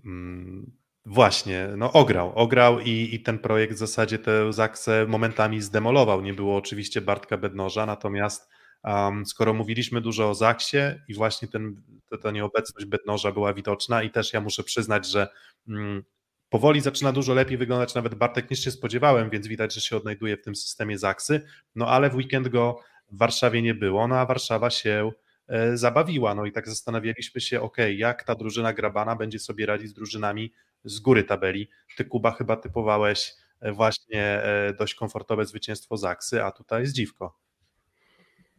Mm, 0.04 0.76
Właśnie, 1.08 1.68
no 1.76 1.92
ograł, 1.92 2.32
ograł 2.34 2.80
i, 2.80 3.08
i 3.12 3.20
ten 3.20 3.38
projekt 3.38 3.74
w 3.74 3.78
zasadzie 3.78 4.18
tę 4.18 4.52
Zaksę 4.52 5.06
momentami 5.08 5.60
zdemolował. 5.60 6.22
Nie 6.22 6.34
było 6.34 6.56
oczywiście 6.56 7.00
Bartka 7.00 7.36
Bednoża, 7.36 7.86
natomiast 7.86 8.50
um, 8.86 9.26
skoro 9.26 9.54
mówiliśmy 9.54 10.00
dużo 10.00 10.30
o 10.30 10.34
Zaksie 10.34 10.78
i 11.08 11.14
właśnie 11.14 11.48
ten, 11.48 11.82
ta, 12.10 12.18
ta 12.18 12.30
nieobecność 12.30 12.86
Bednoża 12.86 13.32
była 13.32 13.54
widoczna 13.54 14.02
i 14.02 14.10
też 14.10 14.32
ja 14.32 14.40
muszę 14.40 14.62
przyznać, 14.62 15.10
że 15.10 15.28
mm, 15.68 16.02
powoli 16.48 16.80
zaczyna 16.80 17.12
dużo 17.12 17.34
lepiej 17.34 17.58
wyglądać 17.58 17.94
nawet 17.94 18.14
Bartek 18.14 18.50
niż 18.50 18.64
się 18.64 18.70
spodziewałem, 18.70 19.30
więc 19.30 19.46
widać, 19.46 19.74
że 19.74 19.80
się 19.80 19.96
odnajduje 19.96 20.36
w 20.36 20.42
tym 20.42 20.56
systemie 20.56 20.98
Zaksy, 20.98 21.40
no 21.74 21.88
ale 21.88 22.10
w 22.10 22.14
weekend 22.14 22.48
go 22.48 22.78
w 23.12 23.18
Warszawie 23.18 23.62
nie 23.62 23.74
było, 23.74 24.08
no 24.08 24.18
a 24.18 24.26
Warszawa 24.26 24.70
się 24.70 25.12
e, 25.48 25.76
zabawiła, 25.76 26.34
no 26.34 26.46
i 26.46 26.52
tak 26.52 26.68
zastanawialiśmy 26.68 27.40
się, 27.40 27.60
ok, 27.60 27.76
jak 27.96 28.24
ta 28.24 28.34
drużyna 28.34 28.72
Grabana 28.72 29.16
będzie 29.16 29.38
sobie 29.38 29.66
radzić 29.66 29.88
z 29.90 29.94
drużynami 29.94 30.52
z 30.84 31.00
góry 31.00 31.24
tabeli. 31.24 31.68
Ty 31.96 32.04
Kuba 32.04 32.32
chyba 32.32 32.56
typowałeś 32.56 33.34
e, 33.60 33.72
właśnie 33.72 34.22
e, 34.22 34.74
dość 34.78 34.94
komfortowe 34.94 35.44
zwycięstwo 35.44 35.96
Zaksy, 35.96 36.44
a 36.44 36.52
tutaj 36.52 36.82
jest 36.82 36.94
dziwko. 36.94 37.45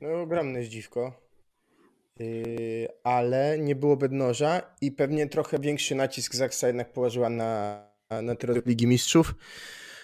No, 0.01 0.21
ogromne 0.21 0.63
zdziwko. 0.63 1.27
Yy, 2.19 2.87
ale 3.03 3.59
nie 3.59 3.75
było 3.75 3.97
bednoża 3.97 4.61
i 4.81 4.91
pewnie 4.91 5.27
trochę 5.27 5.59
większy 5.59 5.95
nacisk 5.95 6.35
Zaksa 6.35 6.67
jednak 6.67 6.93
położyła 6.93 7.29
na, 7.29 7.83
na 8.09 8.33
rozgrywki 8.33 8.69
Ligi 8.69 8.87
Mistrzów, 8.87 9.35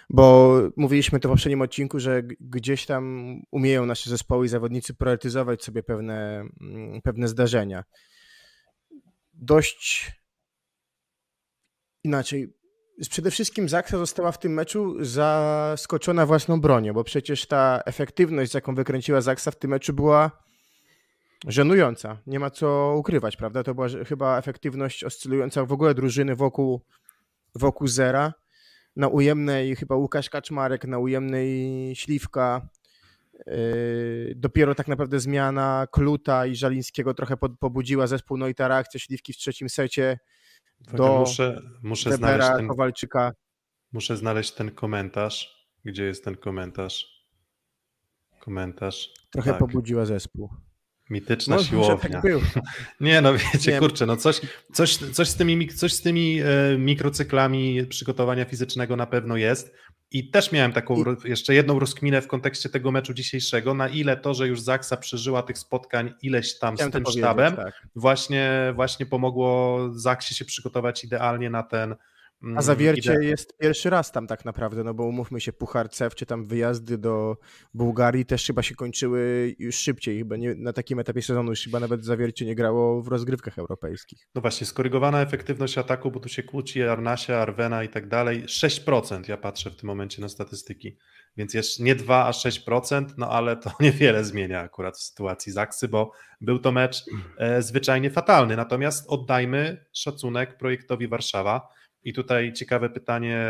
bo 0.10 0.54
mówiliśmy 0.76 1.20
to 1.20 1.30
w 1.30 1.32
poprzednim 1.32 1.62
odcinku, 1.62 2.00
że 2.00 2.24
gdzieś 2.40 2.86
tam 2.86 3.36
umieją 3.52 3.86
nasze 3.86 4.10
zespoły 4.10 4.46
i 4.46 4.50
zawodnicy 4.50 4.94
priorytetyzować 4.94 5.64
sobie 5.64 5.84
pewne, 5.84 6.46
mm, 6.62 7.02
pewne 7.02 7.28
zdarzenia. 7.28 7.84
Dość 9.34 10.12
inaczej. 12.04 12.54
Przede 13.10 13.32
wszystkim 13.32 13.70
Zaksa 13.70 13.98
została 13.98 14.32
w 14.32 14.40
tym 14.40 14.54
meczu 14.54 15.06
zaskoczona 15.06 16.26
własną 16.26 16.62
bronią, 16.62 16.94
bo 16.94 17.04
przecież 17.04 17.46
ta 17.46 17.82
efektywność, 17.86 18.54
jaką 18.54 18.76
wykręciła 18.76 19.22
Zaksa 19.22 19.52
w 19.52 19.56
tym 19.56 19.72
meczu 19.72 19.94
była 19.94 20.44
żenująca. 21.48 22.18
Nie 22.28 22.40
ma 22.40 22.50
co 22.50 22.96
ukrywać, 22.98 23.38
prawda? 23.38 23.64
To 23.64 23.76
była 23.76 23.88
chyba 24.08 24.38
efektywność 24.38 25.04
oscylująca 25.04 25.66
w 25.66 25.72
ogóle 25.72 25.94
drużyny 25.94 26.36
wokół, 26.36 26.82
wokół 27.56 27.88
zera. 27.88 28.34
Na 28.96 29.08
ujemnej 29.08 29.76
chyba 29.76 29.96
Łukasz 29.96 30.30
Kaczmarek, 30.30 30.86
na 30.86 31.00
ujemnej 31.00 31.96
Śliwka. 31.96 32.70
Yy, 33.48 34.34
dopiero 34.36 34.76
tak 34.76 34.88
naprawdę 34.88 35.20
zmiana 35.20 35.88
Kluta 35.92 36.46
i 36.46 36.56
Żalińskiego 36.56 37.14
trochę 37.14 37.38
pod, 37.38 37.60
pobudziła 37.60 38.08
zespół, 38.08 38.38
no 38.38 38.48
i 38.48 38.56
ta 38.56 38.68
reakcja 38.68 39.00
Śliwki 39.00 39.34
w 39.34 39.38
trzecim 39.38 39.70
secie 39.70 40.20
do 40.94 41.20
muszę, 41.20 41.62
muszę, 41.84 42.14
znaleźć 42.14 42.48
ten, 42.58 42.68
Kowalczyka. 42.68 43.32
muszę 43.92 44.18
znaleźć 44.18 44.52
ten 44.52 44.72
komentarz. 44.72 45.64
Gdzie 45.86 46.04
jest 46.04 46.24
ten 46.24 46.36
komentarz? 46.38 47.26
Komentarz. 48.40 49.14
Trochę 49.32 49.50
Tak. 49.50 49.60
pobudziła 49.60 50.06
zespół. 50.06 50.50
Mityczna 51.10 51.56
Może 51.56 51.68
siłownia. 51.70 52.10
tak 52.10 52.22
było. 52.22 52.42
Nie 53.02 53.22
no, 53.22 53.34
wiecie, 53.34 53.72
Nie. 53.72 53.80
kurczę, 53.80 54.06
no 54.06 54.18
coś, 54.18 54.42
coś, 54.74 54.98
coś 54.98 55.28
z 55.30 55.36
tymi, 55.36 55.68
coś 55.68 55.94
z 55.94 56.02
tymi 56.02 56.40
e, 56.42 56.78
mikrocyklami 56.78 57.86
przygotowania 57.86 58.46
fizycznego 58.46 58.96
na 58.96 59.06
pewno 59.06 59.38
jest. 59.38 59.74
I 60.12 60.30
też 60.30 60.52
miałem 60.52 60.74
taką 60.74 61.04
I- 61.26 61.30
jeszcze 61.30 61.54
jedną 61.56 61.80
rozkminę 61.80 62.22
w 62.22 62.28
kontekście 62.28 62.70
tego 62.70 62.92
meczu 62.92 63.14
dzisiejszego, 63.14 63.74
na 63.74 63.88
ile 63.90 64.18
to, 64.18 64.34
że 64.34 64.48
już 64.48 64.62
Zaksa 64.62 64.98
przeżyła 64.98 65.44
tych 65.44 65.58
spotkań 65.58 66.14
ileś 66.22 66.60
tam 66.60 66.76
Chciałem 66.76 66.92
z 66.92 66.96
tym 66.96 67.06
sztabem, 67.06 67.56
tak. 67.56 67.88
właśnie, 67.96 68.72
właśnie 68.76 69.06
pomogło 69.06 69.80
Zaksie 69.94 70.36
się 70.36 70.46
przygotować 70.46 71.04
idealnie 71.04 71.50
na 71.50 71.64
ten. 71.64 71.96
Mm, 72.44 72.58
A 72.58 72.62
zawiercie 72.62 73.14
ide- 73.14 73.24
jest 73.24 73.58
pierwszy 73.58 73.90
raz 73.90 74.12
tam 74.12 74.28
tak 74.28 74.46
naprawdę, 74.46 74.84
no 74.84 74.94
bo 74.94 75.04
umówmy 75.04 75.42
się, 75.42 75.54
Puchar 75.54 75.90
CEF 75.90 76.16
czy 76.16 76.26
tam 76.26 76.46
wyjazdy 76.46 76.98
do 76.98 77.38
Bułgarii 77.74 78.26
też 78.26 78.46
chyba 78.46 78.64
się 78.64 78.76
kończyły 78.76 79.56
już 79.60 79.76
szybciej, 79.76 80.18
chyba 80.18 80.38
nie, 80.38 80.56
na 80.56 80.74
takim 80.74 81.00
etapie 81.00 81.22
sezonu 81.22 81.50
już 81.50 81.64
chyba 81.64 81.80
nawet 81.80 82.06
zawiercie 82.06 82.46
nie 82.46 82.56
grało 82.56 83.02
w 83.02 83.08
rozgrywkach 83.08 83.60
europejskich. 83.60 84.28
No 84.36 84.42
właśnie, 84.42 84.68
skorygowana 84.68 85.22
efektywność 85.22 85.78
ataku, 85.78 86.12
bo 86.12 86.20
tu 86.20 86.30
się 86.30 86.44
kłóci 86.44 86.84
Arnasia, 86.84 87.38
Arwena 87.38 87.84
i 87.84 87.90
tak 87.90 88.08
dalej. 88.08 88.44
6% 88.46 89.30
ja 89.30 89.38
patrzę 89.38 89.72
w 89.72 89.76
tym 89.76 89.88
momencie 89.88 90.22
na 90.22 90.30
statystyki. 90.30 90.98
Więc 91.38 91.54
jeszcze 91.54 91.84
nie 91.84 91.96
2, 91.96 92.26
a 92.26 92.32
6%, 92.32 93.06
no 93.18 93.30
ale 93.30 93.58
to 93.58 93.72
niewiele 93.80 94.24
zmienia 94.26 94.60
akurat 94.60 94.98
w 94.98 95.02
sytuacji 95.02 95.52
Zaksy, 95.52 95.88
bo 95.88 96.12
był 96.42 96.60
to 96.60 96.72
mecz 96.72 97.06
e, 97.38 97.62
zwyczajnie 97.62 98.10
fatalny. 98.10 98.56
Natomiast 98.56 99.06
oddajmy 99.08 99.86
szacunek 99.94 100.58
projektowi 100.58 101.08
Warszawa. 101.08 101.70
I 102.04 102.14
tutaj 102.14 102.54
ciekawe 102.54 102.90
pytanie 102.90 103.48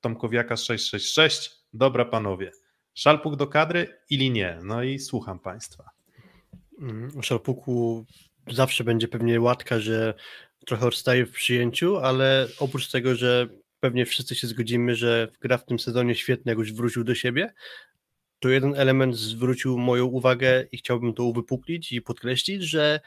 Tomkowiaka 0.00 0.56
666. 0.56 1.50
Dobra 1.72 2.04
panowie, 2.04 2.50
szalpuk 2.94 3.36
do 3.36 3.46
kadry 3.46 3.98
ili 4.10 4.30
nie? 4.30 4.58
No 4.62 4.82
i 4.82 4.98
słucham 4.98 5.38
państwa. 5.38 5.90
Mm, 6.80 7.10
W 7.10 7.22
Szarpuku 7.22 8.06
zawsze 8.50 8.84
będzie 8.84 9.08
pewnie 9.08 9.40
łatka, 9.40 9.80
że 9.80 10.14
trochę 10.66 10.86
odstaje 10.86 11.26
w 11.26 11.32
przyjęciu, 11.32 11.96
ale 11.96 12.48
oprócz 12.58 12.90
tego, 12.90 13.14
że 13.14 13.48
pewnie 13.80 14.06
wszyscy 14.06 14.34
się 14.34 14.46
zgodzimy, 14.46 14.94
że 14.96 15.28
gra 15.40 15.58
w 15.58 15.64
tym 15.64 15.78
sezonie 15.78 16.14
świetnie, 16.14 16.50
jak 16.50 16.58
już 16.58 16.72
wrócił 16.72 17.04
do 17.04 17.14
siebie, 17.14 17.54
to 18.38 18.48
jeden 18.48 18.74
element 18.76 19.16
zwrócił 19.16 19.78
moją 19.78 20.04
uwagę 20.04 20.66
i 20.72 20.76
chciałbym 20.78 21.14
to 21.14 21.24
uwypuklić 21.24 21.92
i 21.92 22.02
podkreślić, 22.02 22.62
że 22.62 23.00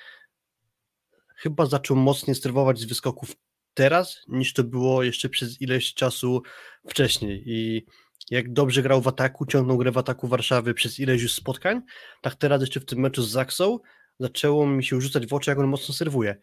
chyba 1.36 1.66
zaczął 1.66 1.98
mocniej 1.98 2.36
sterować 2.36 2.80
z 2.80 2.86
wyskoków 2.86 3.36
teraz, 3.78 4.22
niż 4.28 4.54
to 4.54 4.64
było 4.64 5.04
jeszcze 5.04 5.30
przez 5.30 5.62
ileś 5.62 5.94
czasu 5.94 6.42
wcześniej 6.90 7.44
i 7.46 7.86
jak 8.30 8.54
dobrze 8.54 8.82
grał 8.82 9.02
w 9.02 9.08
ataku, 9.08 9.46
ciągnął 9.46 9.78
grę 9.78 9.92
w 9.92 9.98
ataku 9.98 10.28
Warszawy 10.28 10.74
przez 10.74 11.00
ileś 11.00 11.22
już 11.22 11.34
spotkań, 11.34 11.82
tak 12.22 12.36
teraz 12.36 12.62
jeszcze 12.62 12.80
w 12.80 12.86
tym 12.86 13.00
meczu 13.00 13.24
z 13.24 13.30
Zaksą 13.30 13.80
zaczęło 14.20 14.68
mi 14.68 14.84
się 14.84 15.02
rzucać 15.02 15.28
w 15.28 15.34
oczy, 15.34 15.52
jak 15.52 15.60
on 15.60 15.68
mocno 15.68 15.94
serwuje. 15.94 16.38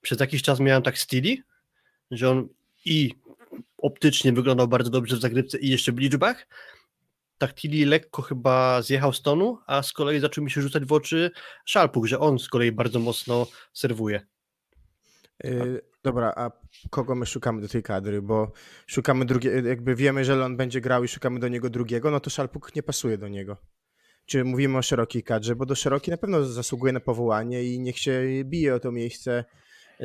Przez 0.00 0.20
jakiś 0.20 0.42
czas 0.42 0.60
miałem 0.60 0.82
tak 0.82 0.98
styli, 0.98 1.42
że 2.10 2.30
on 2.30 2.48
i 2.84 3.14
optycznie 3.78 4.32
wyglądał 4.32 4.68
bardzo 4.68 4.90
dobrze 4.90 5.16
w 5.16 5.20
zagrywce 5.20 5.58
i 5.58 5.68
jeszcze 5.68 5.92
w 5.92 5.98
liczbach, 5.98 6.46
tak 7.38 7.54
Tilly 7.54 7.86
lekko 7.86 8.22
chyba 8.22 8.82
zjechał 8.82 9.12
z 9.12 9.22
tonu, 9.22 9.58
a 9.66 9.82
z 9.82 9.92
kolei 9.92 10.20
zaczął 10.20 10.44
mi 10.44 10.50
się 10.50 10.62
rzucać 10.62 10.84
w 10.84 10.92
oczy 10.92 11.30
Szalpuk, 11.64 12.06
że 12.06 12.18
on 12.18 12.38
z 12.38 12.48
kolei 12.48 12.72
bardzo 12.72 12.98
mocno 12.98 13.46
serwuje. 13.72 14.26
Yy, 15.44 15.95
dobra, 16.06 16.32
a 16.36 16.50
kogo 16.90 17.14
my 17.14 17.26
szukamy 17.26 17.60
do 17.60 17.68
tej 17.68 17.82
kadry? 17.82 18.22
Bo 18.22 18.52
szukamy 18.86 19.24
drugiego, 19.24 19.68
jakby 19.68 19.94
wiemy, 19.94 20.24
że 20.24 20.44
on 20.44 20.56
będzie 20.56 20.80
grał 20.80 21.04
i 21.04 21.08
szukamy 21.08 21.40
do 21.40 21.48
niego 21.48 21.70
drugiego, 21.70 22.10
no 22.10 22.20
to 22.20 22.30
Szalpuk 22.30 22.74
nie 22.76 22.82
pasuje 22.82 23.18
do 23.18 23.28
niego. 23.28 23.56
Czy 24.26 24.44
mówimy 24.44 24.78
o 24.78 24.82
szerokiej 24.82 25.22
kadrze? 25.22 25.56
Bo 25.56 25.66
do 25.66 25.74
szerokiej 25.74 26.12
na 26.12 26.18
pewno 26.18 26.44
zasługuje 26.44 26.92
na 26.92 27.00
powołanie 27.00 27.64
i 27.64 27.80
niech 27.80 27.98
się 27.98 28.22
bije 28.44 28.74
o 28.74 28.80
to 28.80 28.92
miejsce 28.92 29.44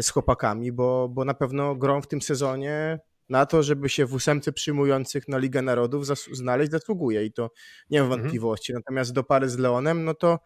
z 0.01 0.09
chłopakami, 0.09 0.71
bo, 0.71 1.09
bo 1.09 1.25
na 1.25 1.33
pewno 1.33 1.75
grą 1.75 2.01
w 2.01 2.07
tym 2.07 2.21
sezonie 2.21 2.99
na 3.29 3.45
to, 3.45 3.63
żeby 3.63 3.89
się 3.89 4.05
w 4.05 4.13
ósemce 4.13 4.51
przyjmujących 4.51 5.27
na 5.27 5.37
Ligę 5.37 5.61
Narodów 5.61 6.05
znaleźć, 6.31 6.71
zasługuje 6.71 7.25
i 7.25 7.33
to 7.33 7.51
nie 7.89 7.99
mam 7.99 8.05
Mhm. 8.05 8.21
wątpliwości. 8.21 8.73
Natomiast 8.73 9.13
do 9.13 9.23
pary 9.23 9.49
z 9.49 9.57
Leonem, 9.57 10.03
no 10.05 10.13
to 10.13 10.39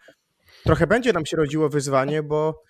trochę 0.63 0.87
będzie 0.87 1.13
nam 1.13 1.25
się 1.25 1.37
rodziło 1.37 1.69
wyzwanie, 1.69 2.23
bo 2.23 2.63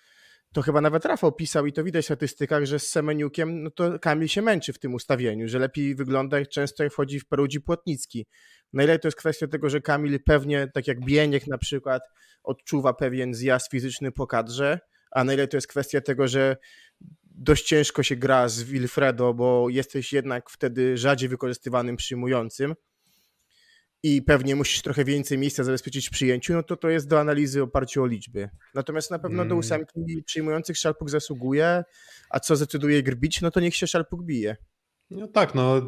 to 0.52 0.62
chyba 0.62 0.80
nawet 0.80 1.04
Rafał 1.04 1.32
pisał 1.32 1.66
i 1.66 1.72
to 1.72 1.84
widać 1.84 2.04
w 2.04 2.06
statystykach, 2.06 2.64
że 2.64 2.78
z 2.78 2.88
Semeniukiem, 2.88 3.62
no 3.62 3.70
to 3.70 3.98
Kamil 3.98 4.28
się 4.28 4.42
męczy 4.42 4.72
w 4.72 4.78
tym 4.78 4.94
ustawieniu, 4.94 5.48
że 5.48 5.58
lepiej 5.58 5.94
wygląda 5.94 6.46
często 6.46 6.82
jak 6.82 6.92
wchodzi 6.92 7.20
w 7.20 7.28
Perudzi 7.28 7.60
Płotnicki. 7.60 8.26
Na 8.72 8.82
ile 8.82 8.98
to 8.98 9.08
jest 9.08 9.18
kwestia 9.18 9.46
tego, 9.46 9.70
że 9.70 9.80
Kamil 9.80 10.22
pewnie, 10.24 10.68
tak 10.74 10.86
jak 10.86 11.04
Bieniek 11.04 11.46
na 11.46 11.58
przykład, 11.58 12.02
odczuwa 12.42 12.94
pewien 12.94 13.34
zjazd 13.34 13.70
fizyczny 13.70 14.12
po 14.12 14.26
kadrze, 14.26 14.80
a 15.10 15.24
na 15.24 15.34
ile 15.34 15.48
to 15.48 15.56
jest 15.56 15.66
kwestia 15.66 16.00
tego, 16.00 16.28
że 16.28 16.56
dość 17.24 17.66
ciężko 17.66 18.02
się 18.02 18.16
gra 18.16 18.48
z 18.48 18.62
Wilfredo, 18.62 19.34
bo 19.34 19.68
jesteś 19.68 20.12
jednak 20.12 20.50
wtedy 20.50 20.98
rzadziej 20.98 21.28
wykorzystywanym 21.28 21.96
przyjmującym 21.96 22.74
i 24.14 24.22
pewnie 24.22 24.56
musisz 24.56 24.82
trochę 24.82 25.04
więcej 25.04 25.38
miejsca 25.38 25.64
zabezpieczyć 25.64 26.08
w 26.08 26.10
przyjęciu, 26.10 26.52
no 26.52 26.62
to 26.62 26.76
to 26.76 26.88
jest 26.88 27.08
do 27.08 27.20
analizy 27.20 27.62
oparciu 27.62 28.02
o 28.02 28.06
liczby. 28.06 28.48
Natomiast 28.74 29.10
na 29.10 29.18
pewno 29.18 29.36
do 29.44 29.44
Mm. 29.44 29.58
ósemki 29.58 30.22
przyjmujących 30.26 30.76
Szalpuk 30.76 31.10
zasługuje, 31.10 31.84
a 32.30 32.40
co 32.40 32.56
zdecyduje 32.56 33.02
Grbić, 33.02 33.40
no 33.40 33.50
to 33.50 33.60
niech 33.60 33.76
się 33.76 33.86
Szalpuk 33.86 34.22
bije. 34.22 34.56
No 35.10 35.28
tak, 35.28 35.54
no 35.54 35.82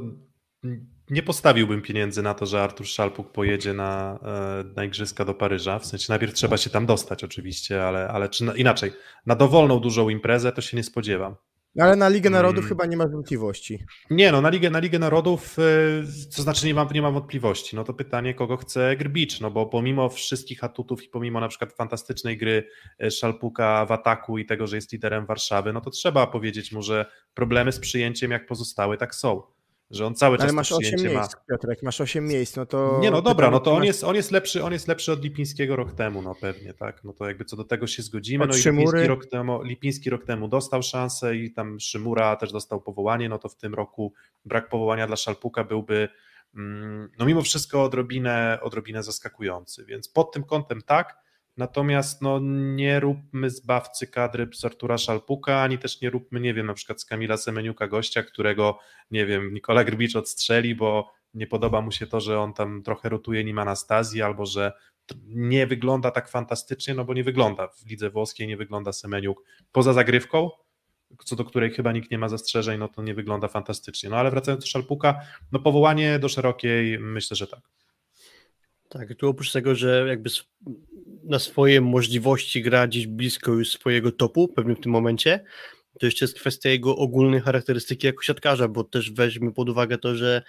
nie 1.11 1.23
postawiłbym 1.23 1.83
pieniędzy 1.83 2.23
na 2.23 2.35
to, 2.35 2.47
że 2.47 2.63
Artur 2.63 2.87
Szalpuk 2.87 3.33
pojedzie 3.33 3.75
na, 3.75 4.19
e, 4.23 4.65
na 4.77 4.85
Igrzyska 4.85 5.25
do 5.25 5.35
Paryża. 5.35 5.79
W 5.79 5.87
sensie 5.87 6.07
najpierw 6.09 6.35
trzeba 6.35 6.57
się 6.57 6.71
tam 6.71 6.87
dostać 6.87 7.25
oczywiście, 7.25 7.85
ale, 7.85 8.09
ale 8.09 8.29
czy 8.29 8.45
na, 8.45 8.55
inaczej, 8.55 8.93
na 9.27 9.37
dowolną 9.37 9.81
dużą 9.81 10.09
imprezę 10.09 10.53
to 10.53 10.61
się 10.61 10.77
nie 10.77 10.83
spodziewam. 10.85 11.37
No 11.79 11.85
ale 11.85 11.97
na 11.97 12.09
Ligę 12.09 12.31
Narodów 12.31 12.59
Mm. 12.65 12.69
chyba 12.69 12.87
nie 12.87 12.97
ma 12.97 13.07
wątpliwości. 13.09 13.79
Nie, 14.11 14.33
no 14.33 14.41
na 14.41 14.49
Ligę, 14.51 14.71
na 14.71 14.79
Ligę 14.79 14.99
Narodów, 14.99 15.59
e, 15.59 15.63
to 16.37 16.43
znaczy 16.43 16.67
nie 16.67 16.75
mam, 16.75 16.89
nie 16.95 17.03
mam 17.03 17.15
wątpliwości. 17.15 17.77
No 17.77 17.85
to 17.85 17.95
pytanie, 17.95 18.35
kogo 18.35 18.57
chce 18.57 18.97
Grbicz, 18.97 19.41
no 19.41 19.51
bo 19.51 19.67
pomimo 19.67 20.09
wszystkich 20.09 20.65
atutów 20.65 21.05
i 21.05 21.09
pomimo 21.09 21.41
na 21.41 21.49
przykład 21.49 21.73
fantastycznej 21.73 22.37
gry 22.39 22.69
e, 23.01 23.11
Szalpuka 23.11 23.87
w 23.87 23.93
ataku 23.93 24.39
i 24.39 24.47
tego, 24.47 24.67
że 24.67 24.77
jest 24.77 24.93
liderem 24.93 25.27
Warszawy, 25.27 25.73
no 25.73 25.81
to 25.81 25.91
trzeba 25.91 26.27
powiedzieć 26.27 26.73
mu, 26.73 26.83
że 26.83 27.07
problemy 27.35 27.73
z 27.73 27.79
przyjęciem 27.79 28.31
jak 28.31 28.47
pozostałe 28.47 28.97
tak 28.97 29.15
są. 29.15 29.43
Że 29.91 30.07
on 30.07 30.15
cały 30.15 30.37
czas 30.37 30.45
Ale 30.45 30.53
masz 30.53 30.73
8 30.73 30.81
przyjęcie 30.81 31.15
ma. 31.15 31.21
miejsc, 31.21 31.37
Piotrek, 31.49 31.83
masz 31.83 32.01
8 32.01 32.27
miejsc, 32.27 32.57
no 32.57 32.67
to... 32.67 32.99
Nie, 33.03 33.11
no 33.11 33.23
dobra, 33.23 33.51
no 33.51 33.61
to 33.61 33.75
on 33.75 33.85
jest, 33.85 34.05
on 34.05 34.17
jest 34.17 34.31
lepszy, 34.31 34.65
on 34.65 34.73
jest 34.73 34.89
lepszy 34.89 35.13
od 35.13 35.23
Lipińskiego 35.23 35.77
rok 35.77 35.93
temu, 35.93 36.23
no 36.23 36.35
pewnie, 36.35 36.75
tak. 36.75 37.05
No 37.05 37.13
to 37.13 37.27
jakby 37.27 37.45
co 37.45 37.57
do 37.57 37.65
tego 37.65 37.87
się 37.87 38.03
zgodzimy. 38.03 38.45
Od 38.45 38.51
No 38.51 38.57
i. 38.57 38.59
Lipiński 38.59 39.07
rok, 39.09 39.27
temu, 39.27 39.63
Lipiński 39.63 40.11
rok 40.11 40.25
temu 40.25 40.49
dostał 40.49 40.83
szansę 40.83 41.37
i 41.37 41.53
tam 41.53 41.81
Szymura 41.81 42.37
też 42.37 42.53
dostał 42.53 42.81
powołanie, 42.81 43.29
no 43.29 43.39
to 43.39 43.49
w 43.49 43.57
tym 43.57 43.75
roku 43.75 44.13
brak 44.45 44.69
powołania 44.69 45.07
dla 45.07 45.17
Szalpuka 45.17 45.65
byłby 45.65 46.09
mm, 46.55 47.11
no 47.19 47.25
mimo 47.25 47.43
wszystko 47.43 47.83
odrobinę, 47.83 48.59
odrobinę 48.63 49.03
zaskakujący, 49.03 49.85
więc 49.85 50.09
pod 50.09 50.33
tym 50.33 50.45
kątem 50.45 50.83
tak. 50.83 51.28
Natomiast 51.59 52.23
no, 52.23 52.41
nie 52.75 53.01
róbmy 53.01 53.51
zbawcy 53.51 54.07
kadry 54.07 54.49
z 54.55 54.65
Artura 54.65 54.99
Szalpuka, 54.99 55.63
ani 55.63 55.79
też 55.79 56.01
nie 56.01 56.11
róbmy, 56.11 56.41
nie 56.41 56.55
wiem, 56.55 56.67
na 56.67 56.75
przykład 56.75 57.01
z 57.01 57.05
Kamila 57.05 57.37
Semeniuka 57.37 57.89
gościa, 57.89 58.23
którego, 58.23 58.79
nie 59.11 59.27
wiem, 59.27 59.55
Nikola 59.55 59.85
Grbicz 59.85 60.17
odstrzeli, 60.17 60.75
bo 60.75 61.13
nie 61.35 61.47
podoba 61.47 61.81
mu 61.81 61.93
się 61.93 62.07
to, 62.07 62.21
że 62.21 62.41
on 62.41 62.55
tam 62.55 62.83
trochę 62.83 63.09
rotuje 63.09 63.45
nim 63.45 63.59
Anastazji, 63.59 64.23
albo 64.23 64.47
że 64.47 64.73
nie 65.27 65.67
wygląda 65.67 66.11
tak 66.11 66.29
fantastycznie, 66.29 66.95
no 66.95 67.05
bo 67.05 67.15
nie 67.15 67.25
wygląda 67.25 67.69
w 67.69 67.87
lidze 67.91 68.11
włoskiej, 68.11 68.49
nie 68.49 68.57
wygląda 68.57 68.93
Semeniuk 68.93 69.45
poza 69.73 69.93
zagrywką, 69.93 70.51
co 71.25 71.37
do 71.37 71.45
której 71.45 71.71
chyba 71.71 71.93
nikt 71.93 72.11
nie 72.11 72.19
ma 72.19 72.29
zastrzeżeń, 72.29 72.79
no 72.79 72.89
to 72.89 73.03
nie 73.03 73.15
wygląda 73.15 73.49
fantastycznie. 73.49 74.11
No 74.11 74.17
ale 74.17 74.31
wracając 74.31 74.65
do 74.65 74.71
Szalpuka, 74.71 75.21
no 75.53 75.59
powołanie 75.59 76.19
do 76.19 76.29
szerokiej, 76.29 76.99
myślę, 76.99 77.37
że 77.37 77.47
tak. 77.47 77.61
Tak, 78.89 79.15
tu 79.15 79.29
oprócz 79.29 79.53
tego, 79.53 79.75
że 79.75 80.05
jakby 80.09 80.31
na 81.29 81.39
swoje 81.39 81.81
możliwości 81.81 82.63
gra 82.63 82.87
gdzieś 82.87 83.07
blisko 83.07 83.53
już 83.53 83.71
swojego 83.71 84.13
topu, 84.13 84.49
pewnie 84.49 84.75
w 84.75 84.81
tym 84.81 84.93
momencie, 84.93 85.45
to 85.99 86.07
jeszcze 86.07 86.25
jest 86.25 86.39
kwestia 86.39 86.71
jego 86.71 86.97
ogólnej 86.97 87.41
charakterystyki 87.41 88.07
jako 88.07 88.23
siatkarza, 88.23 88.69
bo 88.69 88.85
też 88.85 89.13
weźmy 89.13 89.53
pod 89.53 89.69
uwagę 89.69 89.99
to, 89.99 90.17
że 90.17 90.43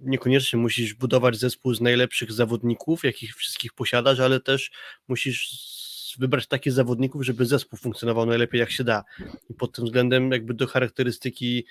niekoniecznie 0.00 0.58
musisz 0.58 0.94
budować 0.94 1.36
zespół 1.36 1.74
z 1.74 1.80
najlepszych 1.80 2.32
zawodników, 2.32 3.04
jakich 3.04 3.36
wszystkich 3.36 3.72
posiadasz, 3.72 4.20
ale 4.20 4.40
też 4.40 4.70
musisz 5.08 5.70
wybrać 6.18 6.46
takich 6.46 6.72
zawodników, 6.72 7.24
żeby 7.24 7.46
zespół 7.46 7.78
funkcjonował 7.78 8.26
najlepiej 8.26 8.60
jak 8.60 8.70
się 8.70 8.84
da. 8.84 9.04
I 9.50 9.54
pod 9.54 9.72
tym 9.72 9.84
względem 9.84 10.32
jakby 10.32 10.54
do 10.54 10.66
charakterystyki 10.66 11.66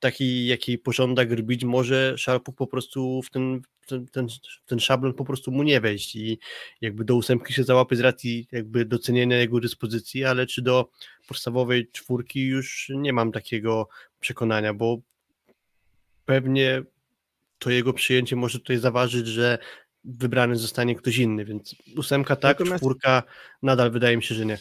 takiej, 0.00 0.46
jakiej 0.46 0.78
pożąda 0.78 1.24
Grbić, 1.24 1.64
może 1.64 2.18
Szarpuk 2.18 2.56
po 2.56 2.66
prostu 2.66 3.22
w 3.22 3.30
ten, 3.30 3.62
ten, 3.86 4.06
ten, 4.06 4.26
ten 4.66 4.80
szablon 4.80 5.14
po 5.14 5.24
prostu 5.24 5.50
mu 5.52 5.62
nie 5.62 5.80
wejść 5.80 6.16
i 6.16 6.38
jakby 6.80 7.04
do 7.04 7.16
ósemki 7.16 7.52
się 7.52 7.64
załapie 7.64 7.96
z 7.96 8.00
racji 8.00 8.48
jakby 8.52 8.84
docenienia 8.84 9.36
jego 9.38 9.60
dyspozycji, 9.60 10.24
ale 10.24 10.46
czy 10.46 10.62
do 10.62 10.88
podstawowej 11.28 11.90
czwórki 11.92 12.46
już 12.46 12.90
nie 12.94 13.12
mam 13.12 13.32
takiego 13.32 13.88
przekonania, 14.20 14.74
bo 14.74 14.98
pewnie 16.24 16.82
to 17.58 17.70
jego 17.70 17.92
przyjęcie 17.92 18.36
może 18.36 18.58
tutaj 18.58 18.78
zaważyć, 18.78 19.26
że 19.26 19.58
wybrany 20.04 20.56
zostanie 20.56 20.94
ktoś 20.96 21.18
inny, 21.18 21.44
więc 21.44 21.76
ósemka 21.96 22.36
tak, 22.36 22.58
Natomiast- 22.58 22.80
czwórka 22.80 23.22
nadal 23.62 23.90
wydaje 23.90 24.16
mi 24.16 24.22
się, 24.22 24.34
że 24.34 24.46
nie. 24.46 24.58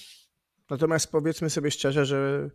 Natomiast 0.70 1.12
powiedzmy 1.12 1.50
sobie 1.50 1.72
szczerze, 1.72 2.06
że 2.06 2.50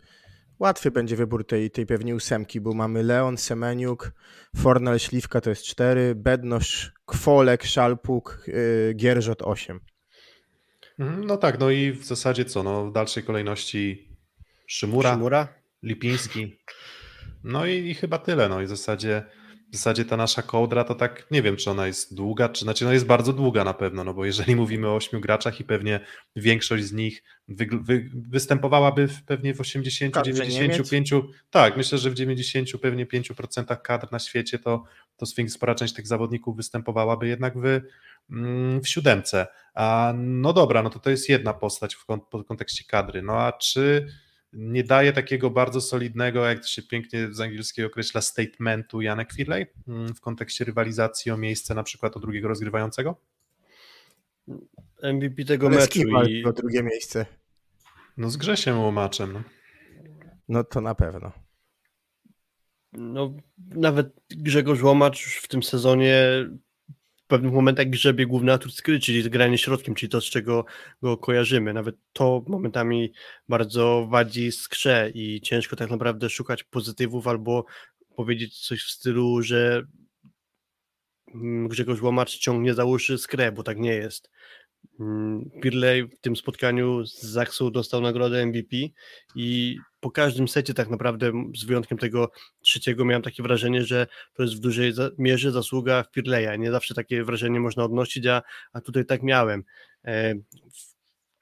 łatwy 0.58 0.90
będzie 0.90 1.16
wybór 1.16 1.46
tej, 1.46 1.70
tej 1.70 1.86
pewnie 1.86 2.14
ósemki, 2.14 2.60
bo 2.60 2.72
mamy 2.72 3.02
Leon, 3.02 3.36
Semeniuk, 3.36 4.12
Fornal, 4.56 4.98
Śliwka 4.98 5.40
to 5.40 5.50
jest 5.50 5.64
4, 5.64 6.14
Bednosz, 6.14 6.92
Kwolek, 7.06 7.64
Szalpuk, 7.64 8.44
yy, 8.46 8.94
Gierżot 8.94 9.42
8. 9.42 9.80
Mhm, 10.98 11.26
No 11.26 11.36
tak, 11.36 11.58
no 11.60 11.70
i 11.70 11.92
w 11.92 12.04
zasadzie 12.04 12.44
co, 12.44 12.62
no 12.62 12.86
w 12.86 12.92
dalszej 12.92 13.22
kolejności 13.22 14.08
Szymura, 14.66 15.12
Szymura? 15.12 15.48
Lipiński, 15.82 16.58
no 17.44 17.66
i, 17.66 17.90
i 17.90 17.94
chyba 17.94 18.18
tyle, 18.18 18.48
no 18.48 18.62
i 18.62 18.66
w 18.66 18.68
zasadzie, 18.68 19.24
w 19.72 19.76
zasadzie 19.76 20.04
ta 20.04 20.16
nasza 20.16 20.42
kołdra 20.42 20.84
to 20.84 20.94
tak, 20.94 21.26
nie 21.30 21.42
wiem 21.42 21.56
czy 21.56 21.70
ona 21.70 21.86
jest 21.86 22.14
długa, 22.14 22.48
czy 22.48 22.64
znaczy 22.64 22.84
no 22.84 22.92
jest 22.92 23.06
bardzo 23.06 23.32
długa 23.32 23.64
na 23.64 23.74
pewno, 23.74 24.04
no 24.04 24.14
bo 24.14 24.24
jeżeli 24.24 24.56
mówimy 24.66 24.88
o 24.88 24.94
ośmiu 24.94 25.20
graczach 25.20 25.60
i 25.60 25.64
pewnie 25.64 26.00
większość 26.36 26.84
z 26.84 26.92
nich 26.92 27.22
wy, 27.48 27.68
wy, 27.82 28.10
występowałaby 28.14 29.08
w, 29.08 29.22
pewnie 29.22 29.54
w 29.54 29.60
80, 29.60 30.14
Kadrze 30.14 30.32
95, 30.32 31.14
tak, 31.50 31.76
myślę, 31.76 31.98
że 31.98 32.10
w 32.10 32.14
90 32.14 32.68
pewnie 32.82 33.06
5% 33.06 33.82
kadr 33.82 34.12
na 34.12 34.18
świecie 34.18 34.58
to, 34.58 34.84
to 35.16 35.26
Sphinx, 35.26 35.52
spora 35.52 35.74
część 35.74 35.94
tych 35.94 36.06
zawodników 36.06 36.56
występowałaby 36.56 37.28
jednak 37.28 37.58
w, 37.58 37.80
mm, 38.30 38.80
w 38.80 38.88
siódemce. 38.88 39.46
A 39.74 40.12
no 40.16 40.52
dobra, 40.52 40.82
no 40.82 40.90
to 40.90 40.98
to 40.98 41.10
jest 41.10 41.28
jedna 41.28 41.54
postać 41.54 41.94
w, 41.94 42.04
kon, 42.04 42.20
w 42.32 42.44
kontekście 42.44 42.84
kadry. 42.84 43.22
No 43.22 43.40
a 43.40 43.52
czy 43.52 44.06
nie 44.52 44.84
daje 44.84 45.12
takiego 45.12 45.50
bardzo 45.50 45.80
solidnego, 45.80 46.46
jak 46.46 46.60
to 46.60 46.66
się 46.66 46.82
pięknie 46.82 47.32
z 47.32 47.40
angielskiego 47.40 47.88
określa, 47.88 48.20
statementu 48.20 49.00
Janek 49.00 49.32
Firley 49.32 49.66
mm, 49.88 50.14
w 50.14 50.20
kontekście 50.20 50.64
rywalizacji 50.64 51.32
o 51.32 51.36
miejsce 51.36 51.74
na 51.74 51.82
przykład 51.82 52.16
o 52.16 52.20
drugiego 52.20 52.48
rozgrywającego? 52.48 53.20
MVP 55.02 55.44
tego 55.44 55.66
Ale 55.66 55.76
meczu 55.76 56.00
i 56.28 56.44
o 56.44 56.52
drugie 56.52 56.82
miejsce? 56.82 57.26
No 58.16 58.30
z 58.30 58.36
Grzesiem 58.36 58.80
Łomaczem. 58.80 59.32
No. 59.32 59.42
No 60.48 60.64
to 60.64 60.80
na 60.80 60.94
pewno. 60.94 61.32
no, 62.92 63.34
nawet 63.58 64.20
Grzegorz 64.30 64.82
Łomacz 64.82 65.24
już 65.24 65.36
w 65.36 65.48
tym 65.48 65.62
sezonie 65.62 66.18
pewnych 67.26 67.52
momentach 67.52 67.90
grzebie 67.90 68.26
główny 68.26 68.52
atut 68.52 68.74
skry, 68.74 69.00
czyli 69.00 69.30
granie 69.30 69.58
środkiem, 69.58 69.94
czyli 69.94 70.10
to, 70.10 70.20
z 70.20 70.24
czego 70.24 70.64
go 71.02 71.16
kojarzymy. 71.16 71.72
Nawet 71.72 71.96
to 72.12 72.42
momentami 72.46 73.12
bardzo 73.48 74.06
wadzi 74.10 74.52
skrze 74.52 75.10
i 75.14 75.40
ciężko 75.40 75.76
tak 75.76 75.90
naprawdę 75.90 76.30
szukać 76.30 76.64
pozytywów 76.64 77.26
albo 77.26 77.64
powiedzieć 78.16 78.58
coś 78.58 78.82
w 78.82 78.90
stylu, 78.90 79.42
że 79.42 79.86
mm, 81.34 81.68
Grzegorz 81.68 82.02
Łomacz 82.02 82.38
ciągnie 82.38 82.74
za 82.74 82.84
uszy 82.84 83.18
skrę, 83.18 83.52
bo 83.52 83.62
tak 83.62 83.78
nie 83.78 83.92
jest. 83.92 84.30
Mm, 85.00 85.50
Pirley 85.62 86.08
w 86.08 86.20
tym 86.20 86.36
spotkaniu 86.36 87.06
z 87.06 87.22
Zaksą 87.22 87.70
dostał 87.70 88.00
nagrodę 88.00 88.46
MVP 88.46 88.76
i 89.34 89.76
po 90.00 90.10
każdym 90.10 90.48
secie 90.48 90.74
tak 90.74 90.90
naprawdę 90.90 91.32
z 91.56 91.64
wyjątkiem 91.64 91.98
tego 91.98 92.30
trzeciego 92.60 93.04
miałem 93.04 93.22
takie 93.22 93.42
wrażenie, 93.42 93.84
że 93.84 94.06
to 94.34 94.42
jest 94.42 94.56
w 94.56 94.60
dużej 94.60 94.92
mierze 95.18 95.52
zasługa 95.52 96.04
Pirleya. 96.12 96.58
Nie 96.58 96.70
zawsze 96.70 96.94
takie 96.94 97.24
wrażenie 97.24 97.60
można 97.60 97.84
odnosić, 97.84 98.26
a, 98.26 98.42
a 98.72 98.80
tutaj 98.80 99.06
tak 99.06 99.22
miałem. 99.22 99.64
E, 100.04 100.34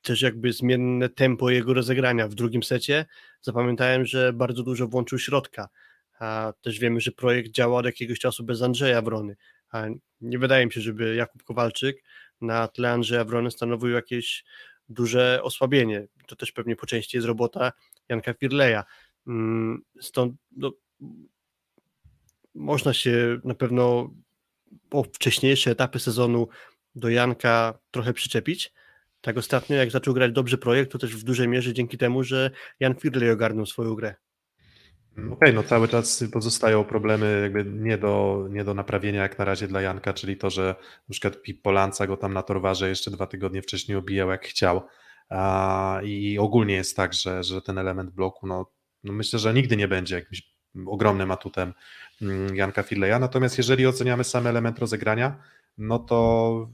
też 0.02 0.22
jakby 0.22 0.52
zmienne 0.52 1.08
tempo 1.08 1.50
jego 1.50 1.74
rozegrania 1.74 2.28
w 2.28 2.34
drugim 2.34 2.62
secie. 2.62 3.06
Zapamiętałem, 3.40 4.06
że 4.06 4.32
bardzo 4.32 4.62
dużo 4.62 4.88
włączył 4.88 5.18
środka. 5.18 5.68
A 6.18 6.52
też 6.62 6.78
wiemy, 6.78 7.00
że 7.00 7.12
projekt 7.12 7.50
działa 7.50 7.78
od 7.78 7.86
jakiegoś 7.86 8.18
czasu 8.18 8.44
bez 8.44 8.62
Andrzeja 8.62 9.02
Wrony. 9.02 9.36
A 9.70 9.86
nie 10.20 10.38
wydaje 10.38 10.66
mi 10.66 10.72
się, 10.72 10.80
żeby 10.80 11.14
Jakub 11.14 11.42
Kowalczyk 11.42 12.02
na 12.44 12.68
tle 12.68 12.90
Andrzeja 12.90 13.24
Wrony 13.24 13.50
stanowił 13.50 13.90
jakieś 13.90 14.44
duże 14.88 15.40
osłabienie. 15.42 16.06
To 16.26 16.36
też 16.36 16.52
pewnie 16.52 16.76
po 16.76 16.86
części 16.86 17.16
jest 17.16 17.26
robota 17.26 17.72
Janka 18.08 18.34
Firleja. 18.34 18.84
Mm, 19.26 19.82
Stąd 20.00 20.34
no, 20.56 20.72
można 22.54 22.92
się 22.92 23.40
na 23.44 23.54
pewno 23.54 24.10
po 24.88 25.02
wcześniejsze 25.02 25.70
etapy 25.70 25.98
sezonu 25.98 26.48
do 26.94 27.08
Janka 27.08 27.78
trochę 27.90 28.12
przyczepić. 28.12 28.72
Tak 29.20 29.36
ostatnio, 29.36 29.76
jak 29.76 29.90
zaczął 29.90 30.14
grać 30.14 30.32
dobrze 30.32 30.58
projekt, 30.58 30.92
to 30.92 30.98
też 30.98 31.16
w 31.16 31.24
dużej 31.24 31.48
mierze 31.48 31.72
dzięki 31.72 31.98
temu, 31.98 32.24
że 32.24 32.50
Jan 32.80 32.94
Firley 32.94 33.30
ogarnął 33.30 33.66
swoją 33.66 33.94
grę. 33.94 34.14
Okej, 35.32 35.54
no 35.54 35.62
cały 35.62 35.88
czas 35.88 36.24
pozostają 36.32 36.84
problemy 36.84 37.40
jakby 37.42 37.64
nie 37.64 37.98
do, 37.98 38.46
nie 38.50 38.64
do 38.64 38.74
naprawienia 38.74 39.22
jak 39.22 39.38
na 39.38 39.44
razie 39.44 39.68
dla 39.68 39.80
Janka, 39.80 40.12
czyli 40.12 40.36
to, 40.36 40.50
że 40.50 40.74
przykład 41.10 41.42
Pip 41.42 41.62
Polanca 41.62 42.06
go 42.06 42.16
tam 42.16 42.32
na 42.32 42.42
torwarze 42.42 42.88
jeszcze 42.88 43.10
dwa 43.10 43.26
tygodnie 43.26 43.62
wcześniej 43.62 43.98
obijał 43.98 44.30
jak 44.30 44.46
chciał. 44.46 44.82
I 46.02 46.38
ogólnie 46.38 46.74
jest 46.74 46.96
tak, 46.96 47.14
że, 47.14 47.42
że 47.42 47.62
ten 47.62 47.78
element 47.78 48.10
bloku, 48.10 48.46
no, 48.46 48.72
no 49.04 49.12
myślę, 49.12 49.38
że 49.38 49.54
nigdy 49.54 49.76
nie 49.76 49.88
będzie 49.88 50.14
jakimś 50.14 50.54
ogromnym 50.86 51.30
atutem 51.30 51.74
mm, 52.22 52.56
Janka 52.56 52.82
Firleja. 52.82 53.18
Natomiast 53.18 53.58
jeżeli 53.58 53.86
oceniamy 53.86 54.24
sam 54.24 54.46
element 54.46 54.78
rozegrania, 54.78 55.42
no 55.78 55.98
to 55.98 56.70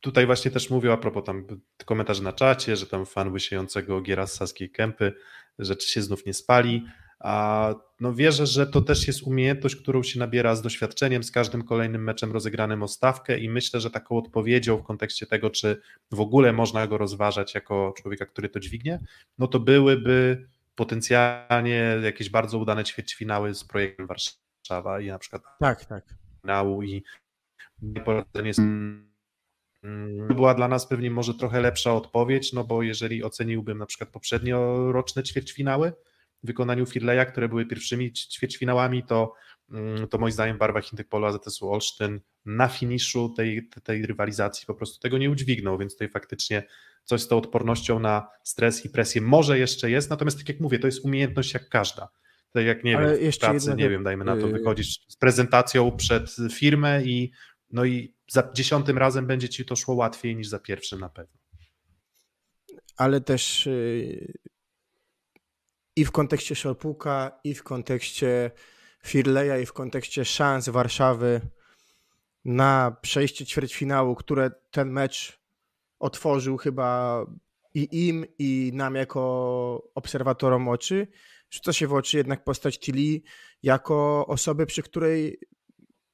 tutaj 0.00 0.26
właśnie 0.26 0.50
też 0.50 0.70
mówię 0.70 0.92
a 0.92 0.96
propos 0.96 1.24
tam 1.24 1.46
komentarzy 1.84 2.22
na 2.22 2.32
czacie, 2.32 2.76
że 2.76 2.86
tam 2.86 3.06
fan 3.06 3.32
łysiejącego 3.32 4.00
giera 4.00 4.26
z 4.26 4.34
Saskiej 4.34 4.70
Kępy, 4.70 5.12
że 5.58 5.76
czy 5.76 5.88
się 5.88 6.02
znów 6.02 6.26
nie 6.26 6.34
spali. 6.34 6.86
A 7.24 7.74
no 8.00 8.14
wierzę, 8.14 8.46
że 8.46 8.66
to 8.66 8.80
też 8.80 9.06
jest 9.06 9.22
umiejętność, 9.22 9.76
którą 9.76 10.02
się 10.02 10.18
nabiera 10.18 10.56
z 10.56 10.62
doświadczeniem, 10.62 11.22
z 11.22 11.30
każdym 11.30 11.64
kolejnym 11.64 12.04
meczem 12.04 12.32
rozegranym 12.32 12.82
o 12.82 12.88
stawkę 12.88 13.38
i 13.38 13.48
myślę, 13.48 13.80
że 13.80 13.90
taką 13.90 14.16
odpowiedzią 14.16 14.78
w 14.78 14.84
kontekście 14.84 15.26
tego, 15.26 15.50
czy 15.50 15.80
w 16.10 16.20
ogóle 16.20 16.52
można 16.52 16.86
go 16.86 16.98
rozważać 16.98 17.54
jako 17.54 17.94
człowieka, 17.96 18.26
który 18.26 18.48
to 18.48 18.60
dźwignie, 18.60 19.00
no 19.38 19.46
to 19.46 19.60
byłyby 19.60 20.48
potencjalnie 20.74 21.98
jakieś 22.02 22.30
bardzo 22.30 22.58
udane 22.58 22.84
ćwierćfinały 22.84 23.54
z 23.54 23.64
projektem 23.64 24.06
Warszawa 24.06 25.00
i 25.00 25.06
na 25.06 25.18
przykład 25.18 25.42
Tak, 25.60 25.84
tak. 25.84 26.04
finału 26.42 26.82
i 26.82 27.02
poradzenie 28.04 28.54
z 28.54 28.60
Mm, 29.84 30.28
była 30.28 30.54
dla 30.54 30.68
nas 30.68 30.86
pewnie 30.86 31.10
może 31.10 31.34
trochę 31.34 31.60
lepsza 31.60 31.94
odpowiedź, 31.94 32.52
no 32.52 32.64
bo 32.64 32.82
jeżeli 32.82 33.24
oceniłbym 33.24 33.78
na 33.78 33.86
przykład 33.86 34.10
poprzednioroczne 34.10 35.22
ćwierćfinały 35.22 35.92
w 35.92 36.13
wykonaniu 36.44 36.86
Firleja, 36.86 37.24
które 37.24 37.48
były 37.48 37.66
pierwszymi 37.66 38.12
ćwierćfinałami, 38.12 39.02
to, 39.02 39.34
mm, 39.70 40.08
to 40.08 40.18
moim 40.18 40.32
zdaniem 40.32 40.56
w 40.56 40.58
barwach 40.58 40.92
Interpolu 40.92 41.26
AZS-u 41.26 41.72
Olsztyn 41.72 42.20
na 42.46 42.68
finiszu 42.68 43.34
tej, 43.36 43.68
tej 43.82 44.06
rywalizacji 44.06 44.66
po 44.66 44.74
prostu 44.74 45.00
tego 45.00 45.18
nie 45.18 45.30
udźwignął, 45.30 45.78
więc 45.78 45.92
tutaj 45.92 46.08
faktycznie 46.08 46.62
coś 47.04 47.22
z 47.22 47.28
tą 47.28 47.38
odpornością 47.38 47.98
na 47.98 48.28
stres 48.42 48.84
i 48.84 48.90
presję 48.90 49.20
może 49.20 49.58
jeszcze 49.58 49.90
jest, 49.90 50.10
natomiast 50.10 50.38
tak 50.38 50.48
jak 50.48 50.60
mówię, 50.60 50.78
to 50.78 50.86
jest 50.86 51.04
umiejętność 51.04 51.54
jak 51.54 51.68
każda. 51.68 52.08
Tak 52.52 52.64
jak 52.64 52.84
nie 52.84 52.98
Ale 52.98 53.18
wiem, 53.18 53.32
w 53.32 53.38
pracy, 53.38 53.74
nie 53.74 53.88
wiem, 53.88 54.04
dajmy 54.04 54.24
na 54.24 54.36
to, 54.36 54.46
yy. 54.46 54.52
wychodzisz 54.52 55.06
z 55.08 55.16
prezentacją 55.16 55.96
przed 55.96 56.36
firmę 56.52 57.02
i 57.04 57.32
no 57.70 57.84
i 57.84 58.14
za 58.28 58.52
dziesiątym 58.54 58.98
razem 58.98 59.26
będzie 59.26 59.48
ci 59.48 59.64
to 59.64 59.76
szło 59.76 59.94
łatwiej 59.94 60.36
niż 60.36 60.48
za 60.48 60.58
pierwszym 60.58 61.00
na 61.00 61.08
pewno. 61.08 61.38
ale 62.96 63.20
też 63.20 63.66
yy, 63.66 64.32
i 65.96 66.04
w 66.04 66.10
kontekście 66.10 66.54
Szorpuka, 66.54 67.40
i 67.44 67.54
w 67.54 67.62
kontekście 67.62 68.50
Firleja, 69.04 69.58
i 69.58 69.66
w 69.66 69.72
kontekście 69.72 70.24
szans 70.24 70.68
Warszawy 70.68 71.40
na 72.44 72.96
przejście 73.02 73.46
ćwierćfinału, 73.46 74.14
które 74.14 74.50
ten 74.70 74.90
mecz 74.90 75.40
otworzył 75.98 76.56
chyba 76.56 77.20
i 77.74 78.08
im, 78.08 78.24
i 78.38 78.70
nam 78.74 78.94
jako 78.94 79.90
obserwatorom 79.94 80.68
oczy, 80.68 81.06
rzuca 81.50 81.72
się 81.72 81.86
w 81.86 81.94
oczy 81.94 82.16
jednak 82.16 82.44
postać 82.44 82.78
Tilly 82.78 83.20
jako 83.62 84.26
osoby, 84.26 84.66
przy 84.66 84.82
której 84.82 85.38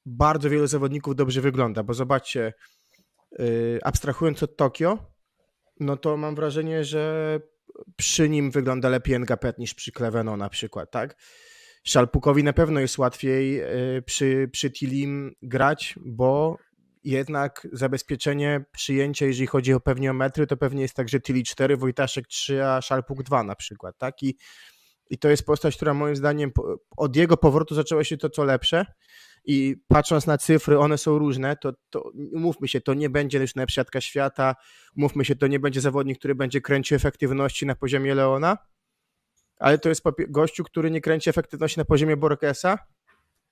bardzo 0.06 0.50
wielu 0.50 0.66
zawodników 0.66 1.16
dobrze 1.16 1.40
wygląda, 1.40 1.82
bo 1.82 1.94
zobaczcie, 1.94 2.54
yy, 3.38 3.78
abstrahując 3.82 4.42
od 4.42 4.56
Tokio, 4.56 4.98
no 5.80 5.96
to 5.96 6.16
mam 6.16 6.34
wrażenie, 6.34 6.84
że 6.84 7.40
przy 7.96 8.28
nim 8.28 8.50
wygląda 8.50 8.88
lepiej 8.88 9.20
Ngapet 9.20 9.58
niż 9.58 9.74
przy 9.74 9.92
Kleveno 9.92 10.36
na 10.36 10.48
przykład, 10.48 10.90
tak? 10.90 11.16
Szalpukowi 11.84 12.44
na 12.44 12.52
pewno 12.52 12.80
jest 12.80 12.98
łatwiej 12.98 13.60
y, 13.96 14.02
przy, 14.02 14.48
przy 14.52 14.70
Tilim 14.70 15.34
grać, 15.42 15.94
bo 16.00 16.56
jednak 17.04 17.68
zabezpieczenie 17.72 18.64
przyjęcia, 18.72 19.26
jeżeli 19.26 19.46
chodzi 19.46 19.74
o 19.74 19.80
pewnie 19.80 20.10
o 20.10 20.14
metry, 20.14 20.46
to 20.46 20.56
pewnie 20.56 20.82
jest 20.82 20.94
tak, 20.94 21.08
że 21.08 21.20
Tili 21.20 21.44
4, 21.44 21.76
Wojtaszek 21.76 22.26
3, 22.26 22.64
a 22.64 22.80
Szalpuk 22.80 23.22
2 23.22 23.42
na 23.42 23.54
przykład, 23.54 23.98
tak? 23.98 24.22
I, 24.22 24.36
i 25.10 25.18
to 25.18 25.28
jest 25.28 25.46
postać, 25.46 25.76
która 25.76 25.94
moim 25.94 26.16
zdaniem 26.16 26.50
od 26.96 27.16
jego 27.16 27.36
powrotu 27.36 27.74
zaczęło 27.74 28.04
się 28.04 28.16
to 28.16 28.30
co 28.30 28.44
lepsze 28.44 28.86
i 29.44 29.76
patrząc 29.88 30.26
na 30.26 30.38
cyfry, 30.38 30.78
one 30.78 30.98
są 30.98 31.18
różne, 31.18 31.56
to, 31.56 31.72
to 31.90 32.10
się, 32.64 32.80
to 32.80 32.94
nie 32.94 33.10
będzie 33.10 33.38
już 33.38 33.54
najlepsza 33.54 34.00
świata, 34.00 34.54
umówmy 34.96 35.24
się, 35.24 35.36
to 35.36 35.46
nie 35.46 35.60
będzie 35.60 35.80
zawodnik, 35.80 36.18
który 36.18 36.34
będzie 36.34 36.60
kręcił 36.60 36.96
efektywności 36.96 37.66
na 37.66 37.74
poziomie 37.74 38.14
Leona, 38.14 38.58
ale 39.58 39.78
to 39.78 39.88
jest 39.88 40.02
gościu, 40.28 40.64
który 40.64 40.90
nie 40.90 41.00
kręci 41.00 41.30
efektywności 41.30 41.78
na 41.78 41.84
poziomie 41.84 42.16
Borkesa 42.16 42.78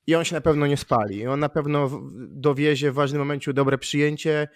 i 0.06 0.14
on 0.14 0.24
się 0.24 0.34
na 0.34 0.40
pewno 0.40 0.66
nie 0.66 0.76
spali. 0.76 1.26
On 1.26 1.40
na 1.40 1.48
pewno 1.48 2.00
dowiezie 2.28 2.90
w 2.92 2.94
ważnym 2.94 3.18
momencie 3.18 3.52
dobre 3.52 3.78
przyjęcie, 3.78 4.48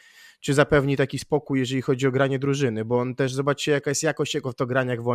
czy 0.43 0.55
zapewni 0.55 0.97
taki 0.97 1.18
spokój, 1.18 1.59
jeżeli 1.59 1.82
chodzi 1.82 2.07
o 2.07 2.11
granie 2.11 2.38
drużyny, 2.38 2.84
bo 2.84 2.99
on 2.99 3.14
też, 3.14 3.32
zobaczcie 3.32 3.72
jaka 3.72 3.90
jest 3.90 4.03
jakość 4.03 4.34
jego 4.34 4.51
w 4.51 4.55
to 4.55 4.66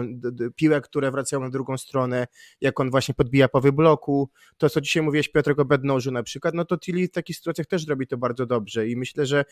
d- 0.07 0.51
piłek, 0.55 0.83
które 0.83 1.11
wracają 1.11 1.41
na 1.41 1.49
drugą 1.49 1.77
stronę, 1.77 2.27
jak 2.61 2.79
on 2.79 2.91
właśnie 2.91 3.13
podbija 3.13 3.47
po 3.47 3.61
wybloku, 3.61 4.29
to 4.57 4.69
co 4.69 4.81
dzisiaj 4.81 5.03
mówiłeś 5.03 5.29
Piotrek 5.29 5.59
o 5.59 5.65
bednożu 5.65 6.11
na 6.11 6.23
przykład, 6.23 6.53
no 6.53 6.65
to 6.65 6.77
Tilly 6.77 7.07
w 7.07 7.11
takich 7.11 7.37
sytuacjach 7.37 7.67
też 7.67 7.87
robi 7.87 8.07
to 8.07 8.17
bardzo 8.17 8.45
dobrze 8.45 8.87
i 8.87 8.95
myślę, 8.95 9.25
że 9.25 9.45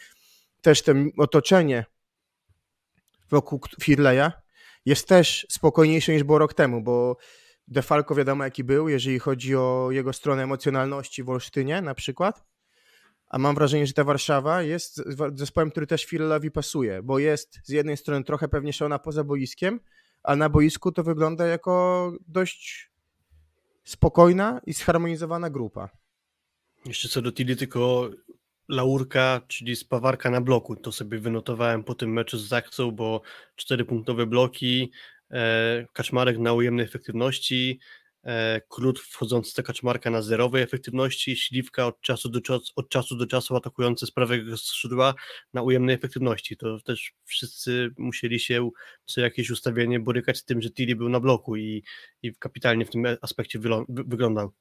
też 0.61 0.81
to 0.81 0.91
otoczenie 1.17 1.85
wokół 3.29 3.59
Firleja 3.81 4.31
jest 4.85 5.07
też 5.07 5.47
spokojniejsze 5.49 6.13
niż 6.13 6.23
było 6.23 6.39
rok 6.39 6.53
temu, 6.53 6.83
bo 6.83 7.17
Defalco 7.67 8.15
wiadomo 8.15 8.43
jaki 8.43 8.63
był, 8.63 8.89
jeżeli 8.89 9.19
chodzi 9.19 9.55
o 9.55 9.87
jego 9.91 10.13
stronę 10.13 10.43
emocjonalności 10.43 11.23
w 11.23 11.29
Olsztynie 11.29 11.81
na 11.81 11.95
przykład, 11.95 12.43
a 13.27 13.37
mam 13.37 13.55
wrażenie, 13.55 13.87
że 13.87 13.93
ta 13.93 14.03
Warszawa 14.03 14.61
jest 14.61 15.03
zespołem, 15.35 15.71
który 15.71 15.87
też 15.87 16.05
Firlejowi 16.05 16.51
pasuje, 16.51 17.03
bo 17.03 17.19
jest 17.19 17.59
z 17.63 17.69
jednej 17.69 17.97
strony 17.97 18.23
trochę 18.23 18.47
pewniejsza 18.47 18.99
poza 18.99 19.23
boiskiem, 19.23 19.79
a 20.23 20.35
na 20.35 20.49
boisku 20.49 20.91
to 20.91 21.03
wygląda 21.03 21.45
jako 21.45 22.13
dość 22.27 22.91
spokojna 23.83 24.61
i 24.65 24.73
zharmonizowana 24.73 25.49
grupa. 25.49 25.89
Jeszcze 26.85 27.09
co 27.09 27.21
do 27.21 27.31
Tilly, 27.31 27.55
tylko 27.55 28.09
laurka, 28.69 29.41
czyli 29.47 29.75
spawarka 29.75 30.29
na 30.29 30.41
bloku. 30.41 30.75
To 30.75 30.91
sobie 30.91 31.19
wynotowałem 31.19 31.83
po 31.83 31.95
tym 31.95 32.13
meczu 32.13 32.37
z 32.37 32.47
Zakcą, 32.47 32.91
bo 32.91 33.21
czterypunktowe 33.55 34.25
bloki, 34.25 34.91
e, 35.31 35.85
Kaczmarek 35.93 36.37
na 36.37 36.53
ujemnej 36.53 36.85
efektywności, 36.85 37.79
e, 38.25 38.61
Krót 38.69 38.99
wchodzący 38.99 39.55
do 39.55 39.63
Kaczmarka 39.63 40.09
na 40.09 40.21
zerowej 40.21 40.63
efektywności, 40.63 41.37
Śliwka 41.37 41.87
od 41.87 42.01
czasu 42.01 42.29
do 42.29 42.41
czasu, 42.41 42.73
od 42.75 42.89
czasu, 42.89 43.15
do 43.15 43.27
czasu 43.27 43.55
atakujący 43.55 44.05
z 44.05 44.11
prawego 44.11 44.57
skrzydła 44.57 45.13
na 45.53 45.61
ujemnej 45.61 45.95
efektywności. 45.95 46.57
To 46.57 46.79
też 46.79 47.13
wszyscy 47.23 47.89
musieli 47.97 48.39
się 48.39 48.69
co 49.05 49.21
jakieś 49.21 49.49
ustawienie 49.49 49.99
borykać 49.99 50.37
z 50.37 50.45
tym, 50.45 50.61
że 50.61 50.69
Tilly 50.71 50.95
był 50.95 51.09
na 51.09 51.19
bloku 51.19 51.55
i, 51.55 51.83
i 52.21 52.35
kapitalnie 52.35 52.85
w 52.85 52.89
tym 52.89 53.03
aspekcie 53.21 53.59
wyglądał. 53.89 54.51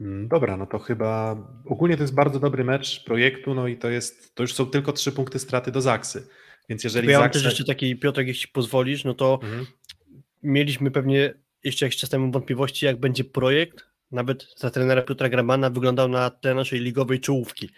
Mm, 0.00 0.28
Dobra, 0.28 0.56
no 0.56 0.66
to 0.66 0.78
chyba 0.78 1.36
ogólnie 1.66 1.96
to 1.96 2.02
jest 2.02 2.14
bardzo 2.14 2.40
dobry 2.40 2.64
mecz 2.64 3.04
projektu, 3.04 3.54
no 3.54 3.68
i 3.68 3.76
to 3.76 3.90
jest, 3.90 4.34
to 4.34 4.42
już 4.42 4.54
są 4.54 4.66
tylko 4.66 4.92
trzy 4.92 5.12
punkty 5.12 5.38
straty 5.38 5.72
do 5.72 5.80
Zaksy. 5.80 6.28
Więc 6.68 6.84
jeżeli 6.84 7.08
ja 7.08 7.18
mam 7.18 7.24
Zaksa... 7.24 7.38
też 7.38 7.44
jeszcze 7.44 7.64
taki, 7.64 7.96
Piotrek, 7.96 8.26
jeśli 8.26 8.48
pozwolisz, 8.52 9.04
no 9.04 9.14
to 9.14 9.40
Mhm. 9.42 9.66
Mieliśmy 10.42 10.90
pewnie 10.90 11.34
jeszcze 11.64 11.86
jakiś 11.86 12.00
czas 12.00 12.10
temu 12.10 12.30
wątpliwości, 12.32 12.86
jak 12.86 12.96
będzie 13.00 13.24
projekt, 13.24 13.86
nawet 14.10 14.46
za 14.56 14.70
trenera 14.70 15.02
Piotra 15.02 15.28
Grabana 15.28 15.70
wyglądał 15.70 16.08
na 16.08 16.30
tle 16.30 16.54
naszej 16.54 16.80
ligowej 16.80 17.20
czołówki. 17.20 17.70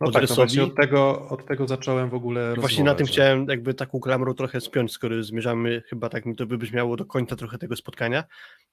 No 0.00 0.06
Od 0.06 0.12
tak, 0.14 0.28
no 0.28 0.34
właśnie 0.34 0.62
od 0.62 0.76
tego, 0.76 1.28
od 1.28 1.46
tego 1.46 1.68
zacząłem 1.68 2.10
w 2.10 2.14
ogóle 2.14 2.40
I 2.56 2.60
Właśnie 2.60 2.76
rozmowę, 2.76 2.90
na 2.90 2.94
tym 2.94 3.06
że- 3.06 3.12
chciałem 3.12 3.46
jakby 3.48 3.74
taką 3.74 4.00
klamrą 4.00 4.34
trochę 4.34 4.60
spiąć, 4.60 4.92
skoro 4.92 5.22
zmierzamy, 5.22 5.82
chyba 5.88 6.08
tak 6.08 6.26
mi 6.26 6.36
to 6.36 6.46
wybrzmiało 6.46 6.96
do 6.96 7.04
końca 7.04 7.36
trochę 7.36 7.58
tego 7.58 7.76
spotkania, 7.76 8.24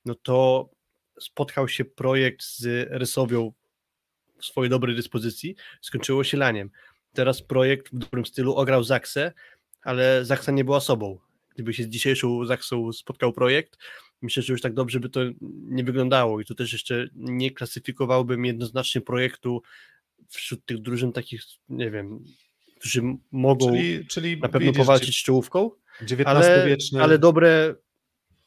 no 0.05 0.15
to 0.15 0.69
spotkał 1.19 1.67
się 1.67 1.85
projekt 1.85 2.43
z 2.43 2.87
Rysowią 2.91 3.51
w 4.39 4.45
swojej 4.45 4.69
dobrej 4.69 4.95
dyspozycji, 4.95 5.55
skończyło 5.81 6.23
się 6.23 6.37
laniem. 6.37 6.69
Teraz 7.13 7.41
projekt 7.41 7.87
w 7.93 7.97
dobrym 7.97 8.25
stylu 8.25 8.55
ograł 8.55 8.83
Zaksę, 8.83 9.31
ale 9.83 10.25
Zaksa 10.25 10.51
nie 10.51 10.63
była 10.63 10.79
sobą. 10.79 11.17
Gdyby 11.55 11.73
się 11.73 11.83
z 11.83 11.87
dzisiejszą 11.87 12.45
Zaksą 12.45 12.93
spotkał 12.93 13.33
projekt, 13.33 13.77
myślę, 14.21 14.43
że 14.43 14.53
już 14.53 14.61
tak 14.61 14.73
dobrze 14.73 14.99
by 14.99 15.09
to 15.09 15.19
nie 15.51 15.83
wyglądało 15.83 16.41
i 16.41 16.45
tu 16.45 16.55
też 16.55 16.73
jeszcze 16.73 17.07
nie 17.15 17.51
klasyfikowałbym 17.51 18.45
jednoznacznie 18.45 19.01
projektu 19.01 19.61
wśród 20.29 20.65
tych 20.65 20.81
drużyn 20.81 21.11
takich, 21.11 21.41
nie 21.69 21.91
wiem, 21.91 22.19
którzy 22.79 23.01
mogą 23.31 23.71
Czyli, 23.71 24.07
czyli 24.07 24.37
na 24.37 24.49
pewno 24.49 24.71
widzisz, 24.71 24.77
powalczyć 24.77 25.17
z 25.17 25.23
czołówką, 25.23 25.71
ale, 26.25 26.39
XIX-wieczny... 26.39 27.03
ale 27.03 27.19
dobre, 27.19 27.75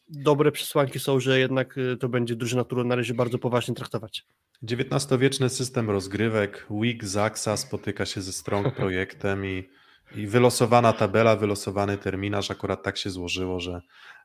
dobre 0.08 0.52
przesłanki 0.52 0.98
są, 0.98 1.20
że 1.20 1.38
jednak 1.38 1.78
y, 1.78 1.96
to 1.96 2.08
będzie 2.08 2.36
drużyna, 2.36 2.64
którą 2.64 2.84
należy 2.84 3.14
bardzo 3.14 3.38
poważnie 3.38 3.74
traktować. 3.74 4.26
XIX-wieczny 4.62 5.48
system 5.48 5.90
rozgrywek, 5.90 6.66
WIG, 6.70 7.04
Zaksa 7.04 7.56
spotyka 7.56 8.06
się 8.06 8.22
ze 8.22 8.32
Strong 8.32 8.74
projektem 8.76 9.46
i, 9.46 9.68
i 10.16 10.26
wylosowana 10.26 10.92
tabela, 10.92 11.36
wylosowany 11.36 11.98
terminarz, 11.98 12.50
akurat 12.50 12.82
tak 12.82 12.96
się 12.96 13.10
złożyło, 13.10 13.60
że, 13.60 13.80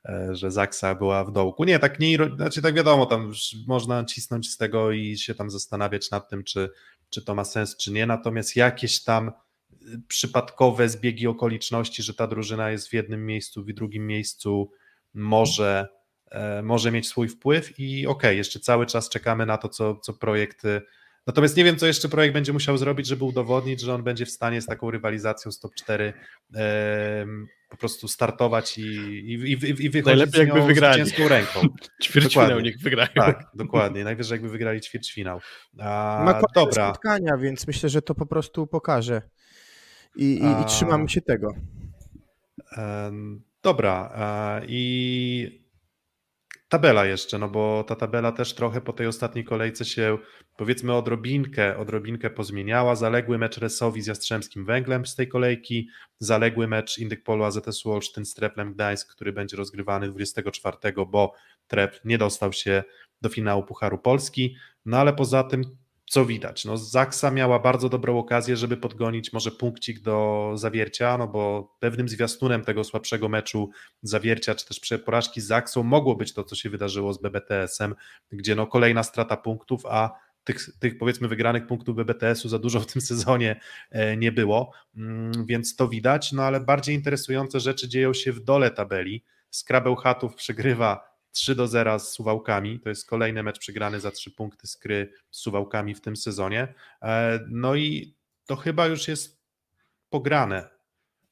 e, 0.06 0.36
że 0.36 0.52
Zaksa 0.52 0.96
była 0.96 1.24
w 1.24 1.32
dołku. 1.32 1.64
Nie, 1.64 1.80
tak 1.80 2.00
nie, 2.00 2.18
znaczy 2.36 2.62
tak 2.62 2.76
wiadomo, 2.76 3.06
tam 3.06 3.32
można 3.68 4.06
cisnąć 4.06 4.50
z 4.50 4.58
tego 4.58 4.92
i 4.92 5.18
się 5.18 5.36
tam 5.36 5.50
zastanawiać 5.50 6.12
nad 6.12 6.30
tym, 6.30 6.44
czy, 6.44 6.70
czy 7.10 7.22
to 7.22 7.36
ma 7.36 7.44
sens, 7.44 7.78
czy 7.78 7.92
nie, 7.92 8.06
natomiast 8.06 8.56
jakieś 8.56 9.04
tam 9.04 9.32
y, 9.72 10.02
przypadkowe 10.08 10.90
zbiegi 10.90 11.28
okoliczności, 11.28 12.04
że 12.04 12.14
ta 12.14 12.28
drużyna 12.28 12.72
jest 12.72 12.90
w 12.90 12.94
jednym 12.94 13.26
miejscu, 13.26 13.64
w 13.64 13.74
drugim 13.74 14.08
miejscu, 14.08 14.72
może, 15.14 15.88
e, 16.32 16.62
może 16.62 16.92
mieć 16.92 17.08
swój 17.08 17.30
wpływ 17.30 17.80
i 17.80 18.08
okej, 18.08 18.38
jeszcze 18.38 18.60
cały 18.60 18.86
czas 18.86 19.10
czekamy 19.10 19.46
na 19.46 19.58
to, 19.58 19.70
co, 19.70 19.96
co 19.96 20.14
projekt. 20.14 20.64
Natomiast 21.30 21.58
nie 21.58 21.64
wiem, 21.64 21.76
co 21.78 21.88
jeszcze 21.88 22.10
projekt 22.10 22.34
będzie 22.34 22.54
musiał 22.54 22.78
zrobić, 22.78 23.08
żeby 23.08 23.24
udowodnić, 23.26 23.82
że 23.82 23.94
on 23.94 24.04
będzie 24.04 24.26
w 24.26 24.30
stanie 24.30 24.62
z 24.62 24.66
taką 24.66 24.92
rywalizacją 24.92 25.52
z 25.52 25.60
top 25.60 25.76
4 25.76 26.14
em, 26.56 27.48
po 27.70 27.78
prostu 27.78 28.08
startować 28.08 28.78
i, 28.78 28.82
i, 28.82 29.34
i, 29.34 29.86
i 29.86 29.90
wychodzić 29.90 30.06
Najlepiej 30.06 30.34
z 30.34 30.38
jakby 30.48 30.62
wygrali. 30.62 31.02
zwycięską 31.02 31.28
ręką. 31.28 31.60
Ćwierćfinał 32.04 32.60
niech 32.60 32.80
wygrają. 32.80 33.10
Tak, 33.16 33.44
dokładnie. 33.54 34.04
Najwyżej 34.04 34.36
jakby 34.36 34.50
wygrali 34.50 34.82
ćwierćfinał. 34.82 35.40
A, 35.80 36.22
Ma 36.26 36.42
dobra. 36.56 36.90
spotkania, 36.90 37.38
więc 37.38 37.68
myślę, 37.68 37.90
że 37.90 38.02
to 38.02 38.16
po 38.16 38.26
prostu 38.26 38.68
pokaże. 38.68 39.22
I, 40.16 40.40
i, 40.40 40.46
A- 40.46 40.62
i 40.62 40.66
trzymamy 40.66 41.10
się 41.10 41.22
tego. 41.22 41.54
Dobra, 43.64 44.12
e, 44.16 44.66
i 44.68 45.59
tabela 46.70 47.06
jeszcze, 47.06 47.38
no 47.38 47.50
bo 47.50 47.84
ta 47.84 47.96
tabela 47.96 48.32
też 48.32 48.54
trochę 48.54 48.82
po 48.82 48.94
tej 48.94 49.08
ostatniej 49.08 49.46
kolejce 49.46 49.86
się 49.86 50.18
powiedzmy 50.58 50.94
odrobinkę, 50.94 51.78
odrobinkę 51.78 52.30
pozmieniała. 52.30 52.96
Zaległy 52.96 53.38
mecz 53.38 53.58
Resowi 53.58 54.02
z 54.02 54.08
Jastrzębskim 54.08 54.66
Węglem 54.66 55.06
z 55.06 55.16
tej 55.16 55.28
kolejki, 55.28 55.90
zaległy 56.20 56.68
mecz 56.68 56.98
Indyk 56.98 57.24
Polu 57.24 57.44
AZS 57.44 57.86
Olsztyn 57.86 58.26
z 58.26 58.34
Treplem 58.34 58.74
Gdańsk, 58.74 59.12
który 59.16 59.34
będzie 59.34 59.58
rozgrywany 59.58 60.12
24, 60.12 60.78
bo 61.08 61.34
Trep 61.68 62.00
nie 62.06 62.18
dostał 62.18 62.54
się 62.54 62.84
do 63.22 63.30
finału 63.30 63.64
Pucharu 63.64 63.98
Polski, 63.98 64.56
no 64.86 64.98
ale 64.98 65.14
poza 65.14 65.44
tym 65.44 65.78
co 66.10 66.26
widać? 66.26 66.66
No, 66.66 66.78
Zaksa 66.78 67.32
miała 67.32 67.60
bardzo 67.60 67.90
dobrą 67.90 68.20
okazję, 68.20 68.58
żeby 68.58 68.78
podgonić 68.78 69.34
może 69.34 69.52
punkcik 69.52 70.00
do 70.00 70.52
zawiercia, 70.56 71.18
no 71.18 71.28
bo 71.28 71.74
pewnym 71.80 72.10
zwiastunem 72.10 72.64
tego 72.64 72.84
słabszego 72.84 73.30
meczu 73.30 73.70
zawiercia, 74.02 74.56
czy 74.56 74.66
też 74.66 74.82
porażki 75.06 75.42
z 75.42 75.48
Zaksą 75.48 75.84
mogło 75.84 76.16
być 76.16 76.34
to, 76.34 76.44
co 76.44 76.56
się 76.56 76.70
wydarzyło 76.70 77.14
z 77.14 77.22
BBTS-em, 77.22 77.96
gdzie 78.32 78.56
no 78.56 78.68
kolejna 78.68 79.04
strata 79.04 79.38
punktów, 79.38 79.86
a 79.86 80.12
tych, 80.44 80.80
tych 80.80 80.98
powiedzmy 80.98 81.28
wygranych 81.28 81.68
punktów 81.68 81.96
BBTS-u 81.96 82.50
za 82.50 82.60
dużo 82.60 82.80
w 82.80 82.86
tym 82.86 83.02
sezonie 83.02 83.60
e, 83.92 84.18
nie 84.18 84.32
było, 84.32 84.72
Mm, 84.96 85.46
więc 85.46 85.76
to 85.76 85.88
widać, 85.88 86.32
no 86.32 86.44
ale 86.44 86.60
bardziej 86.60 86.96
interesujące 86.96 87.60
rzeczy 87.60 87.90
dzieją 87.90 88.14
się 88.14 88.32
w 88.32 88.40
dole 88.40 88.72
tabeli. 88.72 89.24
Skrabeł 89.50 89.96
Chatów 89.96 90.36
przegrywa 90.36 91.19
3 91.32 91.56
do 91.56 91.68
0 91.68 92.00
z 92.00 92.14
Suwałkami. 92.14 92.80
To 92.80 92.90
jest 92.90 93.10
kolejny 93.10 93.44
mecz 93.44 93.60
przegrany 93.60 94.00
za 94.00 94.12
3 94.12 94.32
punkty 94.32 94.68
skry 94.68 95.14
z 95.32 95.40
Suwałkami 95.40 95.96
w 95.96 96.02
tym 96.02 96.16
sezonie. 96.16 96.74
E, 97.02 97.40
No 97.50 97.76
i 97.76 98.16
to 98.46 98.56
chyba 98.56 98.88
już 98.88 99.08
jest 99.08 99.42
pograne. 100.10 100.70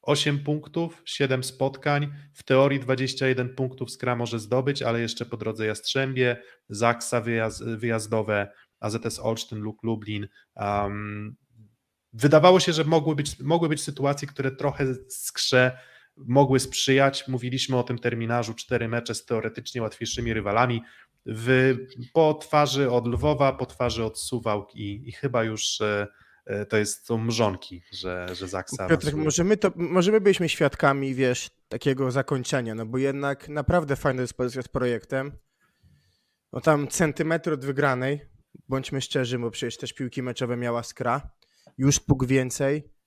8 0.02 0.38
punktów, 0.38 1.02
7 1.04 1.44
spotkań. 1.44 2.12
W 2.34 2.42
teorii 2.42 2.80
21 2.80 3.54
punktów 3.54 3.90
Skra 3.90 4.16
może 4.16 4.38
zdobyć, 4.38 4.82
ale 4.82 5.00
jeszcze 5.00 5.26
po 5.26 5.36
drodze 5.36 5.66
Jastrzębie, 5.66 6.42
Zaksa 6.68 7.20
wyjazd, 7.20 7.64
wyjazdowe, 7.64 8.52
AZS 8.80 9.18
Olsztyn, 9.18 9.58
Luk 9.58 9.82
Lublin. 9.82 10.28
Um, 10.56 11.36
wydawało 12.12 12.60
się, 12.60 12.72
że 12.72 12.84
mogły 12.84 13.16
być, 13.16 13.40
mogły 13.40 13.68
być 13.68 13.82
sytuacje, 13.82 14.28
które 14.28 14.50
trochę 14.50 14.94
Skrze 15.08 15.78
mogły 16.26 16.60
sprzyjać. 16.60 17.28
Mówiliśmy 17.28 17.76
o 17.76 17.82
tym 17.82 17.98
terminarzu, 17.98 18.54
cztery 18.54 18.88
mecze 18.88 19.14
z 19.14 19.24
teoretycznie 19.24 19.82
łatwiejszymi 19.82 20.32
rywalami. 20.32 20.82
W, 21.26 21.76
po 22.12 22.34
twarzy 22.34 22.90
od 22.90 23.06
Lwowa, 23.06 23.52
po 23.52 23.66
twarzy 23.66 24.04
od 24.04 24.20
Suwałk 24.20 24.74
i, 24.74 25.08
i 25.08 25.12
chyba 25.12 25.44
już 25.44 25.80
e, 25.80 26.06
e, 26.46 26.66
to 26.66 26.76
jest 26.76 27.06
są 27.06 27.18
mrzonki, 27.18 27.82
że, 27.92 28.28
że 28.32 28.48
Zaksa 28.48 28.88
Piotrek, 28.88 29.14
może 29.14 29.44
my, 29.44 29.56
to, 29.56 29.72
może 29.76 30.12
my 30.12 30.20
byliśmy 30.20 30.48
świadkami, 30.48 31.14
wiesz, 31.14 31.50
takiego 31.68 32.10
zakończenia, 32.10 32.74
no 32.74 32.86
bo 32.86 32.98
jednak 32.98 33.48
naprawdę 33.48 33.96
fajna 33.96 34.22
dyspozycja 34.22 34.62
z 34.62 34.68
projektem. 34.68 35.32
No 36.52 36.60
tam 36.60 36.88
centymetr 36.88 37.52
od 37.52 37.64
wygranej, 37.64 38.20
bądźmy 38.68 39.00
szczerzy, 39.00 39.38
bo 39.38 39.50
przecież 39.50 39.76
też 39.76 39.92
piłki 39.92 40.22
meczowe 40.22 40.56
miała 40.56 40.82
skra. 40.82 41.30
Już 41.78 42.00
puk 42.00 42.26
więcej. 42.26 42.97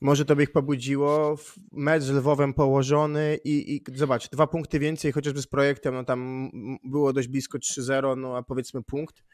Może 0.00 0.24
to 0.24 0.36
by 0.36 0.42
ich 0.42 0.52
pobudziło. 0.52 1.36
Mecz 1.72 2.02
z 2.02 2.10
Lwowem 2.10 2.54
położony 2.54 3.38
i, 3.44 3.74
i 3.76 3.98
zobacz, 3.98 4.28
dwa 4.28 4.46
punkty 4.46 4.78
więcej, 4.78 5.12
chociażby 5.12 5.42
z 5.42 5.46
projektem, 5.46 5.94
no 5.94 6.04
tam 6.04 6.50
było 6.84 7.12
dość 7.12 7.28
blisko 7.28 7.58
3-0, 7.58 8.18
no 8.18 8.36
a 8.36 8.42
powiedzmy 8.42 8.82
punkt. 8.82 9.24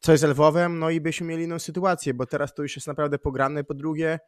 Coś 0.00 0.20
z 0.20 0.22
Lwowem, 0.22 0.78
no 0.78 0.90
i 0.90 1.00
byśmy 1.00 1.26
mieli 1.26 1.44
inną 1.44 1.58
sytuację, 1.58 2.14
bo 2.14 2.26
teraz 2.26 2.54
to 2.54 2.62
już 2.62 2.76
jest 2.76 2.86
naprawdę 2.86 3.18
pograne. 3.18 3.64
Po 3.64 3.74
drugie, 3.74 4.18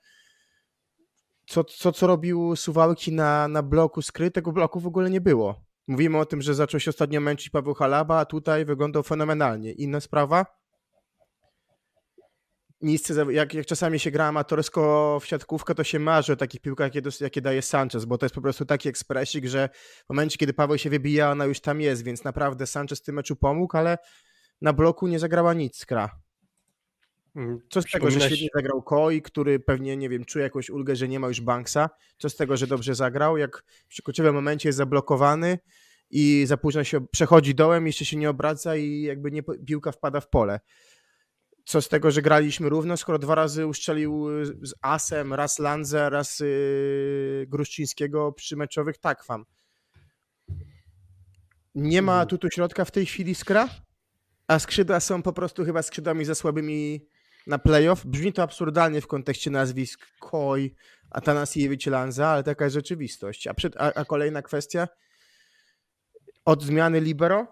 co, 1.47 1.64
co, 1.64 1.93
co 1.93 2.07
robił 2.07 2.57
Suwałki 2.57 3.12
na, 3.12 3.49
na 3.49 3.62
bloku 3.62 4.03
skry, 4.03 4.31
tego 4.31 4.53
bloku 4.53 4.81
w 4.81 4.87
ogóle 4.87 5.11
nie 5.11 5.20
było. 5.20 5.64
Mówimy 5.89 6.18
o 6.18 6.26
tym, 6.26 6.43
że 6.43 6.55
zaczął 6.55 6.81
się 6.81 6.91
ostatnio 6.91 7.20
męczyć 7.20 7.51
Paweł 7.51 7.74
Halaba, 7.74 8.18
a 8.18 8.24
tutaj 8.24 8.64
wyglądał 8.64 9.03
fenomenalnie. 9.03 9.72
Inna 9.72 10.01
sprawa, 10.01 10.47
miejsce, 12.81 13.26
jak, 13.31 13.55
jak 13.55 13.66
czasami 13.66 13.99
się 13.99 14.11
gra 14.11 14.26
amatorsko 14.26 15.18
w 15.22 15.26
siatkówkę, 15.26 15.74
to 15.74 15.85
się 15.85 15.99
marzy 15.99 16.33
o 16.33 16.37
takich 16.37 16.61
piłkach, 16.61 16.95
jakie, 16.95 17.11
jakie 17.20 17.41
daje 17.41 17.62
Sanchez, 17.62 18.05
bo 18.05 18.18
to 18.18 18.26
jest 18.26 18.35
po 18.35 18.41
prostu 18.41 18.64
taki 18.64 18.89
ekspresik, 18.89 19.47
że 19.47 19.68
w 20.07 20.09
momencie, 20.09 20.39
kiedy 20.39 20.53
Paweł 20.53 20.79
się 20.79 20.91
wybija, 20.91 21.31
ona 21.31 21.45
już 21.45 21.61
tam 21.61 21.81
jest, 21.81 22.05
więc 22.05 22.24
naprawdę 22.24 22.66
Sanchez 22.66 22.99
w 22.99 23.03
tym 23.03 23.14
meczu 23.14 23.37
pomógł, 23.37 23.76
ale 23.76 23.99
na 24.61 24.72
bloku 24.72 25.07
nie 25.07 25.18
zagrała 25.18 25.55
nic 25.55 25.76
skra. 25.76 26.18
Mm, 27.37 27.59
Co 27.70 27.83
z 27.83 27.85
tego, 27.91 28.11
że 28.11 28.20
świetnie 28.20 28.49
zagrał 28.55 28.83
Koi, 28.83 29.22
który 29.22 29.61
pewnie, 29.61 29.97
nie 29.97 30.09
wiem, 30.09 30.24
czuje 30.24 30.43
jakąś 30.43 30.70
ulgę, 30.70 30.97
że 30.97 31.09
nie 31.09 31.20
ma 31.20 31.29
już 31.29 31.41
Banksa? 31.41 31.91
Co 32.18 32.31
z 32.31 32.37
tego, 32.37 32.57
że 32.57 32.66
dobrze 32.66 32.95
zagrał, 32.95 33.37
jak 33.37 33.64
w 33.89 34.03
kluczowym 34.03 34.35
momencie 34.35 34.68
jest 34.68 34.76
zablokowany 34.76 35.59
i 36.11 36.45
za 36.47 36.57
późno 36.57 36.85
się 36.85 37.07
przechodzi 37.07 37.55
dołem, 37.55 37.87
jeszcze 37.87 38.05
się 38.05 38.16
nie 38.16 38.31
obraca 38.31 38.76
i 38.76 39.03
jakby 39.03 39.31
nie, 39.31 39.43
piłka 39.43 39.93
wpada 39.93 40.20
w 40.20 40.29
pole 40.29 40.61
co 41.69 41.83
z 41.83 41.89
tego, 41.89 42.11
że 42.11 42.23
graliśmy 42.23 42.69
równo, 42.69 42.97
skoro 42.97 43.19
dwa 43.19 43.35
razy 43.35 43.66
uszczelił 43.66 44.41
y, 44.41 44.47
z 44.47 44.75
Asem, 44.83 45.35
raz 45.35 45.59
Lanza, 45.59 46.09
raz 46.09 46.41
yy, 46.41 47.47
Gruszczyńskiego 47.49 48.33
przy 48.33 48.57
meczowych 48.57 48.99
takwam. 48.99 49.45
Nie 51.75 52.03
ma 52.03 52.23
mhm. 52.23 52.39
tu 52.39 52.49
środka 52.51 52.85
w 52.85 52.91
tej 52.91 53.07
chwili 53.07 53.35
skra, 53.35 53.69
a 54.47 54.59
skrzydła 54.59 55.01
są 55.01 55.23
po 55.23 55.33
prostu 55.33 55.64
chyba 55.64 55.83
skrzydłami 55.83 56.25
za 56.25 56.35
słabymi 56.35 57.07
na 57.47 57.59
playoff. 57.59 58.07
Brzmi 58.07 58.33
to 58.33 58.43
absurdalnie 58.43 59.01
w 59.01 59.07
kontekście 59.07 59.51
nazwisk 59.51 60.07
Koi, 60.21 60.75
Atanasiewicz, 61.11 61.87
Lanza, 61.87 62.29
ale 62.29 62.43
taka 62.43 62.64
jest 62.64 62.75
rzeczywistość. 62.75 63.47
A, 63.47 63.55
przed, 63.55 63.77
a, 63.77 63.95
a 63.95 64.05
kolejna 64.05 64.43
kwestia, 64.43 64.89
od 66.45 66.62
zmiany 66.62 67.01
libero 67.01 67.47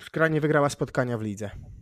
skra 0.00 0.28
nie 0.28 0.40
wygrała 0.40 0.68
spotkania 0.68 1.18
w 1.18 1.22
lidze. 1.22 1.75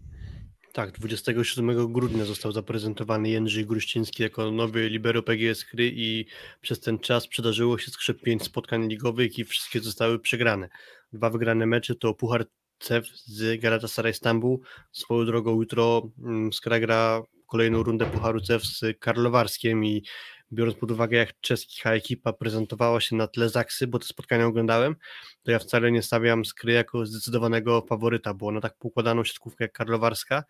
Tak, 0.75 0.99
27 0.99 1.93
grudnia 1.93 2.25
został 2.25 2.53
zaprezentowany 2.53 3.29
Jędrzej 3.29 3.67
Gruściński 3.67 4.23
jako 4.23 4.51
nowy 4.51 4.89
libero 4.89 5.23
PGS 5.23 5.63
Chry 5.63 5.93
i 5.95 6.27
przez 6.61 6.81
ten 6.81 6.99
czas 6.99 7.29
przydarzyło 7.29 7.79
się 7.79 7.91
skrzep 7.91 8.21
5 8.21 8.43
spotkań 8.43 8.89
ligowych 8.89 9.39
i 9.39 9.45
wszystkie 9.45 9.81
zostały 9.81 10.19
przegrane. 10.19 10.69
Dwa 11.13 11.31
wygrane 11.31 11.67
mecze 11.67 11.95
to 11.95 12.15
Puchar 12.15 12.47
CEF 12.79 13.07
z 13.09 13.61
Galatasaray 13.61 14.15
Stambuł. 14.15 14.63
Swoją 14.93 15.27
drogą 15.27 15.61
jutro 15.61 16.11
mm, 16.25 16.53
Skra 16.53 16.81
gra 16.81 17.23
kolejną 17.47 17.83
rundę 17.83 18.07
Pucharu 18.07 18.41
CEF 18.41 18.65
z 18.65 18.99
Karlowarskiem 18.99 19.85
i 19.85 20.05
biorąc 20.53 20.77
pod 20.77 20.91
uwagę, 20.91 21.17
jak 21.17 21.41
czeska 21.41 21.93
ekipa 21.95 22.33
prezentowała 22.33 23.01
się 23.01 23.17
na 23.17 23.27
tle 23.27 23.49
Zaksy, 23.49 23.87
bo 23.87 23.99
te 23.99 24.07
spotkania 24.07 24.47
oglądałem, 24.47 24.97
to 25.43 25.51
ja 25.51 25.59
wcale 25.59 25.93
nie 25.93 26.03
stawiam 26.03 26.45
Skry 26.45 26.73
jako 26.73 27.07
zdecydowanego 27.07 27.87
faworyta, 27.89 28.35
bo 28.35 28.53
na 28.53 28.61
tak 28.61 28.77
poukładaną 28.79 29.25
siatkówkę 29.25 29.65
jak 29.65 29.73
Karlowarska, 29.73 30.45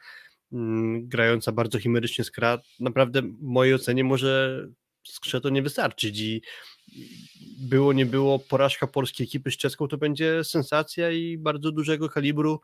mm, 0.52 1.08
grająca 1.08 1.52
bardzo 1.52 1.78
chimerycznie 1.78 2.24
Skra, 2.24 2.58
naprawdę 2.80 3.22
w 3.22 3.42
mojej 3.42 3.74
ocenie 3.74 4.04
może 4.04 4.64
Skrze 5.06 5.40
to 5.40 5.48
nie 5.48 5.62
wystarczyć 5.62 6.20
i 6.20 6.42
było, 7.58 7.92
nie 7.92 8.06
było, 8.06 8.38
porażka 8.38 8.86
polskiej 8.86 9.24
ekipy 9.24 9.50
z 9.50 9.56
czeską 9.56 9.88
to 9.88 9.98
będzie 9.98 10.44
sensacja 10.44 11.10
i 11.10 11.38
bardzo 11.38 11.72
dużego 11.72 12.08
kalibru 12.08 12.60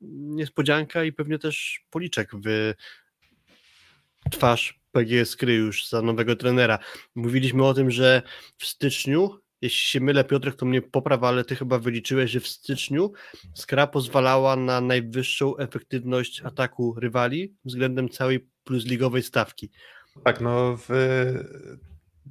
niespodzianka 0.00 1.04
i 1.04 1.12
pewnie 1.12 1.38
też 1.38 1.80
policzek 1.90 2.30
w 2.44 2.74
twarz 4.30 4.80
PGS 4.92 5.36
Kry 5.36 5.54
już 5.54 5.88
za 5.88 6.02
nowego 6.02 6.36
trenera. 6.36 6.78
Mówiliśmy 7.14 7.64
o 7.64 7.74
tym, 7.74 7.90
że 7.90 8.22
w 8.58 8.66
styczniu, 8.66 9.30
jeśli 9.60 9.88
się 9.88 10.00
mylę 10.00 10.24
Piotrek, 10.24 10.54
to 10.54 10.66
mnie 10.66 10.82
poprawa, 10.82 11.28
ale 11.28 11.44
ty 11.44 11.56
chyba 11.56 11.78
wyliczyłeś, 11.78 12.30
że 12.30 12.40
w 12.40 12.48
styczniu 12.48 13.12
Skra 13.54 13.86
pozwalała 13.86 14.56
na 14.56 14.80
najwyższą 14.80 15.56
efektywność 15.56 16.42
ataku 16.42 16.94
rywali 17.00 17.54
względem 17.64 18.08
całej 18.08 18.48
plusligowej 18.64 19.22
stawki. 19.22 19.70
Tak, 20.24 20.40
no 20.40 20.76
w, 20.76 20.88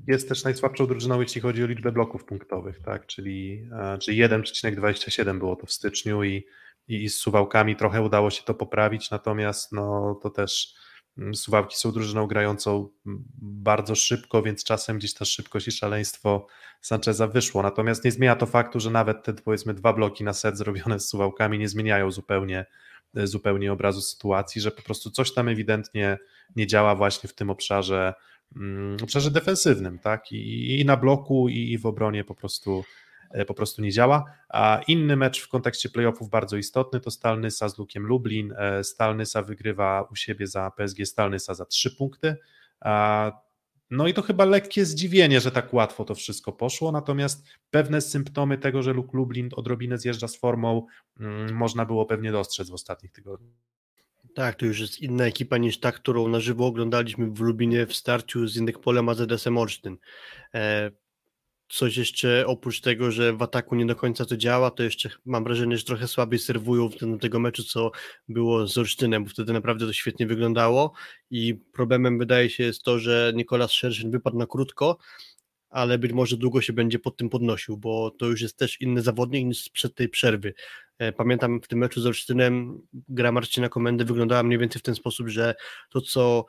jest 0.08 0.30
też 0.30 0.44
najsłabszą 0.44 0.88
drużyną, 0.88 1.22
jeśli 1.22 1.42
chodzi 1.42 1.64
o 1.64 1.68
liczbę 1.68 1.92
bloków 1.92 2.26
punktowych, 2.26 2.80
tak, 2.82 3.06
czyli, 3.06 3.70
e, 3.72 3.98
czyli 3.98 4.24
1,27 4.24 5.40
było 5.40 5.56
to 5.56 5.66
w 5.66 5.72
styczniu 5.72 6.24
i, 6.24 6.46
i 6.88 7.10
z 7.10 7.18
Suwałkami 7.18 7.76
trochę 7.76 8.02
udało 8.02 8.30
się 8.30 8.44
to 8.44 8.54
poprawić, 8.54 9.12
natomiast 9.12 9.72
no, 9.72 10.20
to 10.24 10.30
też 10.30 10.74
Suwałki 11.34 11.76
są 11.76 11.92
drużyną 11.92 12.28
grającą 12.28 12.90
mm, 13.06 13.24
bardzo 13.42 13.96
szybko, 13.96 14.44
więc 14.44 14.64
czasem 14.64 14.98
gdzieś 14.98 15.14
ta 15.14 15.26
szybkość 15.26 15.68
i 15.68 15.72
szaleństwo 15.72 16.48
Sancheza 16.82 17.28
wyszło. 17.28 17.64
Natomiast 17.64 18.06
nie 18.06 18.12
zmienia 18.12 18.36
to 18.36 18.46
faktu, 18.46 18.80
że 18.80 18.92
nawet 18.92 19.24
te 19.24 19.34
powiedzmy 19.34 19.74
dwa 19.74 19.94
bloki 19.94 20.24
na 20.24 20.34
set 20.34 20.58
zrobione 20.58 21.00
z 21.00 21.10
Suwałkami 21.10 21.60
nie 21.60 21.70
zmieniają 21.70 22.12
zupełnie, 22.12 22.66
e, 23.16 23.28
zupełnie 23.28 23.74
obrazu 23.74 24.02
sytuacji, 24.02 24.62
że 24.62 24.72
po 24.72 24.82
prostu 24.82 25.12
coś 25.12 25.34
tam 25.34 25.48
ewidentnie 25.48 26.18
nie 26.56 26.68
działa 26.68 26.96
właśnie 26.96 27.30
w 27.30 27.34
tym 27.34 27.50
obszarze, 27.50 28.14
mm, 28.56 28.98
obszarze 29.04 29.32
defensywnym, 29.32 30.00
tak? 30.00 30.32
I, 30.32 30.80
i 30.80 30.86
na 30.86 30.98
bloku, 30.98 31.50
i, 31.50 31.72
i 31.72 31.78
w 31.78 31.86
obronie 31.86 32.24
po 32.24 32.36
prostu 32.36 32.84
po 33.48 33.54
prostu 33.54 33.82
nie 33.82 33.92
działa. 33.92 34.26
A 34.50 34.82
inny 34.88 35.16
mecz 35.16 35.42
w 35.42 35.48
kontekście 35.48 35.90
playoffów 35.90 36.30
bardzo 36.30 36.58
istotny 36.58 37.00
to 37.00 37.12
Stalnysa 37.12 37.70
z 37.70 37.78
Lukiem 37.78 38.06
Lublin. 38.06 38.54
E, 38.58 38.84
Stalnysa 38.84 39.42
wygrywa 39.42 40.08
u 40.12 40.16
siebie 40.16 40.48
za 40.48 40.72
PSG 40.72 41.06
Stalnysa 41.06 41.54
za 41.54 41.66
trzy 41.66 41.96
punkty. 41.96 42.36
No 43.92 44.08
i 44.08 44.14
to 44.14 44.22
chyba 44.22 44.46
lekkie 44.46 44.86
zdziwienie, 44.86 45.42
że 45.42 45.52
tak 45.52 45.74
łatwo 45.74 46.06
to 46.06 46.16
wszystko 46.16 46.52
poszło, 46.52 46.92
natomiast 46.92 47.46
pewne 47.72 48.02
symptomy 48.02 48.58
tego, 48.58 48.84
że 48.84 48.94
Luk 48.94 49.14
Lublin 49.14 49.50
odrobinę 49.56 49.98
zjeżdża 49.98 50.28
z 50.28 50.36
formą, 50.36 50.86
mm, 51.20 51.56
można 51.56 51.86
było 51.86 52.06
pewnie 52.06 52.32
dostrzec 52.32 52.70
w 52.70 52.74
ostatnich 52.74 53.12
tygodniach. 53.12 53.54
Tak, 54.36 54.56
to 54.56 54.66
już 54.66 54.80
jest 54.80 55.00
inna 55.00 55.26
ekipa 55.26 55.58
niż 55.58 55.80
ta, 55.80 55.92
którą 55.92 56.28
na 56.28 56.40
żywo 56.40 56.66
oglądaliśmy 56.66 57.32
w 57.32 57.40
Lubinie 57.40 57.86
w 57.86 57.94
starciu 57.94 58.48
z 58.48 58.58
Indykpolem 58.58 59.10
AZS-em 59.10 59.58
Olsztyn. 59.58 59.98
Coś 61.70 61.98
jeszcze 61.98 62.44
oprócz 62.48 62.82
tego, 62.82 63.12
że 63.12 63.34
w 63.34 63.42
ataku 63.42 63.76
nie 63.76 63.86
do 63.86 63.96
końca 63.96 64.26
to 64.26 64.38
działa, 64.38 64.72
to 64.72 64.84
jeszcze 64.84 65.10
mam 65.26 65.44
wrażenie, 65.44 65.78
że 65.78 65.84
trochę 65.84 66.08
słabiej 66.08 66.40
serwują 66.40 66.90
w 66.90 67.20
tego 67.22 67.40
meczu, 67.40 67.64
co 67.64 67.92
było 68.28 68.68
z 68.68 68.78
Olsztynem, 68.78 69.24
bo 69.24 69.30
wtedy 69.30 69.54
naprawdę 69.54 69.86
to 69.86 69.94
świetnie 69.94 70.28
wyglądało 70.28 70.94
i 71.32 71.56
problemem 71.56 72.20
wydaje 72.20 72.50
się 72.50 72.64
jest 72.64 72.84
to, 72.84 73.00
że 73.00 73.32
Nikolas 73.36 73.72
Szerszyn 73.72 74.12
wypadł 74.12 74.38
na 74.38 74.46
krótko, 74.48 74.98
ale 75.70 75.98
być 75.98 76.12
może 76.12 76.38
długo 76.38 76.62
się 76.62 76.74
będzie 76.74 77.00
pod 77.00 77.18
tym 77.18 77.30
podnosił, 77.30 77.78
bo 77.78 78.12
to 78.12 78.26
już 78.26 78.42
jest 78.42 78.58
też 78.58 78.82
inny 78.82 79.02
zawodnik 79.02 79.46
niż 79.46 79.64
sprzed 79.64 79.96
tej 79.96 80.10
przerwy. 80.10 80.54
E, 80.98 81.12
pamiętam 81.12 81.62
w 81.62 81.68
tym 81.68 81.80
meczu 81.80 82.02
z 82.02 82.06
Olsztynem 82.06 82.82
gra 82.94 83.32
Marcina 83.32 83.70
Komendy 83.70 84.06
wyglądała 84.06 84.44
mniej 84.44 84.60
więcej 84.60 84.80
w 84.80 84.84
ten 84.84 84.96
sposób, 84.96 85.28
że 85.28 85.56
to 85.90 86.02
co 86.02 86.46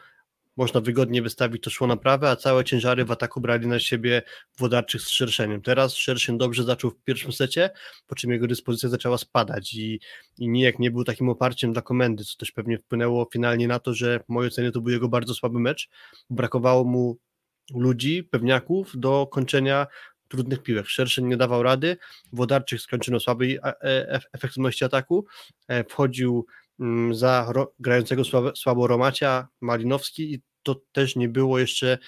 można 0.61 0.81
wygodnie 0.81 1.23
wystawić, 1.23 1.63
to 1.63 1.71
szło 1.71 1.87
na 1.87 1.97
prawe, 1.97 2.31
a 2.31 2.37
całe 2.37 2.65
ciężary 2.65 3.05
w 3.05 3.11
ataku 3.11 3.41
brali 3.41 3.67
na 3.67 3.79
siebie 3.79 4.23
Włodarczyk 4.59 5.01
z 5.01 5.09
Szerszeniem. 5.09 5.63
Teraz 5.63 5.95
Szerszeń 5.95 6.39
dobrze 6.39 6.65
zaczął 6.65 6.91
w 6.91 7.05
pierwszym 7.05 7.33
secie, 7.33 7.71
po 8.07 8.15
czym 8.15 8.31
jego 8.31 8.47
dyspozycja 8.47 8.89
zaczęła 8.89 9.19
spadać 9.19 9.75
i, 9.75 10.01
i 10.39 10.49
nijak 10.49 10.79
nie 10.79 10.91
był 10.91 11.05
takim 11.05 11.29
oparciem 11.29 11.73
dla 11.73 11.83
komendy, 11.83 12.25
co 12.25 12.37
też 12.37 12.53
pewnie 12.53 12.79
wpłynęło 12.79 13.29
finalnie 13.33 13.69
na 13.69 13.79
to, 13.79 13.95
że 13.95 14.21
w 14.21 14.29
mojej 14.29 14.49
ocenie 14.49 14.73
to 14.73 14.81
był 14.81 14.93
jego 14.93 15.09
bardzo 15.09 15.35
słaby 15.35 15.61
mecz. 15.61 15.89
Brakowało 16.31 16.85
mu 16.85 17.19
ludzi, 17.75 18.25
pewniaków 18.25 18.93
do 18.95 19.27
kończenia 19.27 19.87
trudnych 20.29 20.63
piłek. 20.63 20.87
Szerszeń 20.87 21.27
nie 21.27 21.37
dawał 21.37 21.63
rady, 21.63 21.97
Włodarczyk 22.33 22.81
skończył 22.81 23.15
na 23.15 23.21
słabej 23.21 23.59
e, 23.65 24.21
efektywności 24.33 24.85
ataku, 24.85 25.27
e, 25.69 25.85
wchodził 25.85 26.47
mm, 26.81 27.15
za 27.15 27.53
grającego 27.79 28.23
słabo 28.55 28.87
Romacia 28.87 29.49
Malinowski 29.61 30.35
i 30.35 30.50
to 30.63 30.81
też 30.93 31.17
nie 31.17 31.29
było 31.29 31.59
jeszcze 31.59 31.99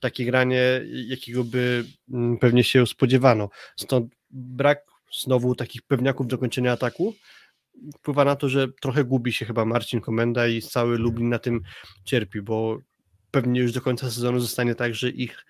takie 0.00 0.24
granie, 0.24 0.80
jakiego 1.06 1.44
by 1.44 1.84
mm, 2.12 2.38
pewnie 2.38 2.64
się 2.64 2.86
spodziewano. 2.86 3.48
Stąd 3.76 4.14
brak 4.30 4.84
znowu 5.22 5.54
takich 5.54 5.82
pewniaków 5.82 6.26
do 6.26 6.38
kończenia 6.38 6.72
ataku 6.72 7.14
wpływa 7.98 8.24
na 8.24 8.36
to, 8.36 8.48
że 8.48 8.68
trochę 8.80 9.04
gubi 9.04 9.32
się 9.32 9.46
chyba 9.46 9.64
Marcin 9.64 10.00
Komenda 10.00 10.46
i 10.46 10.62
cały 10.62 10.98
Lublin 10.98 11.28
na 11.28 11.38
tym 11.38 11.62
cierpi, 12.04 12.42
bo 12.42 12.78
pewnie 13.30 13.60
już 13.60 13.72
do 13.72 13.80
końca 13.80 14.10
sezonu 14.10 14.40
zostanie 14.40 14.74
tak, 14.74 14.94
że 14.94 15.10
ich 15.10 15.46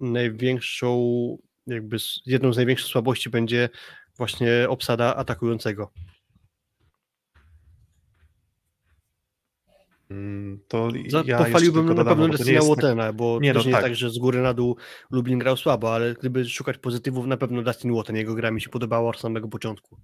największą, 0.00 1.38
jakby 1.66 1.96
jedną 2.26 2.52
z 2.52 2.56
największych 2.56 2.88
słabości 2.88 3.30
będzie 3.30 3.68
właśnie 4.16 4.66
obsada 4.68 5.16
atakującego. 5.16 5.92
To 10.68 10.88
Za, 11.08 11.22
ja 11.26 11.38
pochwaliłbym 11.38 11.86
na 11.86 11.94
dodam, 11.94 12.06
pewno 12.18 12.38
to 12.38 12.44
jest 12.44 12.60
tak- 12.60 12.68
Łotena, 12.68 13.12
bo 13.12 13.38
Nie, 13.42 13.52
to 13.52 13.58
no 13.58 13.64
nie 13.64 13.72
tak. 13.72 13.80
jest 13.82 13.86
tak, 13.88 13.96
że 13.96 14.10
z 14.10 14.18
góry 14.18 14.42
na 14.42 14.54
dół 14.54 14.76
Lublin 15.10 15.38
grał 15.38 15.56
słabo, 15.56 15.94
ale 15.94 16.14
gdyby 16.14 16.44
szukać 16.48 16.78
pozytywów, 16.78 17.26
na 17.26 17.36
pewno 17.36 17.62
Dustin 17.62 17.90
Łoten, 17.90 18.16
jego 18.16 18.34
gra 18.34 18.50
mi 18.50 18.60
się 18.60 18.70
podobała 18.70 19.10
od 19.10 19.20
samego 19.20 19.48
początku. 19.48 19.96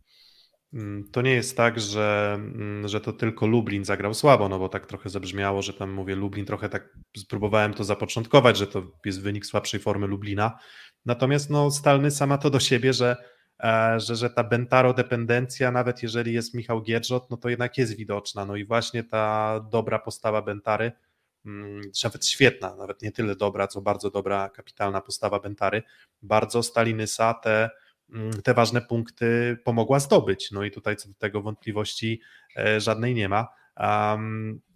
Mm, 0.74 1.04
To 1.12 1.22
nie 1.22 1.30
jest 1.34 1.56
tak, 1.56 1.80
że, 1.80 2.32
mm, 2.34 2.88
że 2.88 3.00
to 3.00 3.12
tylko 3.12 3.46
Lublin 3.46 3.84
zagrał 3.84 4.14
słabo, 4.14 4.48
no 4.48 4.58
bo 4.58 4.68
tak 4.68 4.86
trochę 4.86 5.08
zabrzmiało, 5.10 5.62
że 5.62 5.72
tam 5.72 5.92
mówię 5.92 6.14
Lublin, 6.16 6.46
trochę 6.46 6.68
tak 6.68 6.88
spróbowałem 7.16 7.74
to 7.74 7.84
zapoczątkować, 7.84 8.56
że 8.58 8.66
to 8.66 8.82
jest 9.04 9.22
wynik 9.22 9.46
słabszej 9.46 9.80
formy 9.80 10.06
Lublina. 10.06 10.58
Natomiast 11.06 11.50
no, 11.50 11.70
Stalny 11.70 12.10
sama 12.10 12.38
to 12.38 12.50
do 12.50 12.60
siebie, 12.60 12.92
że, 12.92 13.16
że, 13.96 14.16
że 14.16 14.30
ta 14.30 14.44
Bentaro 14.44 14.94
dependencja, 14.94 15.70
nawet 15.70 16.02
jeżeli 16.02 16.32
jest 16.32 16.54
Michał 16.54 16.82
Giedrzot, 16.82 17.30
no 17.30 17.36
to 17.36 17.48
jednak 17.48 17.78
jest 17.78 17.96
widoczna. 17.96 18.44
No 18.44 18.56
i 18.56 18.64
właśnie 18.64 19.04
ta 19.04 19.60
dobra 19.70 19.98
postawa 19.98 20.42
Bentary, 20.42 20.92
mm, 21.46 21.80
nawet 22.04 22.26
świetna, 22.26 22.76
nawet 22.76 23.02
nie 23.02 23.12
tyle 23.12 23.36
dobra, 23.36 23.66
co 23.68 23.80
bardzo 23.80 24.10
dobra, 24.10 24.48
kapitalna 24.48 25.00
postawa 25.00 25.40
Bentary, 25.40 25.82
bardzo 26.22 26.62
Stalinysa 26.62 27.34
te 27.34 27.70
mm, 28.12 28.42
te 28.42 28.54
ważne 28.54 28.80
punkty 28.80 29.58
pomogła 29.64 30.00
zdobyć. 30.00 30.50
No 30.50 30.64
i 30.64 30.70
tutaj 30.70 30.96
co 30.96 31.08
do 31.08 31.14
tego 31.14 31.42
wątpliwości 31.42 32.20
e, 32.56 32.80
żadnej 32.80 33.14
nie 33.14 33.28
ma. 33.28 33.48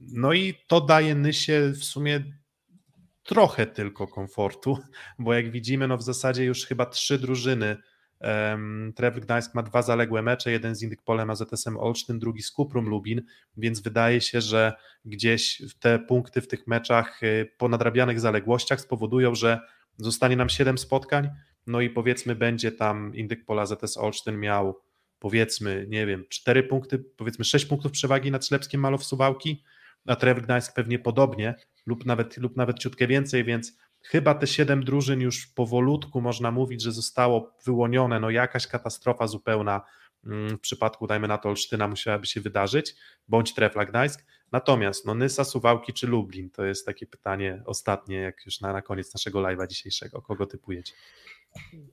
No 0.01 0.33
i 0.33 0.55
to 0.67 0.81
daje 0.81 1.15
Nysie 1.15 1.69
w 1.69 1.85
sumie 1.85 2.25
trochę 3.23 3.67
tylko 3.67 4.07
komfortu, 4.07 4.79
bo 5.19 5.35
jak 5.35 5.51
widzimy, 5.51 5.89
no 5.89 5.97
w 5.97 6.03
zasadzie 6.03 6.45
już 6.45 6.67
chyba 6.67 6.87
trzy 6.87 7.19
drużyny. 7.19 7.77
Um, 8.23 8.93
Tref 8.97 9.21
Gdańsk 9.21 9.55
ma 9.55 9.63
dwa 9.63 9.83
zaległe 9.83 10.23
mecze, 10.23 10.53
jeden 10.53 10.75
z 10.75 10.83
Indykpolem 10.83 11.31
a 11.31 11.35
ZSM 11.35 11.77
Olsztyn, 11.77 12.19
drugi 12.19 12.43
z 12.43 12.51
Kuprum 12.51 12.89
Lubin, 12.89 13.23
więc 13.57 13.81
wydaje 13.81 14.21
się, 14.21 14.41
że 14.41 14.73
gdzieś 15.05 15.63
te 15.81 15.99
punkty 15.99 16.41
w 16.41 16.49
tych 16.49 16.67
meczach 16.67 17.23
y, 17.23 17.53
po 17.59 17.69
nadrabianych 17.69 18.21
zaległościach 18.21 18.81
spowodują, 18.81 19.35
że 19.35 19.61
zostanie 19.97 20.37
nam 20.37 20.49
7 20.49 20.79
spotkań, 20.79 21.29
no 21.67 21.81
i 21.81 21.91
powiedzmy 21.91 22.35
będzie 22.35 22.73
tam 22.73 23.15
Indyk 23.15 23.45
Pola 23.45 23.67
ZS 23.67 23.97
Olsztyn 23.97 24.41
miał 24.41 24.81
powiedzmy, 25.19 25.87
nie 25.89 26.07
wiem, 26.07 26.25
4 26.29 26.63
punkty, 26.63 26.99
powiedzmy 26.99 27.45
6 27.45 27.67
punktów 27.67 27.93
przewagi 27.93 28.31
nad 28.31 28.47
Ślepskiem 28.47 28.81
Malow 28.81 29.05
Suwałki, 29.05 29.65
a 30.07 30.17
Tref 30.17 30.43
Gdańsk 30.43 30.75
pewnie 30.75 30.99
podobnie 30.99 31.55
lub 31.87 32.07
nawet, 32.07 32.37
lub 32.37 32.57
nawet 32.57 32.79
ciutkę 32.79 33.07
więcej, 33.07 33.45
więc 33.45 33.79
chyba 34.03 34.35
te 34.35 34.47
7 34.47 34.85
drużyn 34.85 35.21
już 35.21 35.47
powolutku 35.47 36.21
można 36.21 36.51
mówić, 36.51 36.83
że 36.83 36.93
zostało 36.93 37.55
wyłonione, 37.65 38.21
no 38.21 38.31
jakaś 38.31 38.67
katastrofa 38.67 39.27
zupełna 39.27 39.81
mm, 40.27 40.57
w 40.57 40.61
przypadku, 40.61 41.07
dajmy 41.07 41.29
na 41.29 41.39
to 41.39 41.49
Olsztyna 41.49 41.89
musiałaby 41.89 42.27
się 42.27 42.41
wydarzyć, 42.41 42.95
bądź 43.29 43.55
Trefla 43.55 43.85
Gdańsk, 43.85 44.25
natomiast 44.53 45.07
no 45.07 45.15
Nysa, 45.15 45.45
Suwałki 45.45 45.93
czy 45.93 46.07
Lublin, 46.07 46.51
to 46.51 46.65
jest 46.65 46.87
takie 46.87 47.07
pytanie 47.07 47.63
ostatnie, 47.67 48.17
jak 48.17 48.47
już 48.47 48.61
na, 48.61 48.73
na 48.73 48.83
koniec 48.83 49.15
naszego 49.15 49.41
live'a 49.41 49.67
dzisiejszego, 49.67 50.23
kogo 50.23 50.47
typujecie? 50.47 50.93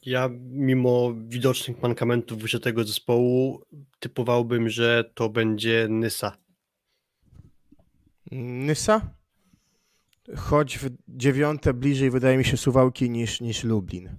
Ja 0.05 0.29
mimo 0.41 1.13
widocznych 1.27 1.81
mankamentów 1.81 2.39
tego 2.63 2.83
zespołu 2.83 3.65
typowałbym, 3.99 4.69
że 4.69 5.11
to 5.13 5.29
będzie 5.29 5.87
Nysa. 5.89 6.37
Nysa? 8.31 9.18
Choć 10.37 10.77
w 10.77 10.89
dziewiąte 11.07 11.73
bliżej 11.73 12.11
wydaje 12.11 12.37
mi 12.37 12.45
się 12.45 12.57
Suwałki 12.57 13.09
niż, 13.09 13.41
niż 13.41 13.63
Lublin. 13.63 14.17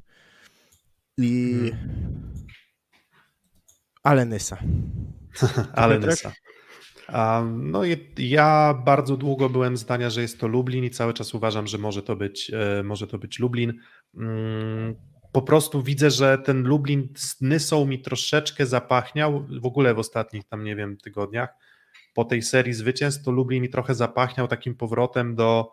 I... 1.18 1.72
Ale 4.02 4.24
Nysa. 4.24 4.58
Ale? 5.72 5.98
Nysa. 5.98 6.32
No 7.56 7.84
i 7.84 8.12
ja 8.18 8.74
bardzo 8.84 9.16
długo 9.16 9.48
byłem 9.48 9.76
zdania, 9.76 10.10
że 10.10 10.22
jest 10.22 10.40
to 10.40 10.48
Lublin 10.48 10.84
i 10.84 10.90
cały 10.90 11.14
czas 11.14 11.34
uważam, 11.34 11.66
że 11.66 11.78
może 11.78 12.02
to 12.02 12.16
być, 12.16 12.50
e, 12.54 12.82
może 12.82 13.06
to 13.06 13.18
być 13.18 13.38
Lublin. 13.38 13.80
Mm, 14.16 14.94
Po 15.32 15.42
prostu 15.42 15.82
widzę, 15.82 16.10
że 16.10 16.38
ten 16.38 16.62
Lublin 16.62 17.08
z 17.16 17.40
Nysą 17.40 17.86
mi 17.86 18.02
troszeczkę 18.02 18.66
zapachniał, 18.66 19.46
w 19.60 19.66
ogóle 19.66 19.94
w 19.94 19.98
ostatnich 19.98 20.44
tam, 20.44 20.64
nie 20.64 20.76
wiem, 20.76 20.96
tygodniach, 20.96 21.54
po 22.14 22.24
tej 22.24 22.42
serii 22.42 22.72
zwycięstw, 22.72 23.24
to 23.24 23.30
Lublin 23.30 23.62
mi 23.62 23.70
trochę 23.70 23.94
zapachniał 23.94 24.48
takim 24.48 24.74
powrotem 24.74 25.34
do 25.34 25.72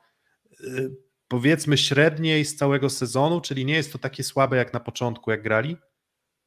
powiedzmy 1.28 1.78
średniej 1.78 2.46
z 2.46 2.56
całego 2.56 2.90
sezonu, 2.90 3.42
czyli 3.42 3.66
nie 3.66 3.74
jest 3.74 3.92
to 3.92 3.98
takie 3.98 4.24
słabe 4.24 4.58
jak 4.58 4.74
na 4.74 4.80
początku, 4.80 5.32
jak 5.32 5.44
grali, 5.44 5.78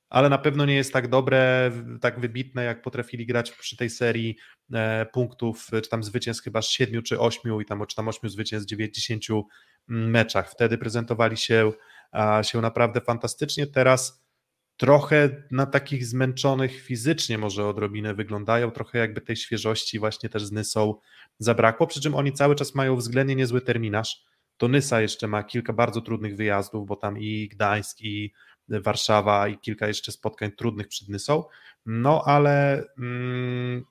ale 0.09 0.29
na 0.29 0.39
pewno 0.39 0.67
nie 0.67 0.75
jest 0.75 0.93
tak 0.93 1.09
dobre, 1.09 1.71
tak 2.01 2.21
wybitne, 2.21 2.65
jak 2.65 2.83
potrafili 2.83 3.27
grać 3.27 3.53
przy 3.53 3.77
tej 3.77 3.91
serii 3.91 4.37
e, 4.73 5.07
punktów, 5.07 5.67
czy 5.83 5.91
tam 5.91 6.03
zwycięstw 6.05 6.45
chyba 6.45 6.63
z 6.63 6.69
7 6.69 7.03
czy 7.03 7.21
8 7.21 7.61
i 7.61 7.65
tam, 7.65 7.87
czy 7.87 7.97
tam 7.97 8.09
8 8.09 8.31
zwycięstw 8.31 8.67
w 8.67 8.71
90 8.71 9.25
meczach. 9.89 10.51
Wtedy 10.51 10.79
prezentowali 10.79 11.37
się, 11.37 11.73
się 12.43 12.61
naprawdę 12.61 13.01
fantastycznie. 13.01 13.67
Teraz 13.67 14.23
trochę 14.81 15.43
na 15.51 15.67
takich 15.67 16.07
zmęczonych 16.07 16.83
fizycznie 16.83 17.39
może 17.39 17.67
odrobinę 17.67 18.15
wyglądają, 18.15 18.71
trochę 18.71 18.99
jakby 18.99 19.21
tej 19.21 19.37
świeżości 19.37 19.99
właśnie 19.99 20.29
też 20.29 20.45
z 20.45 20.53
Nysą 20.53 20.95
zabrakło, 21.39 21.87
przy 21.87 22.01
czym 22.01 22.15
oni 22.15 22.33
cały 22.33 22.55
czas 22.55 22.75
mają 22.75 22.97
względnie 22.97 23.37
niezły 23.37 23.61
terminarz. 23.61 24.25
To 24.57 24.69
Nysa 24.69 25.01
jeszcze 25.01 25.29
ma 25.29 25.43
kilka 25.43 25.73
bardzo 25.73 26.01
trudnych 26.01 26.37
wyjazdów, 26.37 26.87
bo 26.87 26.97
tam 26.97 27.19
i 27.19 27.49
Gdańsk, 27.49 28.01
i 28.01 28.33
Warszawa 28.69 29.49
i 29.49 29.59
kilka 29.59 29.89
jeszcze 29.89 30.13
spotkań 30.13 30.53
trudnych 30.53 30.89
przed 30.89 31.09
Nysą. 31.09 31.45
No 31.87 32.23
ale 32.27 32.85
mm, 32.99 33.85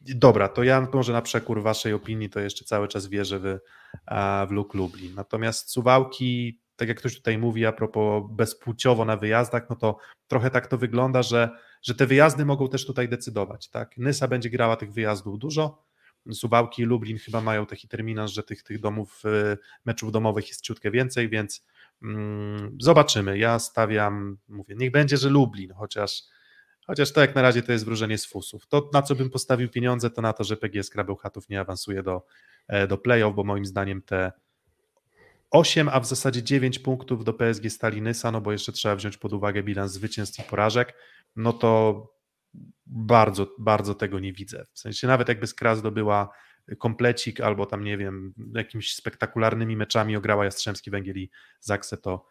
dobra, 0.00 0.48
to 0.48 0.62
ja 0.62 0.88
może 0.92 1.12
na 1.12 1.22
przekór 1.22 1.62
waszej 1.62 1.92
opinii 1.92 2.30
to 2.30 2.40
jeszcze 2.40 2.64
cały 2.64 2.88
czas 2.88 3.06
wierzę 3.06 3.38
w, 3.38 3.58
w 4.48 4.50
Luk 4.50 4.74
Lublin. 4.74 5.14
Natomiast 5.14 5.70
Suwałki, 5.70 6.61
tak 6.76 6.88
jak 6.88 6.98
ktoś 6.98 7.16
tutaj 7.16 7.38
mówi 7.38 7.66
a 7.66 7.72
propos 7.72 8.24
bezpłciowo 8.30 9.04
na 9.04 9.16
wyjazdach, 9.16 9.70
no 9.70 9.76
to 9.76 9.98
trochę 10.28 10.50
tak 10.50 10.66
to 10.66 10.78
wygląda, 10.78 11.22
że, 11.22 11.50
że 11.82 11.94
te 11.94 12.06
wyjazdy 12.06 12.44
mogą 12.44 12.68
też 12.68 12.86
tutaj 12.86 13.08
decydować. 13.08 13.68
Tak? 13.68 13.98
Nysa 13.98 14.28
będzie 14.28 14.50
grała 14.50 14.76
tych 14.76 14.92
wyjazdów 14.92 15.38
dużo, 15.38 15.82
Suwałki 16.32 16.82
i 16.82 16.84
Lublin 16.84 17.18
chyba 17.18 17.40
mają 17.40 17.66
taki 17.66 17.88
terminarz, 17.88 18.32
że 18.32 18.42
tych, 18.42 18.62
tych 18.62 18.80
domów, 18.80 19.22
y, 19.24 19.58
meczów 19.84 20.12
domowych 20.12 20.48
jest 20.48 20.60
ciutkę 20.60 20.90
więcej, 20.90 21.28
więc 21.28 21.66
mm, 22.02 22.76
zobaczymy. 22.80 23.38
Ja 23.38 23.58
stawiam, 23.58 24.38
mówię, 24.48 24.74
niech 24.78 24.90
będzie, 24.90 25.16
że 25.16 25.30
Lublin, 25.30 25.72
chociaż, 25.72 26.22
chociaż 26.86 27.12
to 27.12 27.20
jak 27.20 27.34
na 27.34 27.42
razie 27.42 27.62
to 27.62 27.72
jest 27.72 27.84
wróżenie 27.84 28.18
z 28.18 28.26
fusów. 28.26 28.66
To 28.66 28.90
na 28.92 29.02
co 29.02 29.14
bym 29.14 29.30
postawił 29.30 29.68
pieniądze, 29.68 30.10
to 30.10 30.22
na 30.22 30.32
to, 30.32 30.44
że 30.44 30.56
PGS 30.56 30.90
Krabełchatów 30.90 31.48
nie 31.48 31.60
awansuje 31.60 32.02
do, 32.02 32.26
e, 32.68 32.86
do 32.86 32.98
playoff, 32.98 33.34
bo 33.34 33.44
moim 33.44 33.66
zdaniem 33.66 34.02
te 34.02 34.32
8, 35.52 35.88
a 35.88 36.00
w 36.00 36.06
zasadzie 36.06 36.42
9 36.42 36.78
punktów 36.78 37.24
do 37.24 37.34
PSG 37.34 37.70
Stali 37.70 38.02
Nysa, 38.02 38.32
no 38.32 38.40
bo 38.40 38.52
jeszcze 38.52 38.72
trzeba 38.72 38.96
wziąć 38.96 39.16
pod 39.16 39.32
uwagę 39.32 39.62
bilans 39.62 39.92
zwycięstw 39.92 40.38
i 40.38 40.42
porażek, 40.42 40.94
no 41.36 41.52
to 41.52 42.12
bardzo, 42.86 43.46
bardzo 43.58 43.94
tego 43.94 44.20
nie 44.20 44.32
widzę. 44.32 44.66
W 44.72 44.78
sensie 44.78 45.06
nawet 45.06 45.28
jakby 45.28 45.46
Skra 45.46 45.76
zdobyła 45.76 46.28
komplecik 46.78 47.40
albo 47.40 47.66
tam, 47.66 47.84
nie 47.84 47.98
wiem, 47.98 48.34
jakimiś 48.54 48.94
spektakularnymi 48.94 49.76
meczami 49.76 50.16
ograła 50.16 50.44
Jastrzębski 50.44 50.90
Węgiel 50.90 51.16
i 51.16 51.30
Zaksę, 51.60 51.96
to, 51.96 52.26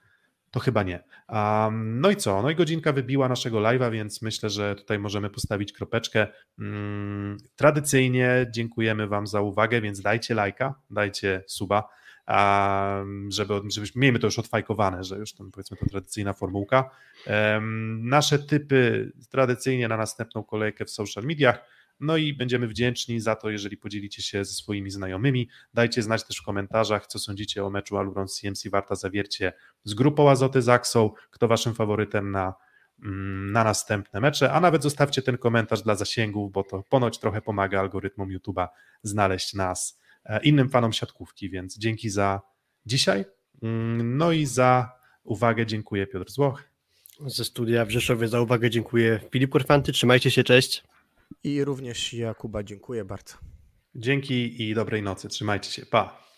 to 0.52 0.60
chyba 0.60 0.84
nie. 0.84 1.04
Um, 1.30 2.02
no 2.02 2.10
i 2.10 2.16
co? 2.16 2.42
No 2.42 2.50
i 2.50 2.56
godzinka 2.56 2.94
wybiła 2.94 3.30
naszego 3.30 3.58
live'a, 3.60 3.92
więc 3.92 4.22
myślę, 4.22 4.50
że 4.50 4.76
tutaj 4.76 5.00
możemy 5.00 5.30
postawić 5.30 5.74
kropeczkę. 5.74 6.28
Um, 6.60 7.38
tradycyjnie 7.56 8.48
dziękujemy 8.52 9.08
Wam 9.08 9.28
za 9.28 9.42
uwagę, 9.42 9.82
więc 9.82 10.02
dajcie 10.02 10.34
lajka, 10.34 10.76
dajcie 10.90 11.44
suba, 11.48 11.90
żeby, 13.30 13.62
żebyśmy, 13.68 14.00
miejmy 14.00 14.20
to 14.20 14.28
już 14.28 14.40
odfajkowane, 14.40 15.04
że 15.04 15.18
już 15.18 15.34
tam 15.34 15.52
powiedzmy 15.52 15.78
to 15.78 15.86
tradycyjna 15.86 16.34
formułka. 16.34 16.90
Nasze 18.02 18.40
typy 18.40 19.12
tradycyjnie 19.30 19.88
na 19.88 19.98
następną 19.98 20.44
kolejkę 20.44 20.86
w 20.86 20.90
social 20.90 21.24
mediach. 21.24 21.66
No 22.00 22.18
i 22.18 22.34
będziemy 22.34 22.68
wdzięczni 22.68 23.20
za 23.20 23.36
to, 23.36 23.50
jeżeli 23.50 23.78
podzielicie 23.78 24.22
się 24.22 24.46
ze 24.46 24.54
swoimi 24.54 24.92
znajomymi. 24.92 25.50
Dajcie 25.74 26.02
znać 26.02 26.24
też 26.24 26.38
w 26.38 26.44
komentarzach, 26.44 27.08
co 27.08 27.20
sądzicie 27.20 27.66
o 27.66 27.70
meczu 27.70 27.98
Aluron 27.98 28.28
CMC 28.28 28.70
Warta 28.70 28.96
Zawiercie 28.96 29.54
z 29.84 29.94
grupą 29.94 30.30
Azoty 30.30 30.62
Zaksą, 30.62 31.12
kto 31.32 31.48
waszym 31.48 31.76
faworytem 31.76 32.32
na, 32.32 32.54
mm, 33.04 33.52
na 33.52 33.64
następne 33.64 34.20
mecze, 34.20 34.54
a 34.54 34.60
nawet 34.60 34.84
zostawcie 34.84 35.22
ten 35.22 35.38
komentarz 35.38 35.82
dla 35.82 35.96
zasięgów, 35.96 36.52
bo 36.52 36.64
to 36.64 36.84
ponoć 36.90 37.20
trochę 37.20 37.42
pomaga 37.42 37.80
algorytmom 37.80 38.30
YouTube'a 38.30 38.68
znaleźć 39.04 39.54
nas 39.54 40.01
innym 40.44 40.70
fanom 40.70 40.94
siatkówki, 40.94 41.50
więc 41.50 41.78
dzięki 41.78 42.10
za 42.10 42.42
dzisiaj. 42.86 43.26
Mm, 43.64 44.18
No 44.18 44.32
i 44.32 44.46
za 44.46 44.92
uwagę 45.24 45.66
dziękuję 45.66 46.08
Piotr 46.08 46.32
Złoch. 46.32 46.64
Ze 47.26 47.46
studia 47.46 47.86
w 47.86 47.90
Rzeszowie 47.90 48.28
za 48.28 48.42
uwagę 48.42 48.70
dziękuję 48.70 49.20
Filip 49.32 49.52
Korfanty, 49.52 49.92
trzymajcie 49.92 50.32
się, 50.32 50.44
cześć. 50.44 50.84
I 51.44 51.64
również 51.64 52.14
Jakuba 52.14 52.64
dziękuję 52.64 53.06
bardzo. 53.06 53.34
Dzięki 53.96 54.64
i 54.70 54.74
dobrej 54.74 55.02
nocy. 55.04 55.28
Trzymajcie 55.28 55.72
się. 55.72 55.86
Pa. 55.86 56.31